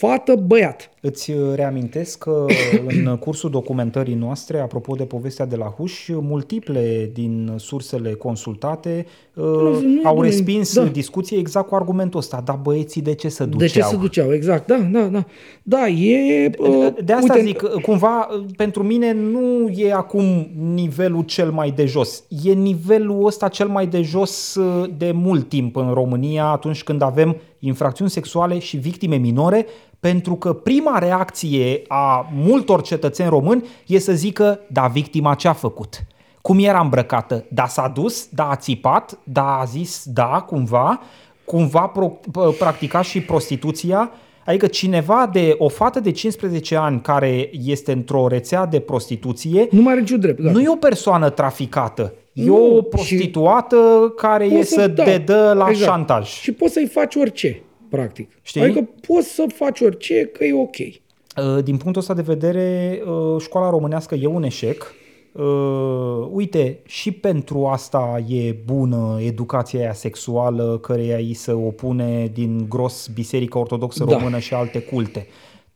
[0.00, 0.90] fată, băiat.
[1.00, 2.44] Îți uh, reamintesc că
[3.04, 9.44] în cursul documentării noastre, apropo de povestea de la Huș, multiple din sursele consultate uh,
[9.44, 10.84] nu- au nu- respins da.
[10.84, 12.42] discuție exact cu argumentul ăsta.
[12.44, 13.58] Dar băieții de ce se duceau?
[13.58, 14.32] De ce se duceau?
[14.32, 15.24] Exact, da, da, da.
[15.62, 16.50] Da, e...
[16.58, 21.84] uh, De asta uite, zic, cumva, pentru mine nu e acum nivelul cel mai de
[21.86, 22.24] jos.
[22.44, 27.02] E nivelul ăsta cel mai de jos uh, de mult timp în România atunci când
[27.02, 29.66] avem infracțiuni sexuale și victime minore,
[30.00, 35.52] pentru că prima reacție a multor cetățeni români e să zică, da, victima ce a
[35.52, 35.98] făcut?
[36.42, 37.44] Cum era îmbrăcată?
[37.48, 38.28] Da, s-a dus?
[38.30, 39.18] Da, a țipat?
[39.24, 41.00] Da, a zis da, cumva?
[41.44, 44.10] Cumva pro, p- practica și prostituția?
[44.46, 49.82] Adică cineva de o fată de 15 ani care este într-o rețea de prostituție Nu
[49.82, 50.40] mai are niciun drept.
[50.40, 50.50] Da.
[50.50, 55.04] nu e o persoană traficată, e Nu, o și- prostituată care e Poți să da,
[55.04, 55.90] dedă la exact.
[55.90, 56.28] șantaj.
[56.28, 58.30] Și poți să-i faci orice, practic.
[58.42, 58.60] Știi?
[58.60, 60.76] Adică poți să faci orice, că e ok.
[60.76, 64.94] Uh, Din punctul ăsta de vedere, uh, școala românească e un eșec.
[65.32, 72.66] Uh, uite, și pentru asta e bună educația aia sexuală, căreia îi se opune din
[72.68, 74.16] gros Biserica Ortodoxă Da.
[74.16, 75.26] Română și alte culte.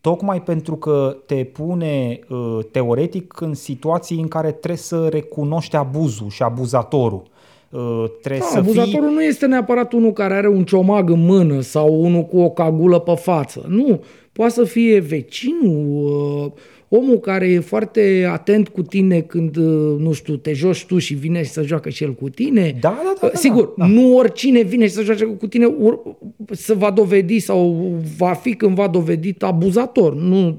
[0.01, 6.29] Tocmai pentru că te pune uh, teoretic în situații în care trebuie să recunoști abuzul
[6.29, 7.23] și abuzatorul.
[7.75, 11.25] Uh, trebuie Da, să fii abuzatorul nu este neapărat unul care are un ciomag în
[11.25, 13.65] mână sau unul cu o cagulă pe față.
[13.69, 14.03] Nu.
[14.33, 16.05] Poate să fie vecinul,
[16.45, 16.53] uh,
[16.89, 21.15] omul care e foarte atent cu tine când, uh, nu știu, te joci tu și
[21.15, 22.77] vine și să joacă și el cu tine.
[22.81, 23.87] Da, da, da, da, Sigur, da.
[23.87, 26.17] nu oricine vine și să joace cu tine ur-
[26.51, 30.15] se va dovedi sau va fi când va dovedit abuzator.
[30.15, 30.57] Nu.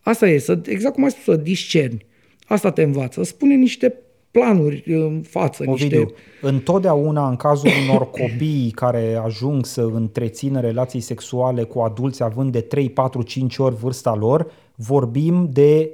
[0.00, 2.06] Asta e, să, exact cum ai spus, să discerni.
[2.46, 3.22] Asta te învață.
[3.22, 3.98] Spune niște
[4.40, 6.14] planuri în față, Ovidiu, niște...
[6.40, 12.60] întotdeauna în cazul unor copii care ajung să întrețină relații sexuale cu adulți având de
[12.60, 15.90] 3, 4, 5 ori vârsta lor, vorbim de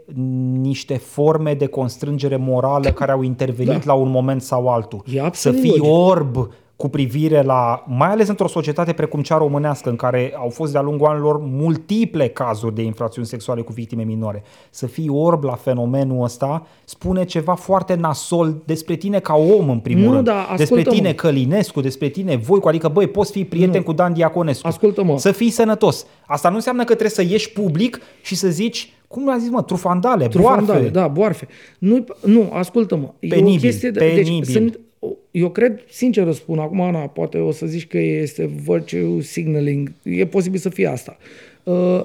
[0.60, 3.92] niște forme de constrângere morală care au intervenit Da.
[3.92, 5.02] la un moment sau altul.
[5.06, 5.92] E să absolut fii logic.
[5.92, 6.48] orb
[6.80, 10.80] cu privire la, mai ales într-o societate precum cea românească, în care au fost de-a
[10.80, 16.24] lungul anilor multiple cazuri de infracțiuni sexuale cu victime minore, să fii orb la fenomenul
[16.24, 20.24] ăsta, spune ceva foarte nasol despre tine ca om, în primul Nu, rând.
[20.24, 20.94] da, despre ascultă-mă.
[20.96, 23.82] tine, Călinescu, despre tine, Voicu, adică, băi, poți fi prieten Nu.
[23.82, 24.66] cu Dan Diaconescu.
[24.66, 25.18] Ascultă-mă.
[25.18, 26.06] Să fii sănătos.
[26.26, 29.62] Asta nu înseamnă că trebuie să ieși public și să zici, cum l-a zis, mă,
[29.62, 30.88] trufandale, Trufandale, boarfe.
[30.90, 31.48] da, boarfe.
[31.78, 33.12] Nu, nu ascultă-mă.
[33.18, 34.42] E Penibil, o chestie de, penibil.
[34.44, 34.80] Deci, sunt,
[35.30, 39.92] eu cred, sincer îți spun, acum, Ana, poate o să zici că este virtue signaling.
[40.02, 41.16] E posibil să fie asta.
[41.62, 42.04] Uh,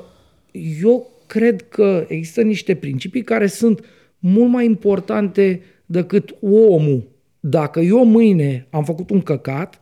[0.81, 3.85] Eu cred că există niște principii care sunt
[4.19, 7.03] mult mai importante decât omul.
[7.39, 9.79] Dacă eu mâine am făcut un căcat,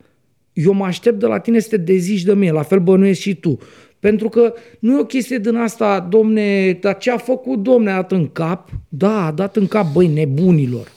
[0.52, 3.34] eu mă aștept de la tine să te dezici de mine, la fel bănuiesc și
[3.34, 3.58] tu.
[4.00, 7.94] Pentru că nu e o chestie din asta, domne, dar ce a făcut domne, a
[7.94, 8.68] dat în cap?
[8.88, 10.92] Da, a dat în cap, băi, nebunilor.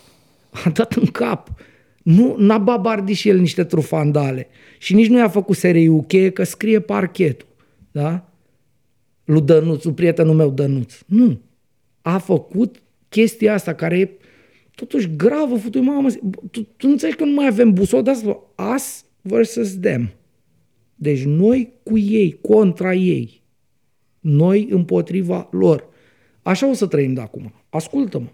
[0.50, 1.50] A dat în cap.
[2.08, 4.48] Nu, n-a babardit și el niște trufandale.
[4.78, 7.48] Și nici nu i-a făcut SRIU cheie că scrie parchetul.
[7.92, 8.30] Da?
[9.24, 10.94] Lui Dănuț, lui prietenul meu Dănuț.
[11.06, 11.40] Nu.
[12.02, 14.10] A făcut chestia asta care e
[14.76, 16.10] totuși gravă, futui mamă.
[16.52, 18.40] Tu, tu nu înțelegi că nu mai avem busol de asta?
[18.76, 20.10] Us versus them.
[20.96, 23.42] Deci noi cu ei, contra ei.
[24.20, 25.88] Noi împotriva lor.
[26.42, 27.54] Așa o să trăim de acum.
[27.70, 28.28] Ascultă-mă.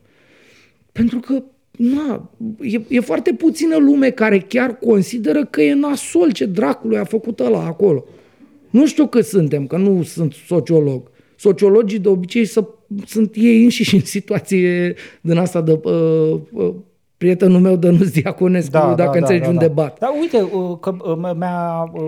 [0.91, 1.43] Pentru că
[1.77, 2.29] na,
[2.61, 7.39] e, e foarte puțină lume care chiar consideră că e nasol ce dracului a făcut
[7.39, 8.03] ăla acolo.
[8.69, 11.11] Nu știu cât suntem, că nu sunt sociolog.
[11.35, 12.67] Sociologii de obicei să,
[13.05, 16.73] sunt ei înșiși în situație din asta de uh, uh,
[17.17, 19.99] prietenul meu de nu Diaconescu, dacă înțelegi un debat.
[19.99, 22.01] Da, uite, uh, că uh, mi-a uh,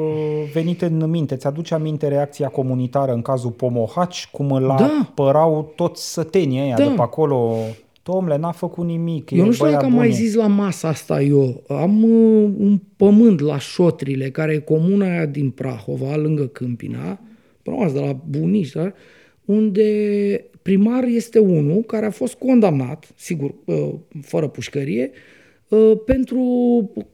[0.53, 4.89] venit în minte, ți-aduce aminte reacția comunitară în cazul Pomohaci, cum îl Da.
[5.01, 6.83] apărau toți sătenii ăia Da.
[6.83, 7.55] de pe acolo.
[8.11, 10.05] Domnule, n-a făcut nimic, e Eu nu știu băiat dacă am bun.
[10.07, 11.63] mai zis la masa asta eu.
[11.67, 17.19] Am uh, un pământ la Șotrile, care e comuna aia din Prahova, lângă Câmpina,
[17.61, 18.91] până de la Bunici, da?
[19.45, 25.11] unde primar este unul care a fost condamnat, sigur, uh, fără pușcărie,
[25.67, 26.43] uh, pentru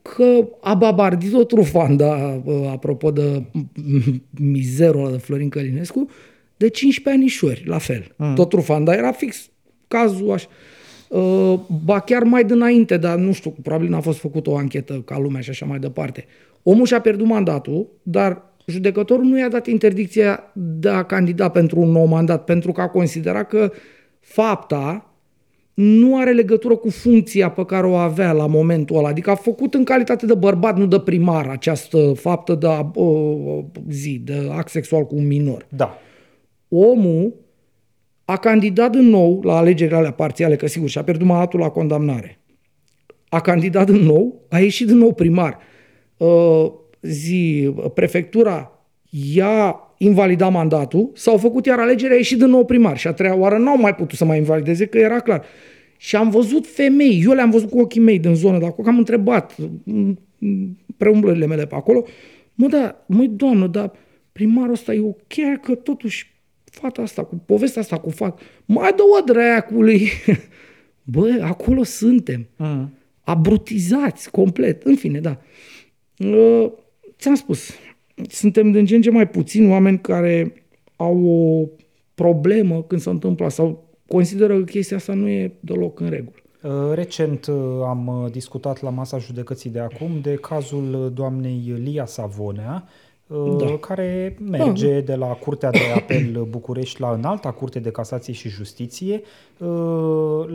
[0.02, 3.44] că a babardit o trufanda, uh, apropo de
[4.56, 6.10] mizerul ăla de Florin Călinescu,
[6.58, 8.14] de 15 anișori, la fel.
[8.18, 8.36] Mm.
[8.36, 9.50] Tot trufanda era fix
[9.88, 10.48] cazul așa.
[11.12, 15.20] Uh, ba chiar mai dinainte, dar nu știu, probabil n-a fost făcută o anchetă ca
[15.20, 16.26] lumea și așa mai departe.
[16.64, 21.90] Omul și-a pierdut mandatul, dar judecătorul nu i-a dat interdicția de a candida pentru un
[21.90, 23.72] nou mandat, pentru că a considerat că
[24.20, 25.16] fapta
[25.74, 29.08] nu are legătură cu funcția pe care o avea la momentul ăla.
[29.08, 33.64] Adică a făcut în calitate de bărbat, nu de primar, această faptă de a, uh,
[33.90, 35.98] zi, de act sexual cu un minor Da.
[36.70, 37.34] omul
[38.32, 42.40] a candidat din nou la alegerile alea parțiale, că sigur și-a pierdut mandatul la condamnare.
[43.30, 45.58] A candidat din nou, a ieșit din nou primar.
[46.18, 46.72] Uh,
[47.02, 48.72] zi, prefectura
[49.10, 53.36] i-a invalidat mandatul, s-au făcut iar alegeri, a ieșit din nou primar și a treia
[53.36, 55.46] oară n-au mai putut să mai invalideze, că era clar.
[55.98, 58.90] Și am văzut femei, eu le-am văzut cu ochii mei din zonă de acolo, că
[58.90, 62.06] am întrebat m, m, preumblările mele pe acolo,
[62.54, 63.92] mă, da, măi, doamnă, dar
[64.32, 66.41] primarul ăsta e ok, că totuși
[66.82, 70.10] fata asta, cu povestea asta cu fata, mai dă-o dracului.
[71.14, 72.48] Bă, acolo suntem.
[72.56, 72.94] Mm.
[73.22, 74.84] Abrutizați complet.
[74.84, 75.42] În fine, da.
[76.18, 76.72] Uh,
[77.20, 77.70] Ți-am spus,
[78.30, 80.54] suntem din ce în ce mai puțini oameni care
[80.96, 81.68] au o
[82.14, 86.36] problemă când se întâmplă asta sau consideră că chestia asta nu e deloc în regulă.
[86.62, 87.56] Uh, Recent uh,
[87.88, 93.11] am uh, discutat la masa judecății de acum de cazul uh, doamnei Lia Savonea, uh,
[93.60, 93.78] Da.
[93.80, 99.22] care merge de la Curtea de Apel București la înalta Curte de Casație și Justiție
[99.58, 99.68] uh,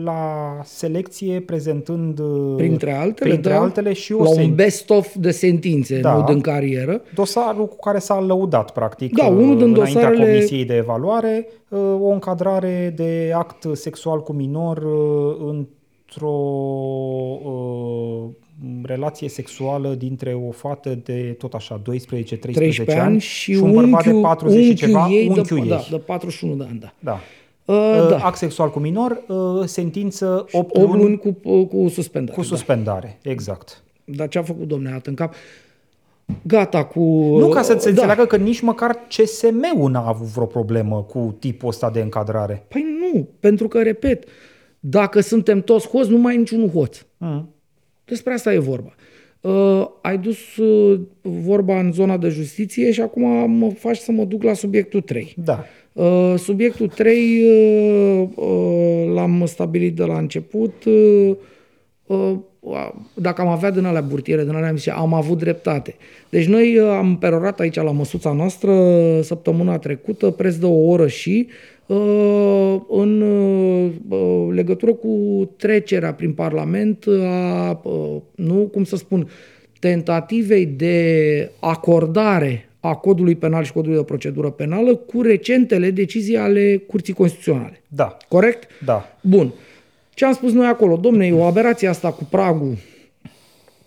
[0.03, 0.21] la
[0.63, 5.31] selecție prezentând uh, Printre altele, printre da, altele și o la sen- un best-of de
[5.31, 6.15] sentințe, Da.
[6.17, 7.01] nu din carieră.
[7.15, 11.47] dosarul cu care s-a lăudat, practic, Da, uh, unul din înaintea dosarele- Comisiei de Evaluare,
[11.69, 16.37] uh, o încadrare de act sexual cu minor uh, într-o
[17.43, 18.23] uh,
[18.83, 21.83] relație sexuală dintre o fată de tot așa 12-13
[22.39, 25.63] 13 ani, ani și, un bărbat de unchiul, 40 și unchiul ceva, ei, unchiul de,
[25.63, 25.67] ei.
[25.67, 26.93] Da, de 41 de ani, da.
[26.99, 27.11] Da.
[27.11, 27.19] Uh,
[27.67, 28.17] Uh, da.
[28.17, 32.37] Act sexual cu minor, uh, sentință 8 8 luni, luni cu, uh, cu suspendare.
[32.37, 33.19] cu suspendare.
[33.21, 33.83] Exact.
[34.03, 34.13] Da.
[34.15, 35.33] Dar ce a făcut domnule dat în cap?
[36.41, 36.99] Gata cu...
[37.39, 37.89] Nu ca să se da.
[37.89, 42.65] înțeleagă că nici măcar CSM-ul n-a avut vreo problemă cu tipul ăsta de încadrare.
[42.67, 44.23] Păi nu, pentru că, repet,
[44.79, 46.97] dacă suntem toți hoți, nu mai e niciunul hoț.
[47.17, 47.49] Mm.
[48.07, 48.95] Despre asta e vorba.
[49.41, 54.23] Uh, ai dus uh, vorba în zona de justiție și acum mă faci să mă
[54.23, 55.35] duc la subiectul 3.
[55.37, 55.65] Da.
[55.93, 60.83] Uh, subiectul 3 uh, uh, l-am stabilit de la început.
[60.85, 61.35] Uh,
[62.05, 62.35] uh,
[63.13, 65.95] dacă am avea din alea burtiere, din alea, zice, am avut dreptate.
[66.29, 68.71] Deci noi uh, am perorat aici la măsuța noastră
[69.21, 71.76] săptămâna trecută, preț de o oră și uh,
[72.89, 73.23] în
[74.53, 75.09] legătură cu
[75.57, 77.81] trecerea prin Parlament a,
[78.35, 79.29] nu, cum să spun,
[79.79, 86.83] tentativei de acordare a codului penal și codului de procedură penală cu recentele decizii ale
[86.87, 87.81] Curții Constituționale.
[87.87, 88.17] Da.
[88.27, 88.69] Corect?
[88.85, 89.17] Da.
[89.21, 89.53] Bun.
[90.13, 90.95] Ce am spus noi acolo?
[90.95, 92.77] Domne, e o aberație asta cu pragul.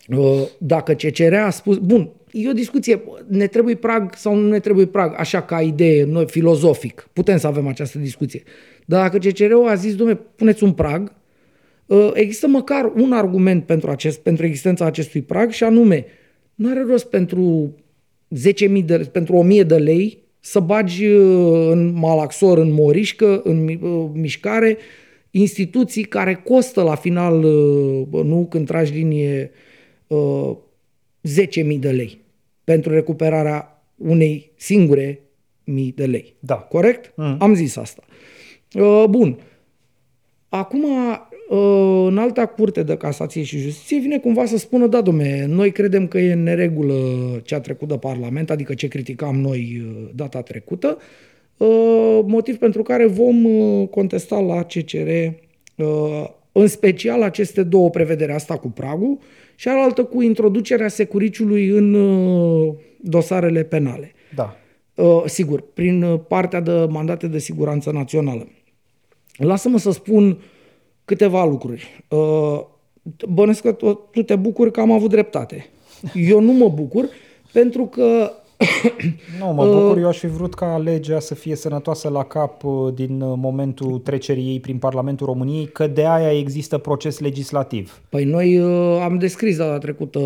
[0.08, 1.76] Uh, dacă CCR a spus...
[1.78, 3.02] Bun, e o discuție.
[3.26, 5.14] Ne trebuie prag sau nu ne trebuie prag?
[5.16, 7.08] Așa ca idee, noi, filozofic.
[7.12, 8.42] Putem să avem această discuție.
[8.86, 11.12] Dar dacă CCR-ul a zis, domne, puneți un prag,
[11.86, 16.06] uh, există măcar un argument pentru, acest, pentru existența acestui prag și anume,
[16.54, 17.74] nu are rost pentru
[18.78, 23.78] 10.000 de, pentru 1.000 de lei să bagi uh, în malaxor, în morișcă, în
[24.12, 24.76] mișcare,
[25.30, 29.50] instituții care costă la final, uh, nu când tragi linie,
[30.08, 30.14] 10.000
[31.66, 32.19] uh, de lei
[32.72, 35.20] pentru recuperarea unei singure
[35.64, 36.34] mii de lei.
[36.38, 36.54] Da.
[36.54, 37.12] Corect?
[37.16, 37.36] Mm.
[37.38, 38.02] Am zis asta.
[38.74, 39.38] Uh, bun.
[40.48, 40.84] Acum,
[42.06, 46.06] în alta curte de casație și justiție vine cumva să spună, da, domne, noi credem
[46.06, 46.94] că e în neregulă
[47.44, 49.82] ce a trecut de Parlament, adică ce criticam noi
[50.14, 50.98] data trecută,
[51.60, 55.08] Uh, motiv pentru care vom uh, contesta la CCR
[55.76, 59.18] uh, în special aceste două prevedere, asta cu pragul
[59.60, 61.96] și alaltă cu introducerea securiciului în
[63.00, 64.12] dosarele penale.
[64.34, 64.56] Da.
[65.26, 68.48] Sigur, prin partea de mandate de siguranță națională.
[69.36, 70.38] Lasă-mă să spun
[71.04, 72.04] câteva lucruri.
[73.28, 73.72] Bănesc că
[74.10, 75.66] tu te bucuri că am avut dreptate.
[76.14, 77.08] Eu nu mă bucur
[77.52, 78.32] pentru că
[79.38, 79.96] nu, mă bucur.
[79.96, 83.32] Uh, Eu aș fi vrut ca legea să fie sănătoasă la cap uh, din uh,
[83.36, 88.00] momentul trecerii ei prin Parlamentul României, că de aia există proces legislativ.
[88.08, 88.60] Păi noi
[89.02, 90.20] am descris data trecută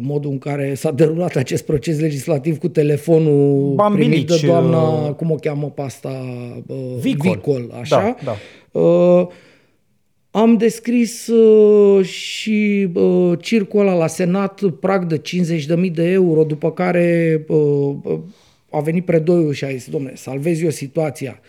[0.00, 5.30] modul în care s-a derulat acest proces legislativ cu telefonul Bambilici, primit de doamna, cum
[5.30, 6.20] o cheamă pe asta?
[7.00, 7.30] Vicol.
[7.32, 7.96] Vicol așa?
[7.96, 8.80] Da, da.
[8.80, 9.26] Uh,
[10.34, 15.20] am descris uh, și uh, circul ăla la Senat, prag de
[15.86, 18.18] 50.000 de euro, după care uh, uh,
[18.70, 21.40] a venit predoiul și a zis, domnule, salvez eu situația,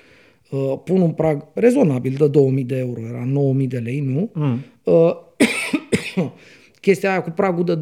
[0.49, 2.29] uh, pun un prag rezonabil de
[2.59, 3.27] 2.000 de euro, era
[3.61, 4.29] 9.000 de lei, nu?
[4.33, 4.59] Mm.
[4.83, 5.15] Uh,
[6.81, 7.79] chestia aia cu pragul de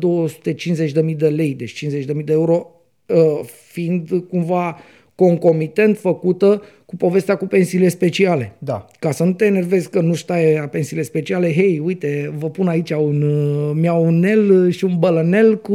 [1.12, 3.40] 250.000 de lei, deci 50.000 de euro, uh,
[3.72, 4.78] fiind cumva
[5.22, 8.56] concomitent făcută cu povestea cu pensiile speciale.
[8.58, 8.86] Da.
[9.00, 12.68] Ca să nu te enervezi că nu ștai a pensiile speciale, hei, uite, vă pun
[12.68, 15.74] aici un uh, miaunel și un bălănel cu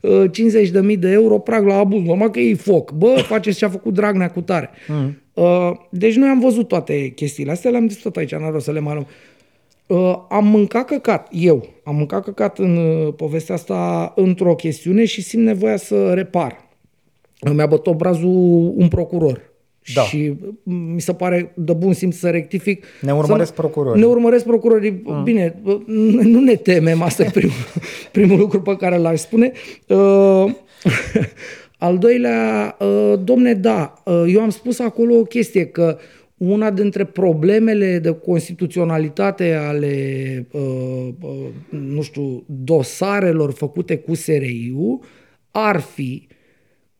[0.00, 0.24] uh,
[0.92, 2.02] 50.000 de euro prag la abuz.
[2.02, 2.92] Normal că e foc.
[2.92, 4.70] Bă, faceți ce a făcut Dragnea cu tare.
[4.88, 5.18] Mm.
[5.34, 8.72] Uh, deci noi am văzut toate chestiile astea, le-am zis tot aici, n-ar rost să
[8.72, 9.06] le mai luăm.
[9.86, 15.22] Uh, am mâncat căcat, eu, am mâncat căcat în uh, povestea asta într-o chestiune și
[15.22, 16.63] simt nevoia să repar
[17.52, 19.52] mi-a bătut obrazul un procuror.
[19.94, 20.02] Da.
[20.02, 22.84] Și mi se pare de bun simț să rectific.
[23.00, 24.00] Ne urmăresc să, procurorii.
[24.00, 25.02] Ne urmăresc procurorii.
[25.04, 25.22] Mm.
[25.22, 25.60] Bine,
[26.22, 27.54] nu ne temem, asta e primul,
[28.12, 29.52] primul lucru pe care l-aș spune.
[29.88, 30.50] Uh,
[31.78, 35.98] al doilea, uh, domne, da, uh, eu am spus acolo o chestie, că
[36.36, 45.00] una dintre problemele de constituționalitate ale, uh, uh, nu știu, dosarelor făcute cu SRI-ul
[45.50, 46.26] ar fi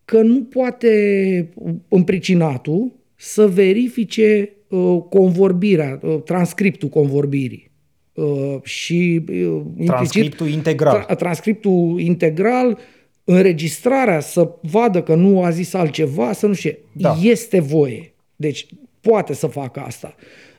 [0.04, 1.48] că nu poate
[1.88, 7.72] împricinatul să verifice uh, convorbirea, uh, transcriptul convorbirii.
[8.12, 11.04] Uh, și uh, transcriptul integral.
[11.04, 12.78] Tra- transcriptul integral,
[13.24, 16.78] înregistrarea să vadă că nu a zis altceva, să nu știe.
[16.92, 17.16] Da.
[17.22, 18.14] Este voie.
[18.36, 18.66] Deci
[19.00, 20.14] poate să facă asta.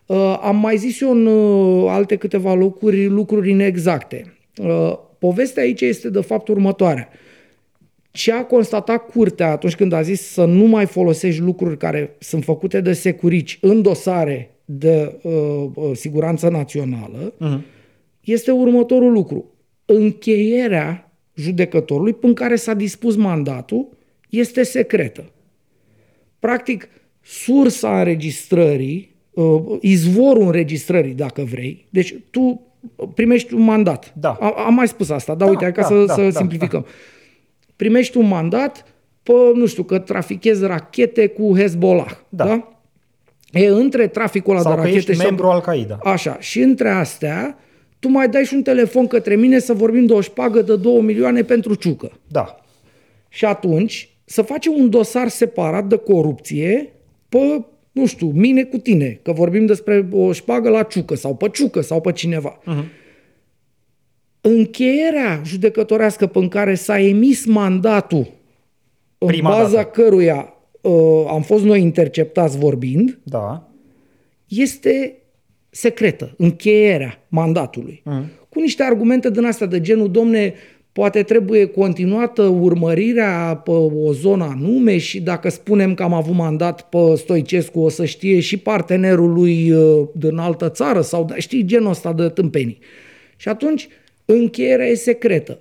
[0.06, 4.34] Uh, am mai zis eu în uh, alte câteva locuri lucruri inexacte.
[4.58, 7.10] Uh, povestea aici este de fapt următoarea.
[7.12, 7.25] Uh,
[8.16, 12.44] ce a constatat curtea atunci când a zis să nu mai folosești lucruri care sunt
[12.44, 15.32] făcute de securici în dosare de uh,
[15.74, 17.62] uh, siguranță națională, uh-huh.
[18.22, 19.54] este următorul lucru.
[19.86, 23.88] Încheierea judecătorului până care s-a dispus mandatul
[24.30, 25.32] este secretă.
[26.40, 26.90] Practic,
[27.22, 32.62] sursa înregistrării, uh, izvorul înregistrării, dacă vrei, deci tu
[33.14, 34.14] primești un mandat.
[34.18, 34.32] Da.
[34.68, 36.82] Am mai spus asta, dar da, uite, ca da, să, da, să da, simplificăm.
[36.82, 36.88] Da
[37.76, 38.86] primești un mandat
[39.24, 42.12] pe, nu știu, că trafichezi rachete cu Hezbollah.
[42.30, 42.46] Da.
[42.46, 42.70] da?
[43.52, 46.00] E între traficul ăla Sau de rachete ești membru Al-Qaeda.
[46.04, 46.38] Așa.
[46.40, 47.58] Și între astea,
[48.00, 51.02] tu mai dai și un telefon către mine să vorbim de o șpagă de 2
[51.02, 52.12] milioane pentru ciucă.
[52.28, 52.56] Da.
[53.30, 56.94] Și atunci să facem un dosar separat de corupție
[57.30, 61.50] pe, nu știu, mine cu tine, că vorbim despre o șpagă la ciucă sau pe
[61.50, 62.60] ciucă sau pe cineva.
[62.62, 63.04] Uh-huh
[64.50, 68.28] încheierea judecătorească pe care s-a emis mandatul
[69.18, 70.02] în Prima baza dată.
[70.02, 73.68] căruia uh, am fost noi interceptați vorbind, Da.
[74.48, 75.16] este
[75.70, 78.02] secretă, încheierea mandatului.
[78.06, 78.24] Mm.
[78.50, 80.54] Cu niște argumente din astea de genul, domne,
[80.92, 86.90] poate trebuie continuată urmărirea pe o zonă anume și dacă spunem că am avut mandat
[86.90, 91.66] pe Stoicescu, o să știe și partenerul lui uh, din altă țară sau da, știi
[91.66, 92.80] genul ăsta de tâmpenii.
[93.36, 93.88] Și atunci
[94.26, 95.60] încheierea e secretă.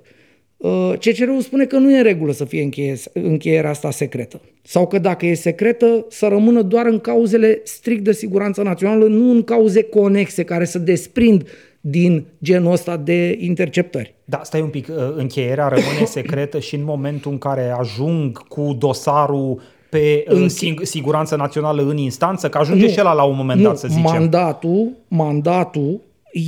[0.57, 4.41] Uh, CCR-ul spune că nu e în regulă să fie încheie, încheierea asta secretă.
[4.63, 9.31] Sau că dacă e secretă, să rămână doar în cauzele strict de siguranță națională, nu
[9.31, 11.49] în cauze conexe care să desprind
[11.81, 14.15] din genul ăsta de interceptări.
[14.25, 18.77] Da, stai un pic, uh, încheierea rămâne secretă și în momentul în care ajung cu
[18.79, 19.61] dosarul
[19.91, 22.91] pe uh, sig- siguranță națională în instanță, că ajunge Nu.
[22.91, 24.03] și ăla la un moment nu, dat, să zicem.
[24.03, 26.01] mandatul, mandatul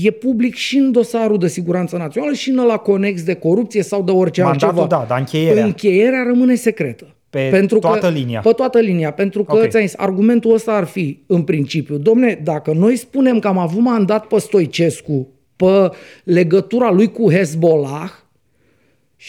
[0.04, 4.02] e public și în dosarul de siguranță națională și în ăla conex de corupție sau
[4.02, 4.86] de orice Mandatul, altceva.
[5.00, 5.64] da, dar încheierea.
[5.64, 7.16] Încheierea rămâne secretă.
[7.30, 8.40] Pe toată linia.
[8.40, 9.12] Pe toată linia.
[9.12, 9.58] Pentru că, Ok.
[9.58, 9.70] okay.
[9.70, 13.82] ți-am zis, argumentul ăsta ar fi, în principiu, domne, dacă noi spunem că am avut
[13.82, 15.90] mandat pe Stoicescu pe
[16.24, 18.10] legătura lui cu Hezbollah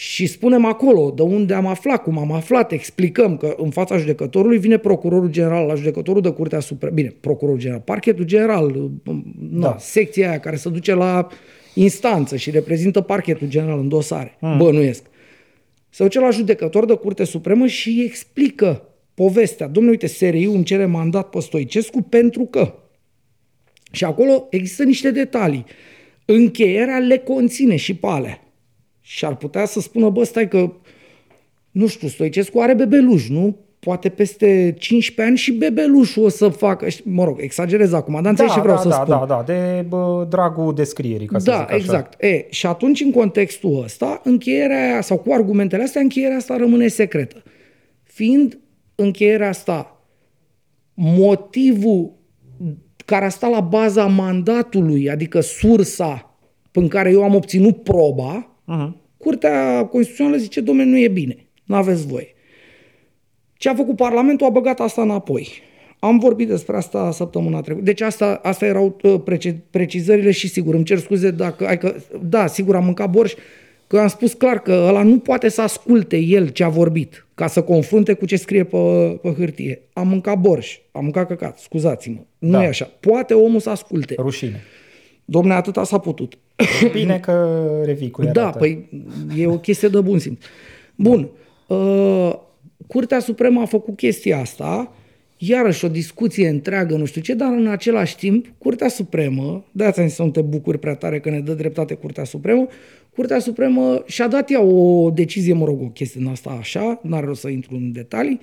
[0.00, 4.58] și spunem acolo de unde am aflat, cum am aflat, explicăm că în fața judecătorului
[4.58, 8.90] vine procurorul general la judecătorul de Curtea Supremă, bine, procurorul general, parchetul general,
[9.50, 9.76] na, Da.
[9.78, 11.26] secția aia care se duce la
[11.74, 14.58] instanță și reprezintă parchetul general în dosare, hmm.
[14.58, 15.04] bănuiesc.
[15.88, 18.82] Se duce la judecător de Curte Supremă și îi explică
[19.14, 19.66] povestea.
[19.66, 22.74] Domnule, uite, SRI îmi cere mandat pe Stoicescu pentru că.
[23.92, 25.64] Și acolo există niște detalii.
[26.24, 28.42] Încheierea le conține și pe alea.
[29.10, 30.72] Și ar putea să spună, bă, stai că,
[31.70, 33.56] nu știu, Stoicescu are bebeluș, nu?
[33.78, 38.54] Poate peste 15 ani și bebelușul o să facă, mă rog, exagerez acum, dar înțelegi
[38.54, 39.08] ce vreau da, să da, spun.
[39.08, 41.76] da, da, de bă, dragul descrierii, ca să Da, zic așa.
[41.76, 42.22] exact.
[42.22, 46.88] E, și atunci, în contextul ăsta, încheierea aia, sau cu argumentele astea, încheierea asta rămâne
[46.88, 47.42] secretă.
[48.02, 48.58] Fiind
[48.94, 50.02] încheierea asta
[50.94, 52.12] motivul
[53.04, 56.38] care a stat la baza mandatului, adică sursa
[56.72, 58.90] în care eu am obținut proba, Uh-huh.
[59.16, 62.34] Curtea Constituțională zice, domnule, nu e bine, nu aveți voie.
[63.56, 65.48] Ce a făcut Parlamentul a băgat asta înapoi.
[65.98, 67.84] Am vorbit despre asta săptămâna trecută.
[67.84, 71.66] Deci asta, asta erau uh, prece- precizările și sigur, îmi cer scuze dacă...
[71.66, 73.34] Ai că, da, sigur, am mâncat borș,
[73.86, 77.46] că am spus clar că ăla nu poate să asculte el ce a vorbit, ca
[77.46, 78.78] să confrunte cu ce scrie pe,
[79.22, 79.80] pe hârtie.
[79.92, 82.18] Am mâncat borș, am mâncat căcat, scuzați-mă.
[82.38, 82.64] Nu Da.
[82.64, 82.90] e așa.
[83.00, 84.14] Poate omul să asculte.
[84.18, 84.60] Rușine.
[85.24, 86.38] Domne, atâta s-a putut.
[86.92, 88.58] Bine că revii cu ea Da, dată.
[88.58, 88.88] păi
[89.36, 90.44] e o chestie de bun simț.
[90.94, 91.28] Bun.
[91.66, 92.32] Uh,
[92.86, 94.92] Curtea Supremă a făcut chestia asta,
[95.36, 100.22] iarăși o discuție întreagă, nu știu ce, dar în același timp, Curtea Supremă, de-aia să
[100.22, 102.66] nu te bucuri prea tare că ne dă dreptate Curtea Supremă,
[103.14, 107.26] Curtea Supremă și-a dat ea o decizie, mă rog, o chestie din asta așa, n-are
[107.26, 108.40] rost să intru în detalii,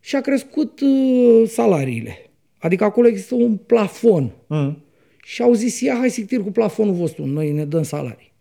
[0.00, 2.30] și a crescut uh, salariile.
[2.58, 4.30] Adică acolo există un plafon.
[4.46, 4.78] Mm.
[5.30, 8.32] Și au zis, ia hai sictir cu plafonul vostru, noi ne dăm salarii.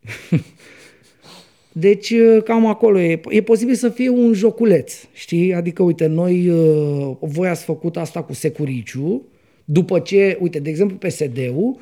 [1.86, 2.14] deci
[2.44, 3.22] cam acolo e.
[3.30, 5.54] E posibil să fie un joculeț, știi?
[5.54, 9.26] Adică, uite, noi, uh, voi ați făcut asta cu Securiciu,
[9.66, 11.78] după ce, uite, de exemplu, PSD-ul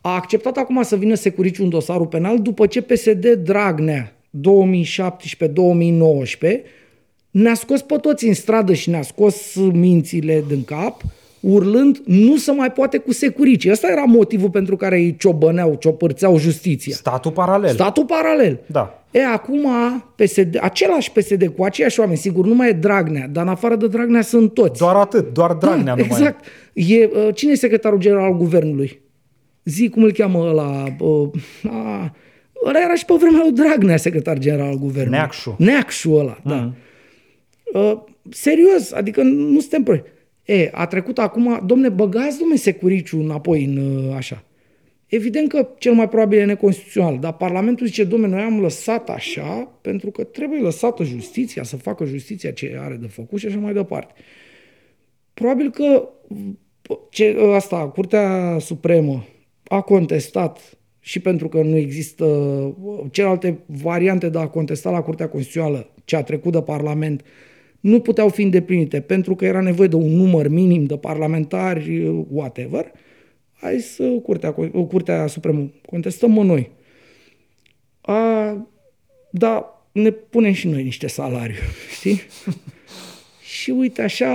[0.00, 4.40] a acceptat acum să vină Securiciu în dosarul penal după ce PSD Dragnea 2017-2019
[7.30, 11.02] ne-a scos pe toți în stradă și ne-a scos mințile din cap,
[11.44, 13.70] urlând nu se mai poate cu securicii.
[13.70, 16.94] Ăsta era motivul pentru care ei ciobăneau, ciopărțeau justiția.
[16.94, 17.72] Statul paralel.
[17.72, 18.60] Statul paralel.
[18.66, 19.04] Da.
[19.10, 19.66] E, acum
[20.14, 23.86] PSD, același PSD cu aceiași oameni, sigur, nu mai e Dragnea, dar în afară de
[23.86, 24.80] Dragnea sunt toți.
[24.80, 26.44] Doar atât, doar Dragnea da, nu mai exact.
[26.72, 29.00] E, uh, cine e secretarul general al guvernului?
[29.64, 30.84] Zi, cum îl cheamă ăla?
[30.98, 31.28] Uh,
[31.70, 32.14] a,
[32.66, 35.18] ăla era și pe vremea lui Dragnea, secretar general al guvernului.
[35.18, 35.54] Neacșu.
[35.58, 36.54] Neacșu ăla, da.
[36.54, 36.74] Mm.
[37.74, 37.98] Uh,
[38.30, 39.96] serios, adică nu suntem pro.
[40.44, 44.44] E, a trecut acum, domne, băgați, domne, securiciu înapoi în uh, așa.
[45.06, 49.78] Evident că cel mai probabil e neconstituțional, dar Parlamentul zice, domne, noi am lăsat așa
[49.80, 53.72] pentru că trebuie lăsată justiția să facă justiția ce are de făcut și așa mai
[53.72, 54.12] departe.
[55.34, 56.08] Probabil că
[57.10, 59.24] ce, asta, Curtea Supremă
[59.64, 62.26] a contestat și pentru că nu există
[63.10, 67.24] celelalte variante de a contesta la Curtea Constituțională ce a trecut de Parlament
[67.84, 72.92] nu puteau fi îndeplinite pentru că era nevoie de un număr minim de parlamentari, whatever,
[73.52, 74.52] hai să Curtea,
[74.88, 76.70] Curtea Supremă contestăm mă noi.
[78.00, 78.56] A,
[79.30, 81.54] da, ne punem și noi niște salariu,
[81.96, 82.20] știi?
[83.42, 84.32] și uite așa,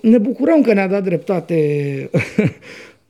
[0.00, 2.10] ne bucurăm că ne-a dat dreptate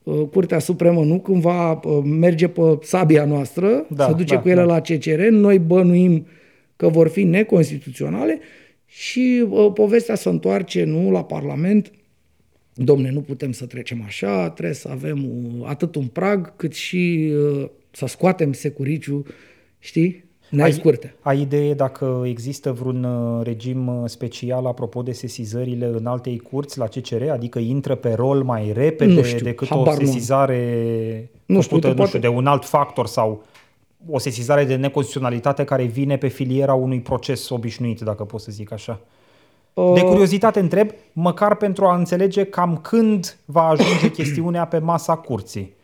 [0.03, 4.41] uh, Curtea Supremă nu, când va uh, merge pe sabia noastră, Da, să duce da,
[4.41, 4.67] cu ele da.
[4.67, 6.27] la CCR, noi bănuim
[6.77, 8.41] că vor fi neconstituționale
[8.99, 11.91] și uh, povestea se întoarce nu la Parlament,
[12.75, 17.33] domne, nu putem să trecem așa, trebuie să avem uh, atât un prag, cât și
[17.61, 19.25] uh, să scoatem securiciu,
[19.79, 20.25] știi?
[20.51, 21.15] Ne-ai scurte.
[21.21, 26.79] Ai idee dacă există vreun uh, regim uh, special apropo de sesizările în altei curți
[26.79, 27.23] la CCR?
[27.31, 30.07] Adică intră pe rol mai repede Nu știu, decât o habar nu.
[30.07, 33.45] sesizare Nu făcută, știu, uite, nu poate- știu, de un alt factor sau
[34.11, 38.73] o sesizare de neconstituționalitate care vine pe filiera unui proces obișnuit, dacă pot să zic
[38.73, 39.01] așa.
[39.95, 45.75] De curiozitate întreb, măcar pentru a înțelege cam când va ajunge chestiunea pe masa curții.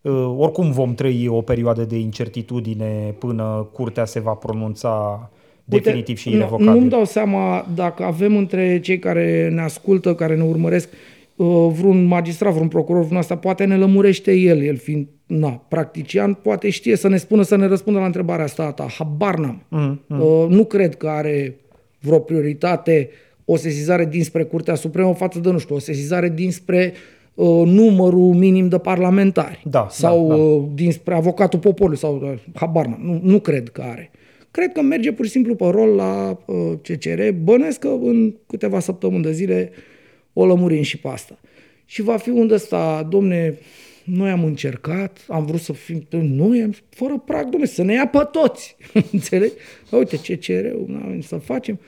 [0.00, 5.30] Uh, Oricum vom trăi o perioadă de incertitudine până curtea se va pronunța
[5.64, 6.72] definitiv și nu- irrevocabil.
[6.72, 10.88] Nu-mi dau seama dacă avem între cei care ne ascultă, care ne urmăresc,
[11.36, 11.46] uh,
[11.78, 15.06] vreun magistrat, vreun procuror, vreun asta, poate ne lămurește el, el fiind
[15.38, 18.86] na, practician, poate știe să ne spună, să ne răspundă la întrebarea asta a ta.
[18.98, 19.62] Habar n-am.
[19.68, 21.56] Mm, Uh, Nu cred că are
[22.00, 23.10] vreo prioritate
[23.44, 26.92] o sesizare dinspre Curtea Supremă față de, nu știu, o sesizare dinspre
[27.34, 30.40] uh, numărul minim de parlamentari Da, sau da, da.
[30.42, 33.00] uh, dinspre avocatul poporului sau uh, habar n-am.
[33.02, 34.10] Nu, nu cred că are.
[34.50, 37.20] Cred că merge pur și simplu pe rol la uh, CCR.
[37.42, 39.70] Bănesc că în câteva săptămâni de zile
[40.32, 41.38] o lămurim și pe asta.
[41.84, 43.58] Și va fi unde ăsta, domne,
[44.04, 48.06] noi am încercat, am vrut să fim, noi am, fără prag, domne, să ne ia
[48.06, 48.76] pe toți.
[49.12, 49.52] Înțelegi?
[49.90, 51.80] Uite, CCR-ul, n-avem să facem.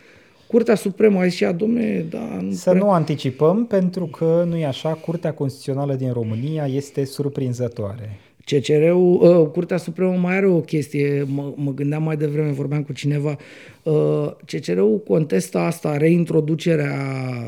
[0.46, 4.56] Curtea Supremă a zis și ea, domne, da, nu Să nu anticipăm, pentru că nu
[4.56, 8.18] e așa, Curtea Constituțională din România este surprinzătoare.
[8.44, 12.92] CCR-ul, uh, Curtea Supremă mai are o chestie, mă, mă gândeam mai devreme, vorbeam cu
[12.92, 13.36] cineva,
[13.82, 16.94] uh, CCR-ul contestă asta, reintroducerea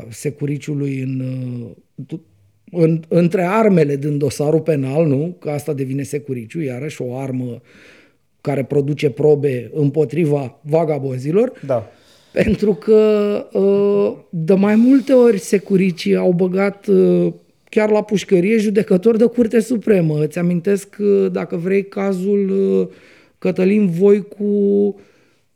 [0.09, 2.23] securiciului în, uh, du-
[2.71, 5.35] în, între armele din dosarul penal, nu?
[5.39, 7.61] Că asta devine securiciu, iarăși o armă
[8.41, 11.51] care produce probe împotriva vagabonzilor.
[11.65, 11.91] Da.
[12.33, 13.01] Pentru că
[13.51, 17.33] uh, de mai multe ori securicii au băgat uh,
[17.69, 20.23] chiar la pușcărie judecători de Curte Supremă.
[20.23, 22.87] Îți amintesc, uh, dacă vrei, cazul uh,
[23.37, 24.95] Cătălin Voicu,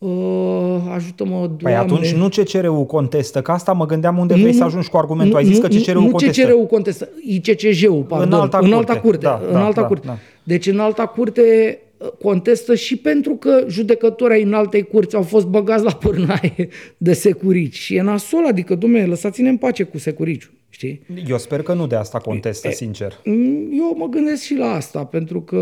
[0.07, 1.57] uh, ajută-mă, Doamne.
[1.61, 5.37] Păi atunci nu CCR-ul contestă, că asta mă gândeam unde vrei să ajungi cu argumentul.
[5.37, 6.41] Ai zis că CCR-ul nu contestă.
[6.41, 9.07] CCR-ul contestă, ICCJ-ul, pardon, alta în alta curte.
[9.07, 9.25] curte.
[9.25, 10.07] Da, în da, alta da, curte.
[10.07, 10.17] da.
[10.43, 15.23] Deci în alta curte uh, contestă și pentru că judecătorii ai în altei curți au
[15.23, 16.67] fost băgați la pârnaie
[16.97, 17.75] de securici.
[17.75, 21.01] Și e nasol, adică, domnule, lăsați-ne în pace cu securiciul, știi?
[21.29, 23.19] Eu sper că nu de asta contestă, sincer.
[23.25, 25.55] Mm, Eu mă gândesc și la asta, pentru că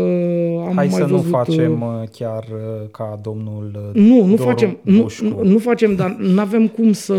[0.58, 1.30] am Hai mai să nu văzut...
[1.30, 5.24] facem uh, uh, chiar uh, ca domnul uh, Nu, nu Doru facem, nu, Bușcu.
[5.24, 7.14] nu, nu facem, dar nu avem cum să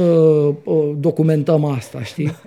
[0.64, 2.32] uh, documentăm asta, știi?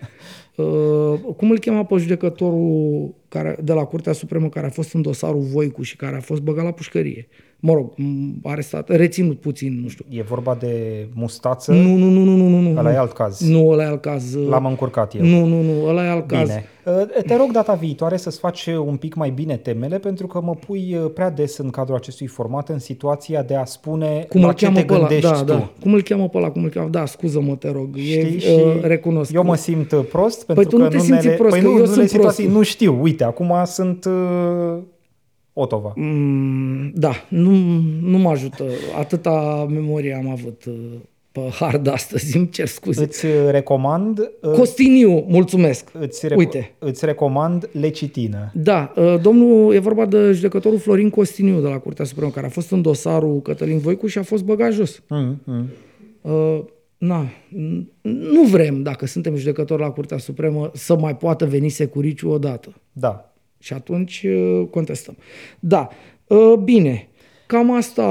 [0.56, 5.02] Uh, cum îl chema pe judecătorul care, de la Curtea Supremă care a fost în
[5.02, 7.28] dosarul Voicu și care a fost băgat la pușcărie?
[7.60, 10.04] Mă rog, m- arestat, reținut puțin, nu știu.
[10.08, 11.72] E vorba de mustață?
[11.72, 12.60] Nu, nu, nu, nu, nu, nu.
[12.70, 12.78] nu.
[12.78, 13.40] Ăla e alt caz.
[13.40, 14.34] Nu, ăla e alt caz.
[14.34, 15.24] uh, L-am încurcat eu.
[15.24, 16.40] Nu, nu, nu, ăla e alt caz.
[16.48, 16.64] Bine.
[16.86, 20.54] Uh, Te rog data viitoare să-ți faci un pic mai bine temele, pentru că mă
[20.66, 24.46] pui uh, prea des în cadrul acestui format în situația de a spune Cum la
[24.46, 25.06] îl ce cheamă te pe ăla?
[25.06, 25.44] gândești Da, tu.
[25.44, 25.70] da.
[25.80, 26.50] Cum îl cheamă pe ăla?
[26.50, 26.88] Cum îl cheamă?
[26.88, 27.96] Da, scuză-mă, te rog.
[27.96, 28.12] Știi?
[28.14, 29.32] E, și uh, recunosc.
[29.32, 31.60] Eu mă simt uh, prost pentru tu nu că te în simți unele, prost, păi
[31.60, 32.56] că nu, eu în sunt unele situații prost.
[32.56, 32.98] nu știu.
[33.02, 34.82] Uite, acum sunt uh,
[35.52, 35.92] Otova.
[35.96, 37.50] Mm, da, nu,
[38.00, 38.64] nu mă ajută.
[38.98, 40.74] Atâta memorie am avut uh,
[41.32, 43.02] pe hard astăzi, îmi cer scuze.
[43.02, 45.90] Îți uh, recomand uh, Costiniu, mulțumesc.
[46.00, 46.74] îți, reco- Uite.
[46.78, 48.50] îți recomand lecitină.
[48.54, 52.48] Da, uh, domnul, e vorba de judecătorul Florin Costiniu de la Curtea Supremă, care a
[52.48, 55.02] fost în dosarul Cătălin Voicu și a fost băgat jos.
[55.08, 55.68] Mm, mm.
[56.20, 56.60] Uh,
[57.06, 62.30] na, n- nu vrem, dacă suntem judecători la Curtea Supremă, să mai poată veni securiciu
[62.30, 62.72] odată.
[62.92, 63.32] Da.
[63.58, 65.16] Și atunci uh, contestăm.
[65.60, 65.88] Da,
[66.26, 67.08] uh, bine.
[67.46, 68.02] Cam asta,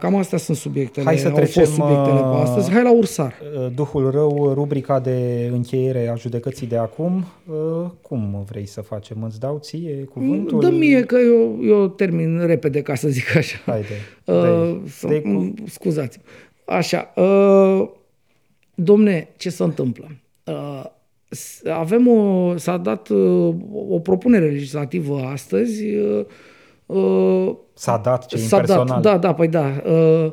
[0.00, 1.04] cam astea sunt subiectele.
[1.06, 2.70] Hai să Au trecem, fost subiectele pe uh, astăzi.
[2.70, 3.34] Hai la ursar.
[3.56, 7.24] Uh, Duhul rău, rubrica de încheiere a judecății de acum.
[7.48, 9.22] Uh, Cum vrei să facem?
[9.22, 10.60] Îți dau ție cuvântul?
[10.60, 13.58] Dă mie că eu, eu termin repede, ca să zic așa.
[13.66, 13.86] Haide.
[14.24, 14.80] Uh, dă-i.
[14.88, 16.18] să, Dă-i cu- m- Scuzați.
[16.64, 17.12] Așa.
[17.16, 17.88] Uh,
[18.82, 20.10] domne, ce se întâmplă?
[20.44, 20.84] Uh,
[21.28, 23.54] s- avem o, s-a dat uh,
[23.88, 25.84] o propunere legislativă astăzi.
[25.94, 26.24] Uh,
[26.86, 28.86] uh, S-a dat ce S-a impersonal.
[28.86, 29.82] dat, da, da, păi da.
[29.86, 30.32] Uh,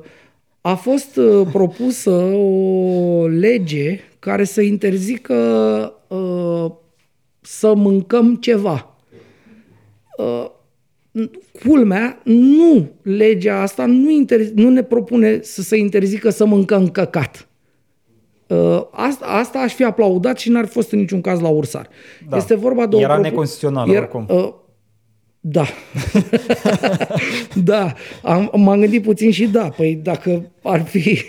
[0.61, 5.33] A fost uh, propusă o lege care să interzică
[6.07, 6.71] uh,
[7.41, 8.95] să mâncăm ceva.
[10.17, 10.45] Uh,
[11.63, 17.46] Culmea, nu, legea asta nu, inter, nu ne propune să se interzică să mâncăm căcat.
[18.47, 21.89] Uh, asta, asta aș fi aplaudat și n-ar fi fost în niciun caz la ursar.
[22.29, 22.37] Da.
[22.37, 24.25] Este vorba de o Era propu- neconstituțională oricum.
[24.29, 24.53] Uh,
[25.39, 25.65] da.
[27.71, 27.93] da.
[28.23, 29.69] Am, m-am gândit puțin și da.
[29.69, 31.21] Păi dacă ar fi,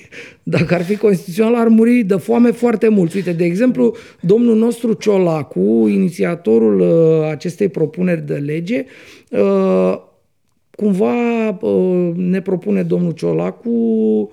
[0.43, 3.17] dacă ar fi constituțional, ar muri de foame foarte mulți.
[3.17, 8.85] Uite, de exemplu, domnul nostru Ciolacu, inițiatorul uh, acestei propuneri de lege,
[9.31, 9.99] uh,
[10.77, 14.29] cumva uh, ne propune domnul Ciolacu, uh,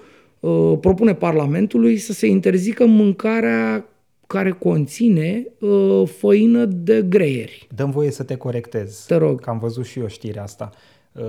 [0.79, 3.85] propune Parlamentului să se interzică mâncarea
[4.27, 7.67] care conține uh, făină de greieri.
[7.75, 9.05] Dăm voie să te corectez.
[9.07, 9.41] Te rog.
[9.41, 10.69] Că am văzut și eu știrea asta.
[11.11, 11.23] Uh,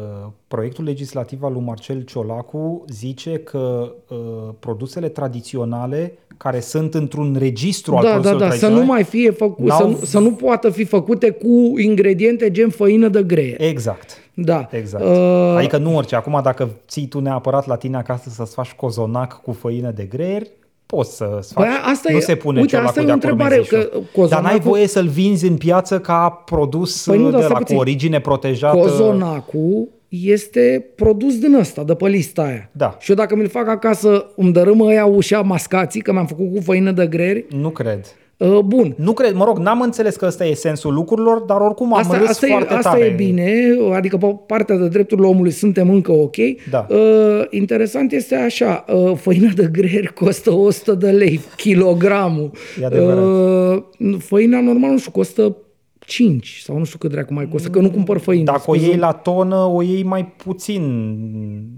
[0.48, 7.94] Proiectul legislativ al lui Marcel Ciolacu zice că uh, produsele tradiționale care sunt într-un registru
[7.96, 10.18] al Da, da, produselor da, să tradiționale nu mai fie făcut, să, n-au- nu- să
[10.18, 13.60] nu poată fi făcute cu ingrediente gen făină de greier.
[13.60, 14.20] Exact.
[14.34, 14.68] Da.
[14.70, 15.04] Exact.
[15.04, 16.16] Uh, Adică nu orice.
[16.16, 20.42] Acum dacă ții tu neapărat la tine acasă să-ți faci cozonac cu făină de greier,
[20.86, 21.64] poți să-ți faci.
[21.64, 23.78] Păi asta nu e- se pune uite, ciolacul asta e de o acolo întrebare, mezișul.
[23.78, 27.36] că cozonacul- Dar n-ai voie să-l vinzi în piață ca produs Păi nu, dar de
[27.38, 27.76] stai la cu puțin.
[27.76, 28.76] origine protejată.
[28.76, 32.70] Cozonacul este produs din ăsta, de pe lista aia.
[32.72, 32.96] Da.
[33.00, 36.60] Și eu dacă mi-l fac acasă, îmi dărâmă ăia ușa mascații, că mi-am făcut cu
[36.62, 38.00] făină de greier, Nu cred.
[38.36, 38.94] uh, bun.
[38.98, 42.18] Nu cred, mă rog, n-am înțeles că ăsta e sensul lucrurilor, dar oricum am Asta,
[42.18, 43.04] râs asta, e, foarte asta tare.
[43.04, 43.52] e bine,
[43.94, 46.36] adică pe partea de drepturile omului suntem încă ok.
[46.70, 46.86] Da.
[46.90, 52.50] Uh, interesant este așa, uh, făina de greier costă 100 de lei kilogramul.
[52.80, 53.24] E adevărat.
[53.24, 53.82] Uh,
[54.18, 55.56] făina normal, nu știu, costă
[56.06, 58.44] 5 sau nu știu cât dracu mai costă, că nu cumpăr făină.
[58.44, 58.86] Dacă o scuze.
[58.86, 60.82] iei la tonă, o iei mai puțin,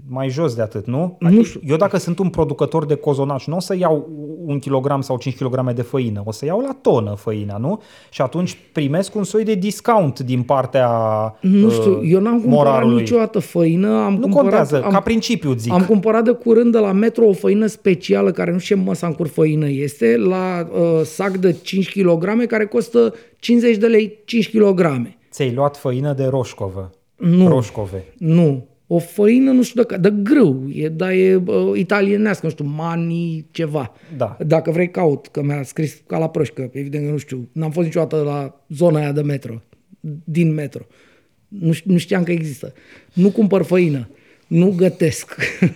[0.09, 1.17] mai jos de atât, nu?
[1.19, 1.59] Nu știu.
[1.63, 4.09] Eu dacă sunt un producător de cozonaci, nu o să iau
[4.45, 7.81] un kilogram sau 5 kg de făină, o să iau la tonă făina, nu?
[8.09, 10.89] Și atunci primesc un soi de discount din partea
[11.41, 12.99] Nu uh, știu, eu n-am cumpărat morarului.
[12.99, 13.87] niciodată făină.
[14.03, 15.71] Am Nu cumpărat, contează, am, ca principiu zic.
[15.71, 19.27] Am cumpărat de curând de la Metro o făină specială, care nu știu ce măsancur
[19.27, 25.11] făină este, la uh, sac de 5 kg, care costă 50 de lei 5 kg.
[25.31, 26.91] Ți-ai luat făină de roșcovă.
[27.15, 27.47] Nu.
[27.47, 28.03] Roșcove.
[28.17, 28.67] Nu.
[28.87, 33.45] O făină, nu știu, de, de grâu, e, dar e uh, italienească, nu știu, mani
[33.51, 33.93] ceva.
[34.17, 34.37] Da.
[34.45, 37.85] Dacă vrei, caut, că mi-a scris ca la proșcă, evident că nu știu, n-am fost
[37.85, 39.61] niciodată la zona aia de metro,
[40.23, 40.85] din metro.
[41.47, 42.73] Nu, ș- nu știam că există.
[43.13, 44.09] Nu cumpăr făină,
[44.47, 45.35] nu gătesc.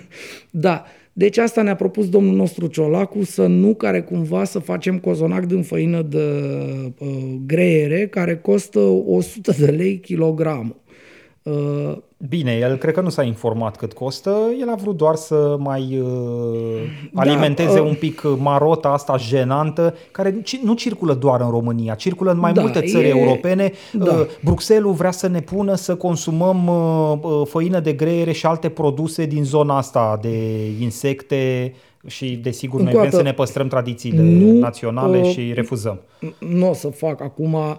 [0.65, 5.45] da, deci asta ne-a propus domnul nostru Ciolacu, să nu care cumva să facem cozonac
[5.45, 6.17] din făină de
[6.97, 7.07] uh,
[7.45, 10.82] greiere, care costă 100 de lei kilogramul.
[11.43, 11.97] Uh,
[12.29, 15.99] Bine, el cred că nu s-a informat cât costă, el a vrut doar să mai
[16.01, 16.81] uh,
[17.13, 22.31] alimenteze uh, un pic marota asta jenantă, care ci- nu circulă doar în România, circulă
[22.31, 23.71] în mai Da, multe țări e- europene.
[23.93, 24.11] da.
[24.13, 28.69] Uh, Bruxelles vrea să ne pună să consumăm uh, uh, făină de greiere și alte
[28.69, 31.73] produse din zona asta de insecte
[32.07, 35.51] și desigur noi Încă o vrem să dată, ne păstrăm tradițiile nu, naționale uh, și
[35.53, 35.99] refuzăm.
[36.39, 37.75] nu o să fac acum uh,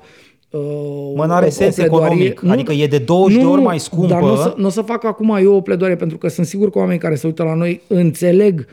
[1.16, 2.26] Mă, n-are o- o sens pledoarie.
[2.26, 4.06] economic, adică e de 20 de ori mai scumpă.
[4.06, 6.70] Dar nu o să, n-o să fac acum eu o pledoarie, pentru că sunt sigur
[6.70, 8.66] că oamenii care se uită la noi înțeleg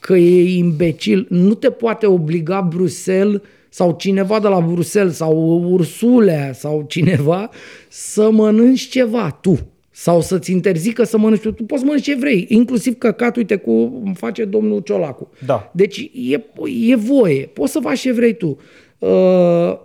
[0.00, 1.26] că e imbecil.
[1.30, 7.50] Nu te poate obliga Bruxelles sau cineva de la Bruxelles sau Ursulea sau cineva
[7.88, 9.58] să mănânci ceva tu.
[9.90, 11.52] Sau să-ți interzică să mănânci tu.
[11.52, 15.28] Tu poți mănânci ce vrei, inclusiv căcat, uite cum face domnul Ciolacu.
[15.46, 15.70] Da.
[15.74, 16.44] Deci e,
[16.88, 18.58] e voie, poți să faci ce vrei tu.
[18.98, 19.76] Uh,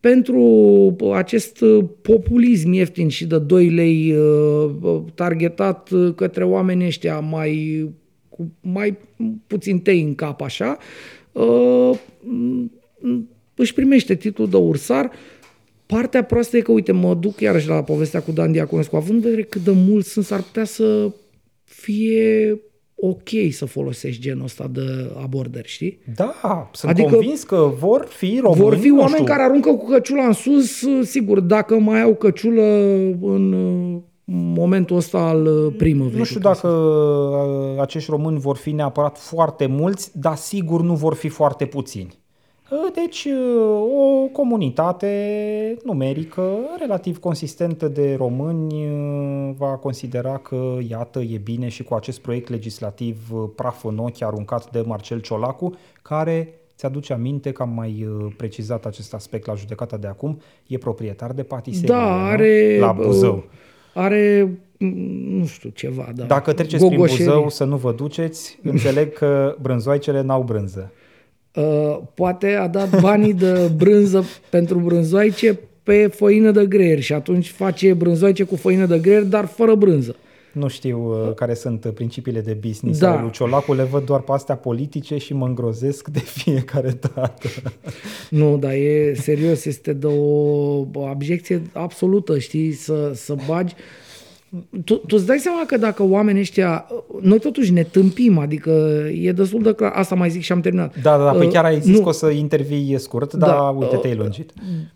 [0.00, 1.64] pentru acest
[2.02, 7.88] populism ieftin și de 2 lei uh, targetat către oamenii ăștia mai,
[8.28, 8.98] cu mai
[9.46, 10.78] puțin tei în cap așa,
[11.32, 11.98] uh,
[13.54, 15.10] își primește titlul de ursar.
[15.86, 19.20] Partea proastă e că, uite, mă duc iarăși la povestea cu Dan Diaconescu, având în
[19.20, 21.12] vedere cât de mulți sunt, s-ar putea să
[21.64, 22.60] fie
[22.96, 25.98] ok să folosești genul ăsta de abordări, știi?
[26.14, 29.70] Da, sunt Adică convins că vor fi români, Vor fi nu oameni știu, care aruncă
[29.70, 32.62] cu căciula în sus, sigur, dacă mai au căciulă
[33.20, 36.18] în uh, momentul ăsta al uh, primăverii.
[36.18, 41.14] Nu știu dacă uh, acești români vor fi neapărat foarte mulți, dar sigur nu vor
[41.14, 42.24] fi foarte puțini.
[42.70, 51.20] Uh, Deci, uh, o comunitate numerică relativ consistentă de români uh, va considera că, iată,
[51.20, 55.74] e bine și cu acest proiect legislativ uh, praf în ochi aruncat de Marcel Ciolacu,
[56.02, 60.78] care ți-aduce aminte că am mai uh, precizat acest aspect la judecata de acum, e
[60.78, 62.24] proprietar de patiserie Da, nu?
[62.24, 62.78] are...
[62.78, 63.34] la Buzău.
[63.34, 63.42] uh,
[63.94, 66.24] Are, mm, nu știu, ceva, da.
[66.24, 67.24] Dacă treceți prin Gogoșerie.
[67.24, 70.92] Buzău să nu vă duceți, înțeleg că brânzoaicele n-au brânză.
[71.56, 77.50] Uh, poate a dat banii de brânză pentru brânzoaice pe făină de greier și atunci
[77.50, 80.16] face brânzoaice cu făină de greier, dar fără brânză.
[80.52, 83.10] Nu știu uh, care sunt principiile de business Da.
[83.10, 87.48] ale lui Ciolacu, le văd doar pe astea politice și mă îngrozesc de fiecare dată.
[88.30, 93.74] Nu, dar e serios, este de o abjecție absolută, știi, să, să bagi...
[94.84, 96.86] Tu, tu îți dai seama că dacă oamenii ăștia...
[97.20, 98.70] Noi totuși ne tâmpim, adică
[99.12, 99.92] e destul de clar.
[99.94, 101.00] Asta mai zic și am terminat.
[101.02, 102.02] Da, da, da, pe Uh, chiar ai zis nu.
[102.02, 104.52] că o să intervii scurt, Da, dar uite, uh, te-ai lungit.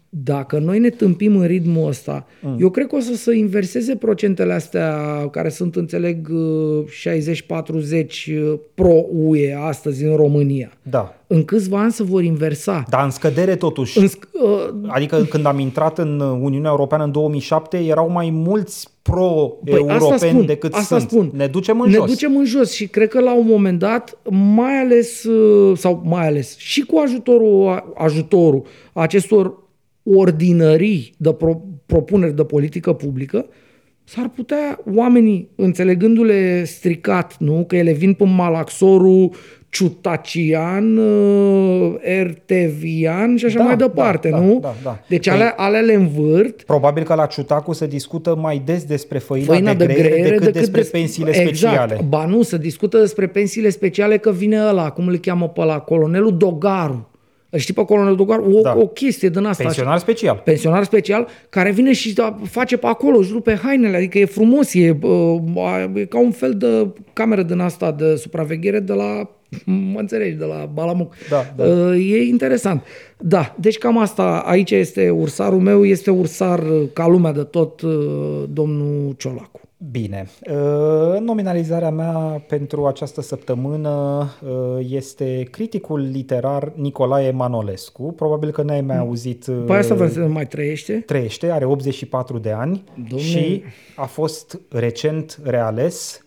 [0.08, 2.56] Dacă noi ne tâmpim în ritmul ăsta, mm.
[2.60, 4.96] eu cred că o să se inverseze procentele astea
[5.30, 10.72] care sunt, înțeleg, uh, 60-40 uh, pro-UE astăzi în România.
[10.82, 12.84] Da, În câțiva ani se vor inversa.
[12.88, 13.98] dar în scădere totuși.
[13.98, 18.88] În, sc- uh, Adică când am intrat în Uniunea Europeană în 2007, erau mai mulți
[18.99, 21.10] Păi, pro-europeni asta spun, decât asta sunt.
[21.10, 21.30] spun.
[21.34, 22.10] Ne ducem în ne jos.
[22.10, 26.26] ducem în jos și cred că la un moment dat, mai ales, uh, sau mai
[26.26, 28.62] ales, și cu ajutorul, ajutorul
[28.92, 29.68] acestor
[30.02, 33.46] ordinării de pro, propuneri de politică publică,
[34.04, 37.64] s-ar putea oamenii, înțelegându-le stricat, nu?
[37.68, 39.30] că ele vin pe malaxorul
[39.70, 44.58] ciutacian, uh, RTVian și așa Da, mai da, departe, da, nu?
[44.62, 44.98] da, da.
[45.08, 49.18] Deci Păi- alea, alea le învârt Probabil că la Ciutacu se discută mai des despre
[49.18, 51.56] făina, făina de, greyere decât, decât despre des- pensiile exact.
[51.56, 52.00] speciale.
[52.08, 55.78] Ba nu, se discută despre pensiile speciale că vine ăla, cum îl cheamă pe ăla,
[55.78, 57.09] colonelul Dogaru.
[57.50, 58.50] Îl Știi pe colonelul Dogaru?
[58.56, 58.76] O, Da.
[58.78, 59.62] o chestie din asta.
[59.62, 60.40] Pensionar special.
[60.44, 64.74] Pensionar special care vine și da, face pe acolo, își rupe hainele, adică e frumos,
[64.74, 65.40] e, uh,
[65.94, 69.30] e ca un fel de cameră din asta de supraveghere de la,
[69.64, 71.14] mă înțelegi, de la Balamuc.
[71.28, 71.64] Da, da.
[71.64, 72.82] Uh, E interesant.
[73.18, 77.80] Da, deci cam asta, aici este ursarul meu, este ursar uh, ca lumea de tot,
[77.80, 77.92] uh,
[78.52, 79.60] domnul Ciolacu.
[79.90, 80.28] Bine.
[80.50, 88.12] Uh, Nominalizarea mea pentru această săptămână uh, este criticul literar Nicolae Manolescu.
[88.12, 89.46] Probabil că n-ai mai auzit.
[89.46, 91.02] uh, Păi asta vreau să mai trăiește.
[91.06, 93.24] Trăiește, are 84 de ani Domne.
[93.24, 93.62] și
[93.96, 96.24] a fost recent reales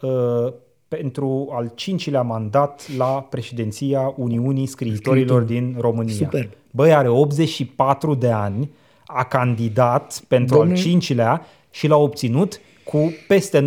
[0.00, 0.52] uh,
[0.88, 6.14] pentru al cincilea mandat la președinția Uniunii Scriitorilor din România.
[6.14, 6.48] Superb.
[6.70, 8.70] Băi, are 84 de ani,
[9.06, 10.72] a candidat pentru Domne.
[10.72, 12.60] al cincilea și l-a obținut
[12.92, 13.66] cu peste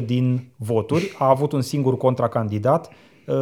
[0.00, 1.14] 97% din voturi.
[1.18, 2.90] A avut un singur contracandidat.
[3.26, 3.36] Uh,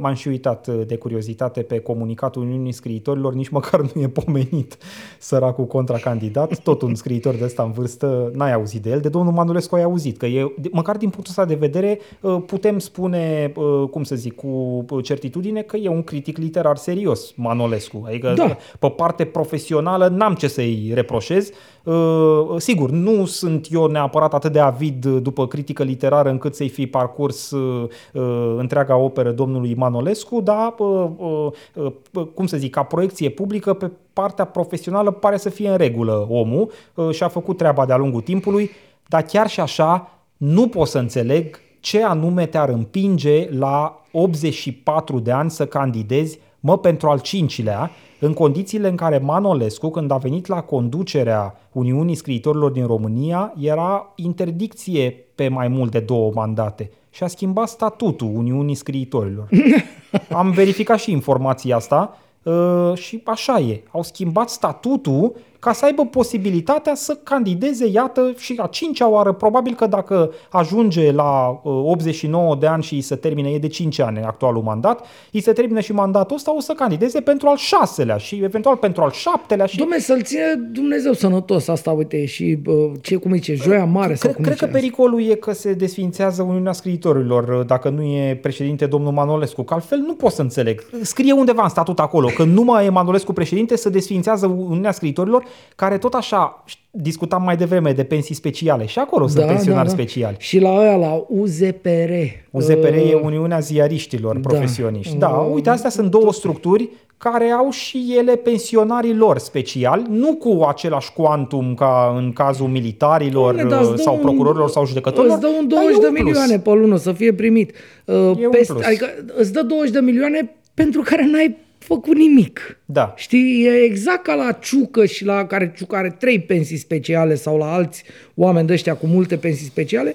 [0.00, 4.76] M-am și uitat uh, de curiozitate pe comunicatul Uniunii Scriitorilor, nici măcar nu e pomenit
[5.18, 6.58] săracul contracandidat.
[6.58, 9.00] Tot un scriitor de ăsta în vârstă, n-ai auzit de el.
[9.00, 12.42] De domnul Manolescu ai auzit, că e, de- măcar din punctul ăsta de vedere, uh,
[12.46, 18.02] putem spune, uh, cum să zic, cu certitudine că e un critic literar serios, Manolescu.
[18.06, 18.56] Adică Da.
[18.78, 21.50] pe parte profesională n-am ce să-i reproșez.
[21.84, 26.86] Uh, Sigur, nu sunt eu neapărat atât de avid după critică literară încât să-i fi
[26.86, 32.82] parcurs uh, uh, întreaga operă domnului Manolescu, dar, uh, uh, uh, cum să zic, ca
[32.82, 37.56] proiecție publică, pe partea profesională pare să fie în regulă omul uh, și a făcut
[37.56, 38.70] treaba de-a lungul timpului,
[39.08, 45.30] dar chiar și așa nu pot să înțeleg ce anume te-ar împinge la 84 de
[45.30, 50.46] ani să candidezi, mă, pentru al cincilea, în condițiile în care Manolescu, când a venit
[50.46, 57.22] la conducerea Uniunii Scriitorilor din România, era interdicție pe mai mult de două mandate și
[57.22, 59.48] a schimbat statutul Uniunii Scriitorilor.
[60.40, 63.82] Am verificat și informația asta uh, și așa e.
[63.90, 65.32] Au schimbat statutul
[65.64, 69.32] ca să aibă posibilitatea să candideze, iată, și a cincea oară.
[69.32, 73.66] Probabil că dacă ajunge la uh, 89 de ani și îi se termine, e de
[73.66, 77.56] 5 ani actualul mandat, îi se termine și mandatul ăsta, o să candideze pentru al
[77.56, 82.58] șaselea și eventual pentru al șaptelea și Dom'le, să-l ține Dumnezeu sănătos asta, uite, și
[82.66, 84.78] uh, ce, cum zice, joia mare sau Cred, cum cred că zice.
[84.78, 89.98] pericolul e că se desfințează Uniunea Scriitorilor dacă nu e președinte domnul Manolescu, că altfel
[89.98, 90.84] nu pot să înțeleg.
[91.02, 95.44] Scrie undeva în statut acolo că numai e Manolescu președinte se desfințează Uniunea Scriitorilor,
[95.76, 100.36] care tot așa discutam mai devreme de pensii speciale și acolo sunt pensionari speciali.
[100.38, 102.10] Și la aia, la UZPR.
[102.50, 104.48] UZPR uh, e Uniunea Ziariștilor da.
[104.48, 105.16] Profesioniști.
[105.16, 110.34] Da, Uh, uite, astea sunt două structuri care au și ele pensionarii lor special, nu
[110.34, 114.86] cu același quantum ca în cazul militarilor Doamne, dar îți dă sau un- procurorilor sau
[114.86, 115.36] judecătorilor.
[115.36, 116.24] Îți dă un dar 20 e de un plus.
[116.24, 117.70] milioane pe lună să fie primit.
[118.04, 118.84] Uh, E un peste, plus.
[118.84, 119.06] adică
[119.36, 122.80] îți dă 20 de milioane pentru care n-ai făcut nimic.
[122.84, 123.14] Da.
[123.16, 127.58] Știi, e exact ca la Ciucă și la care Ciucă are trei pensii speciale sau
[127.58, 128.04] la alți
[128.34, 130.14] oameni de ăștia cu multe pensii speciale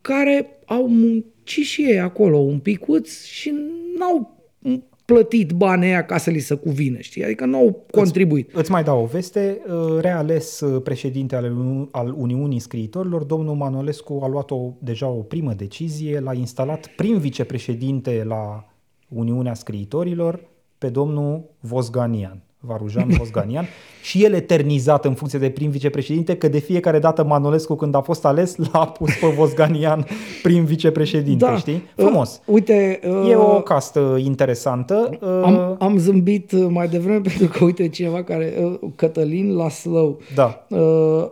[0.00, 3.52] care au muncit și ei acolo un picuț și
[3.98, 4.40] n-au
[5.04, 7.24] plătit banii aia ca să li se cuvină, știi?
[7.24, 8.50] Adică n-au contribuit.
[8.54, 9.60] Îți mai dau o veste.
[9.66, 15.08] Uh, Reales uh, președinte al Uni- al Uniunii Scriitorilor, domnul Manolescu a luat o, deja
[15.08, 18.66] o primă decizie, l-a instalat prim vicepreședinte la
[19.08, 20.50] Uniunea Scriitorilor
[20.82, 22.40] pe domnul Vosganian.
[22.64, 23.64] Varujan Vosganian,
[24.08, 28.00] și el eternizat în funcție de prim vicepreședinte, că de fiecare dată Manolescu când a
[28.00, 30.06] fost ales l-a pus pe Vosganian
[30.42, 31.56] prim vicepreședinte, Da.
[31.56, 31.82] știi?
[31.96, 32.40] Frumos.
[32.46, 35.10] Uh, uite, uh, E o castă interesantă.
[35.20, 40.20] Uh, am, am zâmbit uh, mai devreme pentru că, uite, cineva care, uh, Cătălin Laslău,
[40.34, 40.66] Da.
[40.68, 41.26] uh,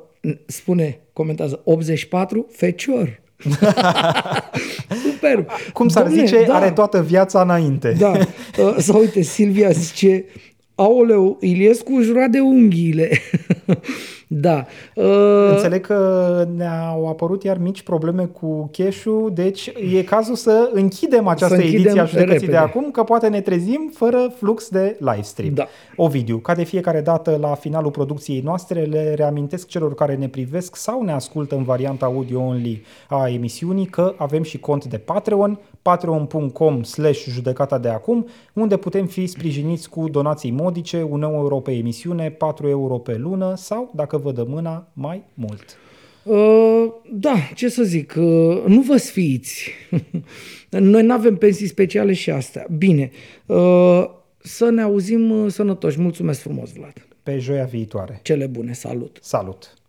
[0.47, 3.20] spune, comentează, 84, fecior.
[5.05, 5.47] Super.
[5.73, 7.97] Cum s-ar Domne, zice, da, are toată viața înainte.
[7.99, 8.13] Da.
[8.59, 10.25] Uh, Sau uite, Silvia zice,
[10.75, 13.11] aoleu, Iliescu jura de unghiile.
[14.33, 14.67] da.
[14.95, 21.27] Uh, Înțeleg că ne-au apărut iar mici probleme cu cash deci e cazul să închidem
[21.27, 22.71] această Să închidem ediție a judecății de repede.
[22.71, 25.55] acum, că poate ne trezim fără flux de live stream.
[25.55, 25.67] Da.
[25.97, 30.77] Ovidiu, ca de fiecare dată la finalul producției noastre, le reamintesc celor care ne privesc
[30.77, 36.83] sau ne ascultă în varianta audio-only a emisiunii că avem și cont de Patreon, patreon.com
[36.83, 42.31] slash judecata de acum, unde putem fi sprijiniți cu donații modice, 1 euro pe emisiune,
[42.31, 45.77] 4 euro pe lună sau, dacă vă dă mâna, mai mult.
[46.23, 49.71] Uh, da, ce să zic, uh, nu vă sfiți.
[50.71, 52.67] Noi nu avem pensii speciale și astea.
[52.79, 53.11] Bine,
[53.47, 54.05] uh,
[54.39, 56.01] să ne auzim uh, sănătoși.
[56.01, 57.07] Mulțumesc frumos, Vlad.
[57.23, 58.21] Pe joia viitoare.
[58.23, 59.19] Cele bune, salut!
[59.23, 59.80] Salut!